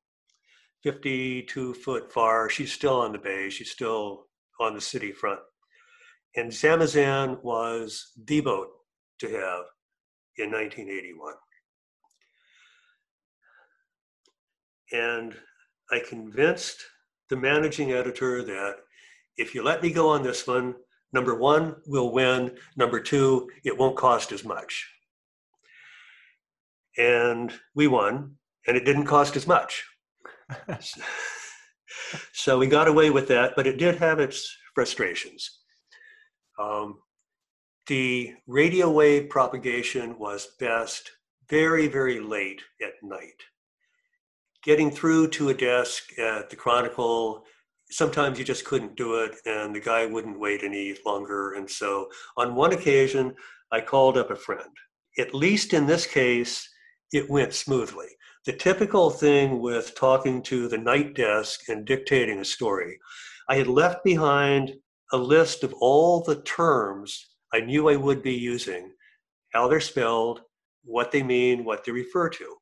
52 0.83 1.73
foot 1.73 2.11
Farr. 2.11 2.49
She's 2.49 2.71
still 2.71 2.99
on 3.01 3.11
the 3.11 3.17
bay. 3.17 3.49
She's 3.49 3.71
still 3.71 4.27
on 4.59 4.75
the 4.75 4.81
city 4.81 5.11
front. 5.11 5.39
And 6.35 6.51
Zamazaan 6.51 7.43
was 7.43 8.11
the 8.25 8.41
boat 8.41 8.69
to 9.19 9.27
have 9.27 9.65
in 10.37 10.51
1981. 10.51 11.33
And 14.91 15.35
I 15.91 15.99
convinced 16.07 16.83
the 17.29 17.37
managing 17.37 17.91
editor 17.91 18.43
that 18.43 18.75
if 19.37 19.55
you 19.55 19.63
let 19.63 19.81
me 19.81 19.91
go 19.91 20.09
on 20.09 20.23
this 20.23 20.45
one, 20.45 20.75
Number 21.13 21.35
one, 21.35 21.75
we'll 21.85 22.11
win. 22.11 22.57
Number 22.75 22.99
two, 22.99 23.49
it 23.63 23.77
won't 23.77 23.95
cost 23.95 24.31
as 24.31 24.43
much. 24.43 24.89
And 26.97 27.53
we 27.73 27.87
won, 27.87 28.35
and 28.67 28.77
it 28.77 28.85
didn't 28.85 29.05
cost 29.05 29.35
as 29.35 29.47
much. 29.47 29.83
so 32.33 32.57
we 32.57 32.67
got 32.67 32.87
away 32.87 33.09
with 33.09 33.27
that, 33.27 33.53
but 33.55 33.67
it 33.67 33.77
did 33.77 33.95
have 33.95 34.19
its 34.19 34.55
frustrations. 34.73 35.59
Um, 36.59 36.99
the 37.87 38.33
radio 38.47 38.89
wave 38.89 39.29
propagation 39.29 40.17
was 40.17 40.47
best 40.59 41.11
very, 41.49 41.87
very 41.87 42.19
late 42.19 42.61
at 42.81 42.93
night. 43.03 43.43
Getting 44.63 44.89
through 44.89 45.29
to 45.29 45.49
a 45.49 45.53
desk 45.53 46.17
at 46.17 46.49
the 46.49 46.55
Chronicle 46.55 47.43
sometimes 47.91 48.39
you 48.39 48.45
just 48.45 48.65
couldn't 48.65 48.95
do 48.95 49.15
it 49.23 49.35
and 49.45 49.75
the 49.75 49.79
guy 49.79 50.05
wouldn't 50.05 50.39
wait 50.39 50.63
any 50.63 50.95
longer. 51.05 51.53
And 51.53 51.69
so 51.69 52.09
on 52.37 52.55
one 52.55 52.73
occasion, 52.73 53.35
I 53.71 53.81
called 53.81 54.17
up 54.17 54.31
a 54.31 54.35
friend. 54.35 54.69
At 55.17 55.33
least 55.33 55.73
in 55.73 55.85
this 55.85 56.05
case, 56.05 56.67
it 57.11 57.29
went 57.29 57.53
smoothly. 57.53 58.07
The 58.45 58.53
typical 58.53 59.09
thing 59.09 59.61
with 59.61 59.95
talking 59.95 60.41
to 60.43 60.67
the 60.67 60.77
night 60.77 61.15
desk 61.15 61.69
and 61.69 61.85
dictating 61.85 62.39
a 62.39 62.45
story, 62.45 62.99
I 63.49 63.55
had 63.55 63.67
left 63.67 64.03
behind 64.03 64.73
a 65.13 65.17
list 65.17 65.63
of 65.63 65.73
all 65.79 66.21
the 66.21 66.41
terms 66.41 67.29
I 67.53 67.61
knew 67.61 67.89
I 67.89 67.95
would 67.95 68.21
be 68.21 68.33
using, 68.33 68.91
how 69.53 69.67
they're 69.67 69.79
spelled, 69.79 70.41
what 70.83 71.11
they 71.11 71.23
mean, 71.23 71.63
what 71.63 71.83
they 71.83 71.91
refer 71.91 72.29
to. 72.29 72.55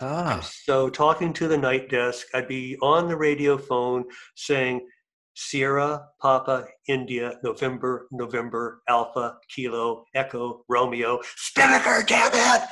Ah. 0.00 0.40
So 0.64 0.88
talking 0.88 1.32
to 1.34 1.48
the 1.48 1.58
night 1.58 1.90
desk, 1.90 2.26
I'd 2.32 2.48
be 2.48 2.76
on 2.80 3.08
the 3.08 3.16
radio 3.16 3.58
phone 3.58 4.04
saying 4.34 4.86
Sierra, 5.34 6.06
Papa, 6.20 6.66
India, 6.88 7.38
November, 7.42 8.08
November, 8.10 8.82
Alpha, 8.88 9.36
Kilo, 9.48 10.04
Echo, 10.14 10.64
Romeo, 10.68 11.20
Spinnaker, 11.36 12.02
damn 12.06 12.30
it! 12.32 12.68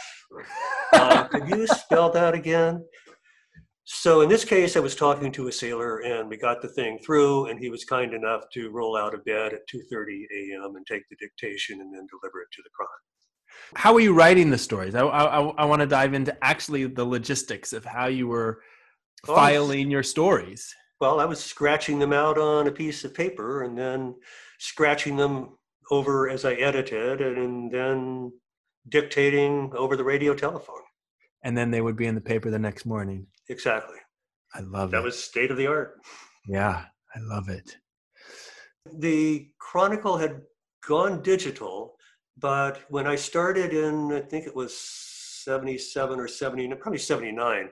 uh, 0.92 1.24
could 1.24 1.48
you 1.48 1.66
spell 1.66 2.10
that 2.10 2.34
again? 2.34 2.84
So 3.84 4.20
in 4.20 4.28
this 4.28 4.44
case, 4.44 4.76
I 4.76 4.80
was 4.80 4.94
talking 4.94 5.32
to 5.32 5.48
a 5.48 5.52
sailor, 5.52 6.00
and 6.00 6.28
we 6.28 6.36
got 6.36 6.60
the 6.60 6.68
thing 6.68 6.98
through, 6.98 7.46
and 7.46 7.58
he 7.58 7.70
was 7.70 7.84
kind 7.84 8.12
enough 8.12 8.44
to 8.52 8.70
roll 8.70 8.96
out 8.96 9.14
of 9.14 9.24
bed 9.24 9.54
at 9.54 9.66
2:30 9.66 10.26
a.m. 10.34 10.76
and 10.76 10.86
take 10.86 11.08
the 11.08 11.16
dictation 11.16 11.80
and 11.80 11.94
then 11.94 12.06
deliver 12.10 12.42
it 12.42 12.48
to 12.52 12.62
the 12.62 12.70
Chronicle. 12.74 13.08
How 13.74 13.94
are 13.94 14.00
you 14.00 14.14
writing 14.14 14.50
the 14.50 14.58
stories? 14.58 14.94
I, 14.94 15.02
I, 15.02 15.40
I 15.40 15.64
want 15.64 15.80
to 15.80 15.86
dive 15.86 16.14
into 16.14 16.36
actually 16.42 16.86
the 16.86 17.04
logistics 17.04 17.72
of 17.72 17.84
how 17.84 18.06
you 18.06 18.26
were 18.26 18.60
oh, 19.26 19.34
filing 19.34 19.90
your 19.90 20.02
stories. 20.02 20.74
Well, 21.00 21.20
I 21.20 21.24
was 21.26 21.42
scratching 21.42 21.98
them 21.98 22.12
out 22.12 22.38
on 22.38 22.66
a 22.66 22.72
piece 22.72 23.04
of 23.04 23.14
paper 23.14 23.62
and 23.62 23.78
then 23.78 24.16
scratching 24.58 25.16
them 25.16 25.58
over 25.90 26.28
as 26.28 26.44
I 26.44 26.54
edited 26.54 27.20
and 27.20 27.70
then 27.70 28.32
dictating 28.88 29.72
over 29.76 29.96
the 29.96 30.04
radio 30.04 30.34
telephone. 30.34 30.82
And 31.44 31.56
then 31.56 31.70
they 31.70 31.80
would 31.80 31.96
be 31.96 32.06
in 32.06 32.14
the 32.14 32.20
paper 32.20 32.50
the 32.50 32.58
next 32.58 32.84
morning. 32.84 33.26
Exactly. 33.48 33.96
I 34.54 34.60
love 34.60 34.90
that 34.90 34.98
it. 34.98 35.00
That 35.00 35.04
was 35.04 35.22
state 35.22 35.50
of 35.50 35.56
the 35.56 35.66
art. 35.66 36.00
Yeah, 36.46 36.84
I 37.14 37.20
love 37.20 37.48
it. 37.48 37.76
The 38.92 39.48
Chronicle 39.58 40.16
had 40.16 40.42
gone 40.86 41.22
digital 41.22 41.97
But 42.40 42.82
when 42.88 43.06
I 43.06 43.16
started 43.16 43.72
in, 43.72 44.12
I 44.12 44.20
think 44.20 44.46
it 44.46 44.54
was 44.54 44.76
77 45.44 46.20
or 46.20 46.28
70, 46.28 46.68
probably 46.76 46.98
79, 46.98 47.70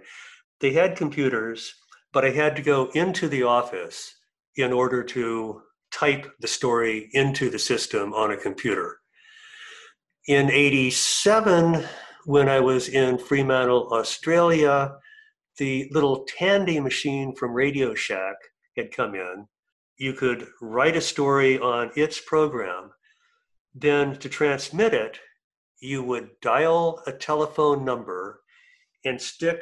they 0.61 0.73
had 0.73 0.97
computers, 0.97 1.75
but 2.13 2.25
I 2.25 2.31
had 2.31 2.57
to 2.57 2.63
go 2.63 2.91
into 2.95 3.29
the 3.29 3.45
office 3.45 4.15
in 4.57 4.73
order 4.73 5.05
to 5.05 5.63
type 5.93 6.33
the 6.41 6.49
story 6.49 7.11
into 7.13 7.49
the 7.51 7.59
system 7.59 8.13
on 8.13 8.33
a 8.33 8.37
computer. 8.37 8.99
In 10.27 10.51
87, 10.51 11.85
when 12.25 12.49
I 12.49 12.59
was 12.59 12.89
in 12.89 13.19
Fremantle, 13.19 13.93
Australia, 13.93 14.97
the 15.59 15.89
little 15.93 16.27
Tandy 16.27 16.81
machine 16.81 17.35
from 17.37 17.53
Radio 17.53 17.95
Shack 17.95 18.37
had 18.77 18.91
come 18.91 19.15
in. 19.15 19.47
You 19.97 20.13
could 20.13 20.49
write 20.61 20.97
a 20.97 21.01
story 21.01 21.59
on 21.59 21.91
its 21.95 22.21
program. 22.21 22.91
Then 23.79 24.17
to 24.21 24.29
transmit 24.31 24.95
it, 24.95 25.21
you 25.81 26.03
would 26.03 26.31
dial 26.41 27.03
a 27.07 27.13
telephone 27.13 27.85
number 27.85 28.41
and 29.05 29.21
stick 29.21 29.61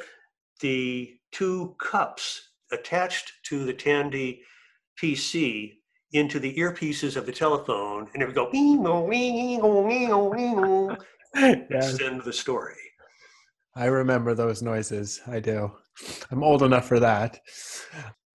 the 0.60 1.14
two 1.32 1.74
cups 1.80 2.50
attached 2.70 3.32
to 3.46 3.64
the 3.64 3.74
Tandy 3.74 4.42
PC 5.02 5.72
into 6.12 6.38
the 6.38 6.54
earpieces 6.54 7.16
of 7.16 7.26
the 7.26 7.32
telephone, 7.32 8.08
and 8.14 8.22
it 8.22 8.26
would 8.26 8.36
go, 8.36 8.48
yes. 11.34 11.96
send 11.98 12.22
the 12.22 12.32
story. 12.32 12.76
I 13.74 13.86
remember 13.86 14.34
those 14.34 14.62
noises. 14.62 15.20
I 15.26 15.40
do. 15.40 15.72
I'm 16.30 16.44
old 16.44 16.62
enough 16.62 16.86
for 16.86 17.00
that. 17.00 17.40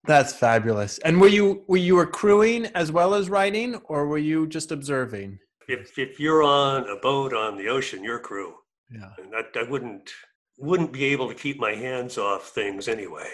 That's 0.04 0.32
fabulous. 0.32 0.98
And 0.98 1.20
were 1.20 1.28
you 1.28 1.62
were 1.68 1.76
you 1.76 2.00
accruing 2.00 2.66
as 2.66 2.90
well 2.90 3.14
as 3.14 3.30
writing, 3.30 3.76
or 3.84 4.08
were 4.08 4.18
you 4.18 4.48
just 4.48 4.72
observing? 4.72 5.38
If 5.68 5.98
if 5.98 6.18
you're 6.18 6.42
on 6.42 6.88
a 6.88 6.96
boat 6.96 7.32
on 7.34 7.56
the 7.56 7.68
ocean, 7.68 8.02
you're 8.02 8.18
crew. 8.18 8.54
Yeah. 8.90 9.10
And 9.18 9.34
I, 9.34 9.60
I 9.60 9.62
wouldn't 9.64 10.10
wouldn't 10.58 10.92
be 10.92 11.04
able 11.06 11.28
to 11.28 11.34
keep 11.34 11.60
my 11.60 11.74
hands 11.74 12.18
off 12.18 12.48
things 12.48 12.88
anyway. 12.88 13.28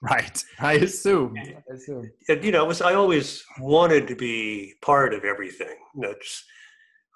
Right. 0.00 0.42
I 0.58 0.74
assume. 0.74 1.34
I 1.36 1.74
assume. 1.74 2.10
And, 2.28 2.42
you 2.42 2.50
know, 2.50 2.64
was 2.64 2.80
I 2.80 2.94
always 2.94 3.44
wanted 3.60 4.08
to 4.08 4.16
be 4.16 4.74
part 4.82 5.14
of 5.14 5.24
everything. 5.24 5.76
That's 6.00 6.44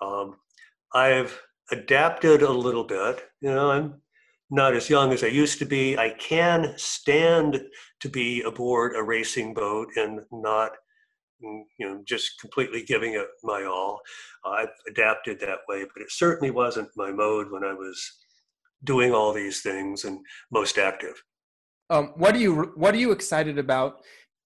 um, 0.03 0.37
I've 0.95 1.41
adapted 1.73 2.43
a 2.43 2.51
little 2.51 2.85
bit. 2.85 3.25
You 3.41 3.51
know, 3.55 3.71
I'm 3.71 4.03
not 4.51 4.75
as 4.75 4.89
young 4.89 5.13
as 5.13 5.25
I 5.25 5.29
used 5.29 5.59
to 5.59 5.65
be. 5.65 5.99
I 5.99 6.11
can 6.11 6.75
stand 6.77 7.61
to 8.01 8.09
be 8.09 8.43
aboard 8.43 8.95
a 8.95 9.03
racing 9.03 9.55
boat 9.55 9.89
and 9.97 10.21
not, 10.31 10.73
you 11.41 11.67
know, 11.81 12.03
just 12.07 12.41
completely 12.41 12.83
giving 12.83 13.15
it 13.15 13.27
my 13.43 13.65
all. 13.65 14.01
Uh, 14.45 14.51
I've 14.51 14.69
adapted 14.89 15.41
that 15.41 15.61
way, 15.69 15.85
but 15.85 16.03
it 16.03 16.11
certainly 16.11 16.51
wasn't 16.51 16.89
my 16.97 17.13
mode 17.13 17.51
when 17.51 17.65
I 17.65 17.73
was 17.73 18.01
doing 18.85 19.13
all 19.13 19.33
these 19.33 19.63
things 19.63 20.05
and 20.05 20.21
most 20.51 20.79
active. 20.79 21.23
Um, 21.91 22.13
what 22.17 22.35
are 22.35 22.39
you 22.39 22.73
What 22.77 22.95
are 22.95 22.99
you 22.99 23.13
excited 23.13 23.59
about 23.59 24.01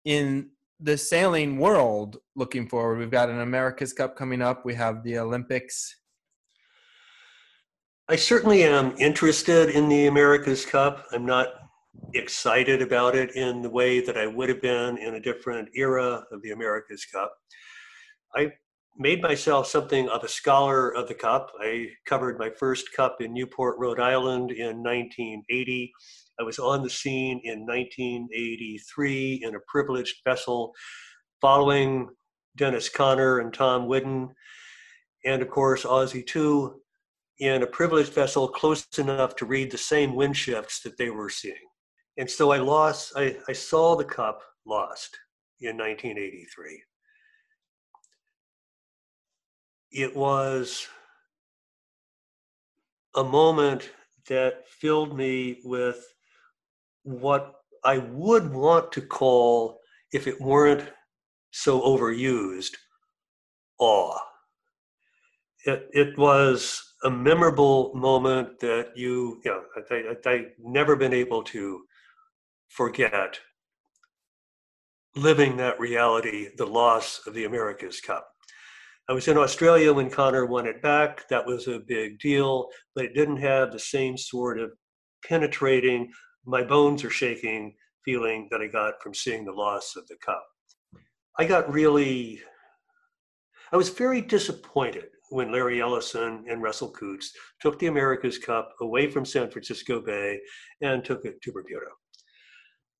in 0.05 0.51
the 0.79 0.97
sailing 0.97 1.59
world 1.59 2.19
looking 2.37 2.69
forward? 2.69 2.99
We've 2.99 3.11
got 3.11 3.31
an 3.31 3.41
America's 3.41 3.93
Cup 3.93 4.17
coming 4.17 4.43
up. 4.43 4.65
We 4.65 4.75
have 4.75 5.03
the 5.03 5.19
Olympics 5.19 5.95
I 8.11 8.17
certainly 8.17 8.65
am 8.65 8.97
interested 8.99 9.71
in 9.71 9.89
the 9.89 10.09
America's 10.09 10.67
Cup. 10.67 11.07
I'm 11.13 11.25
not 11.25 11.47
excited 12.15 12.83
about 12.83 13.15
it 13.15 13.37
in 13.37 13.63
the 13.63 13.71
way 13.71 14.01
that 14.01 14.17
I 14.17 14.27
would 14.27 14.49
have 14.49 14.63
been 14.63 14.99
in 14.99 15.15
a 15.15 15.21
different 15.21 15.69
era 15.75 16.25
of 16.33 16.43
the 16.43 16.51
America's 16.51 17.05
Cup. 17.05 17.33
I 18.35 18.53
made 18.97 19.23
myself 19.23 19.67
something 19.67 20.09
of 20.09 20.25
a 20.25 20.29
scholar 20.29 20.95
of 20.95 21.09
the 21.09 21.15
cup. 21.15 21.51
I 21.61 21.89
covered 22.07 22.39
my 22.39 22.51
first 22.51 22.93
cup 22.95 23.21
in 23.21 23.33
Newport, 23.33 23.79
Rhode 23.79 24.01
Island 24.01 24.51
in 24.51 24.83
1980. 24.83 25.93
I 26.39 26.43
was 26.43 26.59
on 26.59 26.83
the 26.83 26.91
scene 26.91 27.41
in 27.45 27.61
1983 27.61 29.43
in 29.43 29.55
a 29.55 29.61
privileged 29.69 30.17
vessel 30.25 30.73
following 31.41 32.09
Dennis 32.57 32.89
Conner 32.89 33.39
and 33.39 33.55
Tom 33.55 33.87
Whidden, 33.87 34.29
and 35.25 35.41
of 35.41 35.49
course 35.51 35.85
Aussie 35.85 36.27
2 36.27 36.81
in 37.39 37.63
a 37.63 37.67
privileged 37.67 38.13
vessel 38.13 38.49
close 38.49 38.87
enough 38.99 39.35
to 39.37 39.47
read 39.47 39.71
the 39.71 39.79
same 39.79 40.15
wind 40.15 40.37
shifts 40.37 40.83
that 40.83 40.99
they 40.99 41.09
were 41.09 41.31
seeing. 41.31 41.70
And 42.21 42.31
so 42.31 42.51
I 42.51 42.59
lost, 42.59 43.15
I, 43.17 43.39
I 43.49 43.55
saw 43.55 43.97
the 43.97 44.05
cup 44.05 44.43
lost 44.67 45.19
in 45.63 45.79
1983. 45.79 46.83
It 49.93 50.15
was 50.15 50.87
a 53.17 53.25
moment 53.25 53.89
that 54.29 54.69
filled 54.69 55.17
me 55.17 55.61
with 55.65 56.13
what 57.05 57.55
I 57.85 57.97
would 57.97 58.53
want 58.53 58.93
to 58.93 59.01
call, 59.01 59.81
if 60.13 60.27
it 60.27 60.39
weren't 60.43 60.93
so 61.53 61.81
overused, 61.81 62.77
awe. 63.79 64.19
It, 65.65 65.89
it 65.95 66.19
was 66.19 66.83
a 67.03 67.11
memorable 67.11 67.95
moment 67.95 68.61
that 68.61 68.91
you, 68.95 69.41
you 69.43 69.51
know, 69.51 69.63
I, 69.91 69.95
I, 69.95 70.35
I 70.35 70.47
never 70.59 70.97
been 70.97 71.15
able 71.15 71.43
to 71.45 71.81
forget 72.71 73.39
living 75.17 75.57
that 75.57 75.79
reality, 75.79 76.49
the 76.57 76.67
loss 76.67 77.21
of 77.27 77.35
the 77.35 77.45
America's 77.45 78.01
Cup. 78.01 78.27
I 79.09 79.13
was 79.13 79.27
in 79.27 79.37
Australia 79.37 79.93
when 79.93 80.09
Conner 80.09 80.47
won 80.47 80.67
it 80.67 80.81
back. 80.81 81.29
That 81.29 81.45
was 81.45 81.67
a 81.67 81.81
big 81.81 82.21
deal, 82.21 82.69
but 82.95 83.05
it 83.05 83.15
didn't 83.15 83.39
have 83.39 83.73
the 83.73 83.79
same 83.79 84.17
sort 84.17 84.61
of 84.61 84.71
penetrating, 85.27 86.11
my 86.47 86.63
bones 86.63 87.05
are 87.05 87.11
shaking 87.11 87.75
feeling 88.05 88.49
that 88.51 88.61
I 88.61 88.67
got 88.67 89.03
from 89.03 89.15
seeing 89.15 89.45
the 89.45 89.53
loss 89.53 89.97
of 89.97 90.07
the 90.09 90.17
cup. 90.25 90.45
I 91.39 91.45
got 91.45 91.73
really, 91.73 92.41
I 93.73 93.77
was 93.77 93.91
very 93.91 94.21
disappointed 94.21 95.07
when 95.31 95.53
Larry 95.53 95.81
Ellison 95.81 96.45
and 96.49 96.63
Russell 96.63 96.91
Coutts 96.91 97.33
took 97.61 97.79
the 97.79 97.87
America's 97.87 98.39
Cup 98.39 98.75
away 98.81 99.09
from 99.11 99.25
San 99.25 99.51
Francisco 99.51 100.01
Bay 100.01 100.41
and 100.81 101.05
took 101.05 101.25
it 101.25 101.41
to 101.43 101.53
Bermuda. 101.53 101.87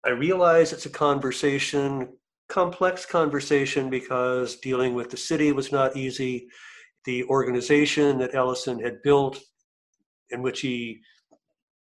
I 0.05 0.11
realize 0.11 0.73
it's 0.73 0.87
a 0.87 0.91
conversation, 0.91 2.09
complex 2.49 3.05
conversation, 3.05 3.91
because 3.91 4.57
dealing 4.57 4.95
with 4.95 5.11
the 5.11 5.17
city 5.17 5.53
was 5.53 5.73
not 5.73 5.97
easy. 5.97 6.49
The 7.05 7.25
organization 7.25 8.19
that 8.19 8.35
Ellison 8.35 8.79
had 8.81 9.03
built, 9.03 9.39
in 10.31 10.43
which 10.43 10.61
he 10.61 11.01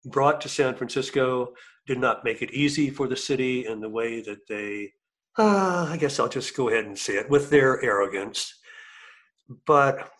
brought 0.05 0.39
to 0.41 0.49
San 0.49 0.75
Francisco, 0.75 1.53
did 1.87 1.99
not 1.99 2.23
make 2.23 2.41
it 2.41 2.51
easy 2.51 2.89
for 2.89 3.07
the 3.07 3.15
city 3.15 3.65
in 3.65 3.79
the 3.79 3.89
way 3.89 4.21
that 4.21 4.47
they, 4.47 4.91
uh, 5.37 5.87
I 5.89 5.97
guess 5.97 6.19
I'll 6.19 6.29
just 6.29 6.55
go 6.55 6.69
ahead 6.69 6.85
and 6.85 6.97
say 6.97 7.13
it, 7.15 7.29
with 7.29 7.49
their 7.49 7.83
arrogance. 7.83 8.53
But 9.67 10.11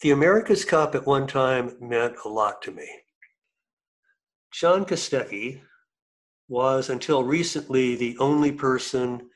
the 0.00 0.10
America's 0.10 0.64
Cup 0.64 0.94
at 0.94 1.06
one 1.06 1.26
time 1.26 1.76
meant 1.80 2.16
a 2.24 2.28
lot 2.28 2.60
to 2.62 2.72
me. 2.72 2.88
John 4.52 4.84
Kostecki 4.84 5.60
was 6.54 6.88
until 6.88 7.24
recently 7.24 7.96
the 7.96 8.16
only 8.20 8.52
person 8.52 9.28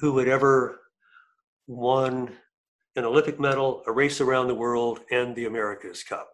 who 0.00 0.18
had 0.18 0.26
ever 0.26 0.80
won 1.68 2.28
an 2.96 3.04
Olympic 3.04 3.38
medal, 3.38 3.84
a 3.86 3.92
race 3.92 4.20
around 4.20 4.48
the 4.48 4.56
world, 4.56 4.98
and 5.12 5.36
the 5.36 5.46
America's 5.46 6.02
Cup. 6.02 6.28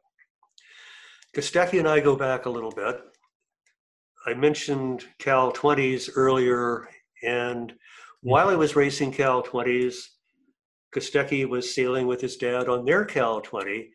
Kostecki 1.37 1.79
and 1.79 1.87
I 1.87 2.01
go 2.01 2.17
back 2.17 2.47
a 2.47 2.51
little 2.51 2.71
bit. 2.71 3.03
I 4.27 4.33
mentioned 4.33 5.05
Cal 5.19 5.53
20s 5.53 6.09
earlier, 6.17 6.89
and 7.23 7.75
while 8.23 8.49
I 8.49 8.57
was 8.57 8.75
racing 8.75 9.13
Cal 9.13 9.43
20s, 9.43 9.97
Kostecki 10.97 11.47
was 11.47 11.75
sailing 11.75 12.07
with 12.07 12.23
his 12.23 12.39
dad 12.39 12.67
on 12.67 12.87
their 12.87 13.05
Cal 13.05 13.43
20. 13.43 13.91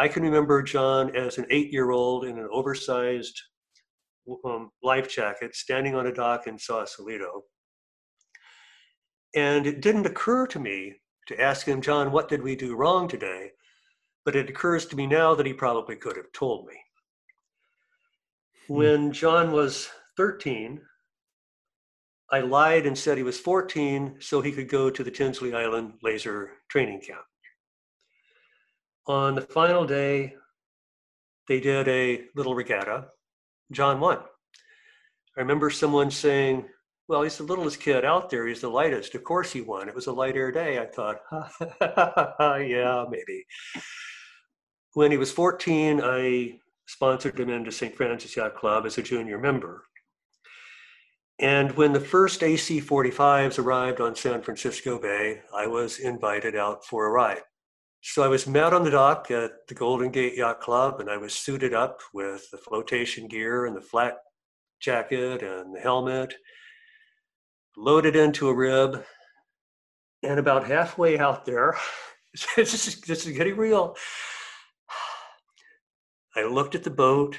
I 0.00 0.08
can 0.08 0.24
remember 0.24 0.60
John 0.60 1.14
as 1.14 1.38
an 1.38 1.46
eight 1.50 1.72
year 1.72 1.92
old 1.92 2.24
in 2.24 2.36
an 2.36 2.48
oversized 2.50 3.40
um, 4.44 4.70
life 4.82 5.08
jacket 5.08 5.54
standing 5.54 5.94
on 5.94 6.06
a 6.06 6.12
dock 6.12 6.46
in 6.46 6.58
Sausalito. 6.58 7.44
And 9.34 9.66
it 9.66 9.80
didn't 9.80 10.06
occur 10.06 10.46
to 10.48 10.58
me 10.58 10.94
to 11.26 11.40
ask 11.40 11.66
him, 11.66 11.80
John, 11.80 12.12
what 12.12 12.28
did 12.28 12.42
we 12.42 12.54
do 12.54 12.76
wrong 12.76 13.08
today? 13.08 13.50
But 14.24 14.36
it 14.36 14.48
occurs 14.48 14.86
to 14.86 14.96
me 14.96 15.06
now 15.06 15.34
that 15.34 15.46
he 15.46 15.52
probably 15.52 15.96
could 15.96 16.16
have 16.16 16.32
told 16.32 16.66
me. 16.66 16.74
Hmm. 18.68 18.74
When 18.74 19.12
John 19.12 19.52
was 19.52 19.90
13, 20.16 20.80
I 22.30 22.40
lied 22.40 22.86
and 22.86 22.96
said 22.96 23.16
he 23.16 23.22
was 23.22 23.38
14 23.38 24.16
so 24.20 24.40
he 24.40 24.52
could 24.52 24.68
go 24.68 24.90
to 24.90 25.04
the 25.04 25.10
Tinsley 25.10 25.54
Island 25.54 25.94
laser 26.02 26.52
training 26.68 27.00
camp. 27.00 27.24
On 29.06 29.34
the 29.34 29.42
final 29.42 29.84
day, 29.84 30.34
they 31.46 31.60
did 31.60 31.86
a 31.88 32.24
little 32.34 32.54
regatta. 32.54 33.08
John 33.72 34.00
won. 34.00 34.18
I 35.36 35.40
remember 35.40 35.70
someone 35.70 36.10
saying, 36.10 36.66
well, 37.08 37.22
he's 37.22 37.36
the 37.36 37.44
littlest 37.44 37.80
kid 37.80 38.04
out 38.04 38.30
there. 38.30 38.46
He's 38.46 38.60
the 38.60 38.68
lightest. 38.68 39.14
Of 39.14 39.24
course 39.24 39.52
he 39.52 39.60
won. 39.60 39.88
It 39.88 39.94
was 39.94 40.06
a 40.06 40.12
light 40.12 40.36
air 40.36 40.50
day. 40.50 40.78
I 40.78 40.86
thought, 40.86 41.20
yeah, 42.60 43.04
maybe. 43.10 43.44
when 44.94 45.10
he 45.10 45.16
was 45.16 45.32
14, 45.32 46.00
I 46.02 46.58
sponsored 46.86 47.38
him 47.38 47.50
into 47.50 47.72
St. 47.72 47.94
Francis 47.94 48.36
Yacht 48.36 48.56
Club 48.56 48.86
as 48.86 48.96
a 48.98 49.02
junior 49.02 49.38
member. 49.38 49.84
And 51.40 51.72
when 51.72 51.92
the 51.92 52.00
first 52.00 52.42
AC 52.42 52.80
45s 52.80 53.58
arrived 53.58 54.00
on 54.00 54.14
San 54.14 54.40
Francisco 54.40 54.98
Bay, 54.98 55.40
I 55.54 55.66
was 55.66 55.98
invited 55.98 56.54
out 56.54 56.84
for 56.84 57.06
a 57.06 57.10
ride. 57.10 57.42
So 58.06 58.22
I 58.22 58.28
was 58.28 58.46
met 58.46 58.74
on 58.74 58.84
the 58.84 58.90
dock 58.90 59.30
at 59.30 59.66
the 59.66 59.74
Golden 59.74 60.10
Gate 60.10 60.36
Yacht 60.36 60.60
Club, 60.60 61.00
and 61.00 61.08
I 61.08 61.16
was 61.16 61.32
suited 61.32 61.72
up 61.72 62.02
with 62.12 62.50
the 62.50 62.58
flotation 62.58 63.26
gear 63.28 63.64
and 63.64 63.74
the 63.74 63.80
flat 63.80 64.18
jacket 64.78 65.42
and 65.42 65.74
the 65.74 65.80
helmet, 65.80 66.34
loaded 67.78 68.14
into 68.14 68.48
a 68.50 68.54
rib. 68.54 69.02
And 70.22 70.38
about 70.38 70.66
halfway 70.66 71.18
out 71.18 71.46
there, 71.46 71.78
this 72.56 72.74
is, 72.74 73.00
this 73.00 73.26
is 73.26 73.34
getting 73.34 73.56
real. 73.56 73.96
I 76.36 76.42
looked 76.42 76.74
at 76.74 76.84
the 76.84 76.90
boat 76.90 77.38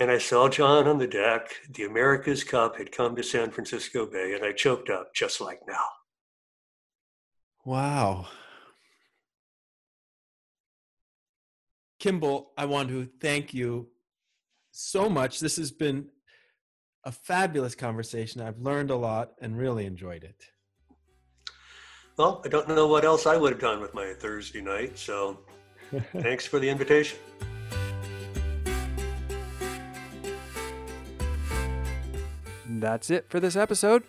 and 0.00 0.10
I 0.10 0.16
saw 0.16 0.48
John 0.48 0.88
on 0.88 0.96
the 0.96 1.06
deck. 1.06 1.54
The 1.68 1.84
America's 1.84 2.42
Cup 2.42 2.78
had 2.78 2.90
come 2.90 3.14
to 3.16 3.22
San 3.22 3.50
Francisco 3.50 4.06
Bay, 4.06 4.32
and 4.32 4.42
I 4.42 4.52
choked 4.52 4.88
up 4.88 5.14
just 5.14 5.42
like 5.42 5.60
now. 5.68 5.84
Wow. 7.66 8.28
Kimball, 12.04 12.52
I 12.58 12.66
want 12.66 12.90
to 12.90 13.08
thank 13.18 13.54
you 13.54 13.88
so 14.72 15.08
much. 15.08 15.40
This 15.40 15.56
has 15.56 15.70
been 15.70 16.08
a 17.02 17.10
fabulous 17.10 17.74
conversation. 17.74 18.42
I've 18.42 18.58
learned 18.58 18.90
a 18.90 18.94
lot 18.94 19.32
and 19.40 19.56
really 19.56 19.86
enjoyed 19.86 20.22
it. 20.22 20.44
Well, 22.18 22.42
I 22.44 22.48
don't 22.48 22.68
know 22.68 22.86
what 22.86 23.06
else 23.06 23.24
I 23.24 23.38
would 23.38 23.52
have 23.52 23.60
done 23.60 23.80
with 23.80 23.94
my 23.94 24.12
Thursday 24.18 24.60
night, 24.60 24.98
so 24.98 25.38
thanks 26.12 26.44
for 26.44 26.58
the 26.58 26.68
invitation. 26.68 27.18
that's 32.80 33.08
it 33.08 33.30
for 33.30 33.40
this 33.40 33.56
episode. 33.56 34.02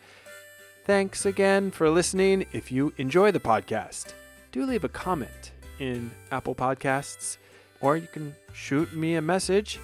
Thanks 0.83 1.25
again 1.25 1.71
for 1.71 1.89
listening. 1.89 2.45
If 2.51 2.73
you 2.73 2.93
enjoy 2.97 3.31
the 3.31 3.39
podcast, 3.39 4.11
do 4.51 4.65
leave 4.65 4.83
a 4.83 4.89
comment 4.89 5.53
in 5.79 6.11
Apple 6.29 6.55
Podcasts, 6.55 7.37
or 7.81 7.97
you 7.97 8.07
can 8.07 8.35
shoot 8.53 8.93
me 8.93 9.15
a 9.15 9.21
message 9.21 9.79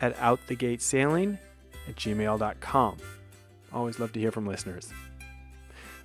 at 0.00 0.16
outthegatesailing 0.16 1.38
at 1.88 1.96
gmail.com. 1.96 2.96
Always 3.72 3.98
love 3.98 4.12
to 4.12 4.20
hear 4.20 4.32
from 4.32 4.46
listeners. 4.46 4.92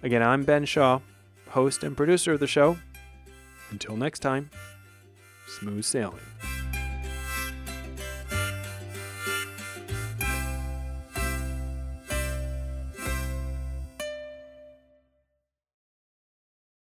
Again, 0.03 0.23
I'm 0.23 0.43
Ben 0.43 0.65
Shaw, 0.65 0.99
host 1.49 1.83
and 1.83 1.97
producer 1.97 2.33
of 2.33 2.39
the 2.39 2.47
show. 2.47 2.77
Until 3.71 3.97
next 3.97 4.19
time, 4.19 4.49
smooth 5.47 5.83
sailing. 5.83 6.21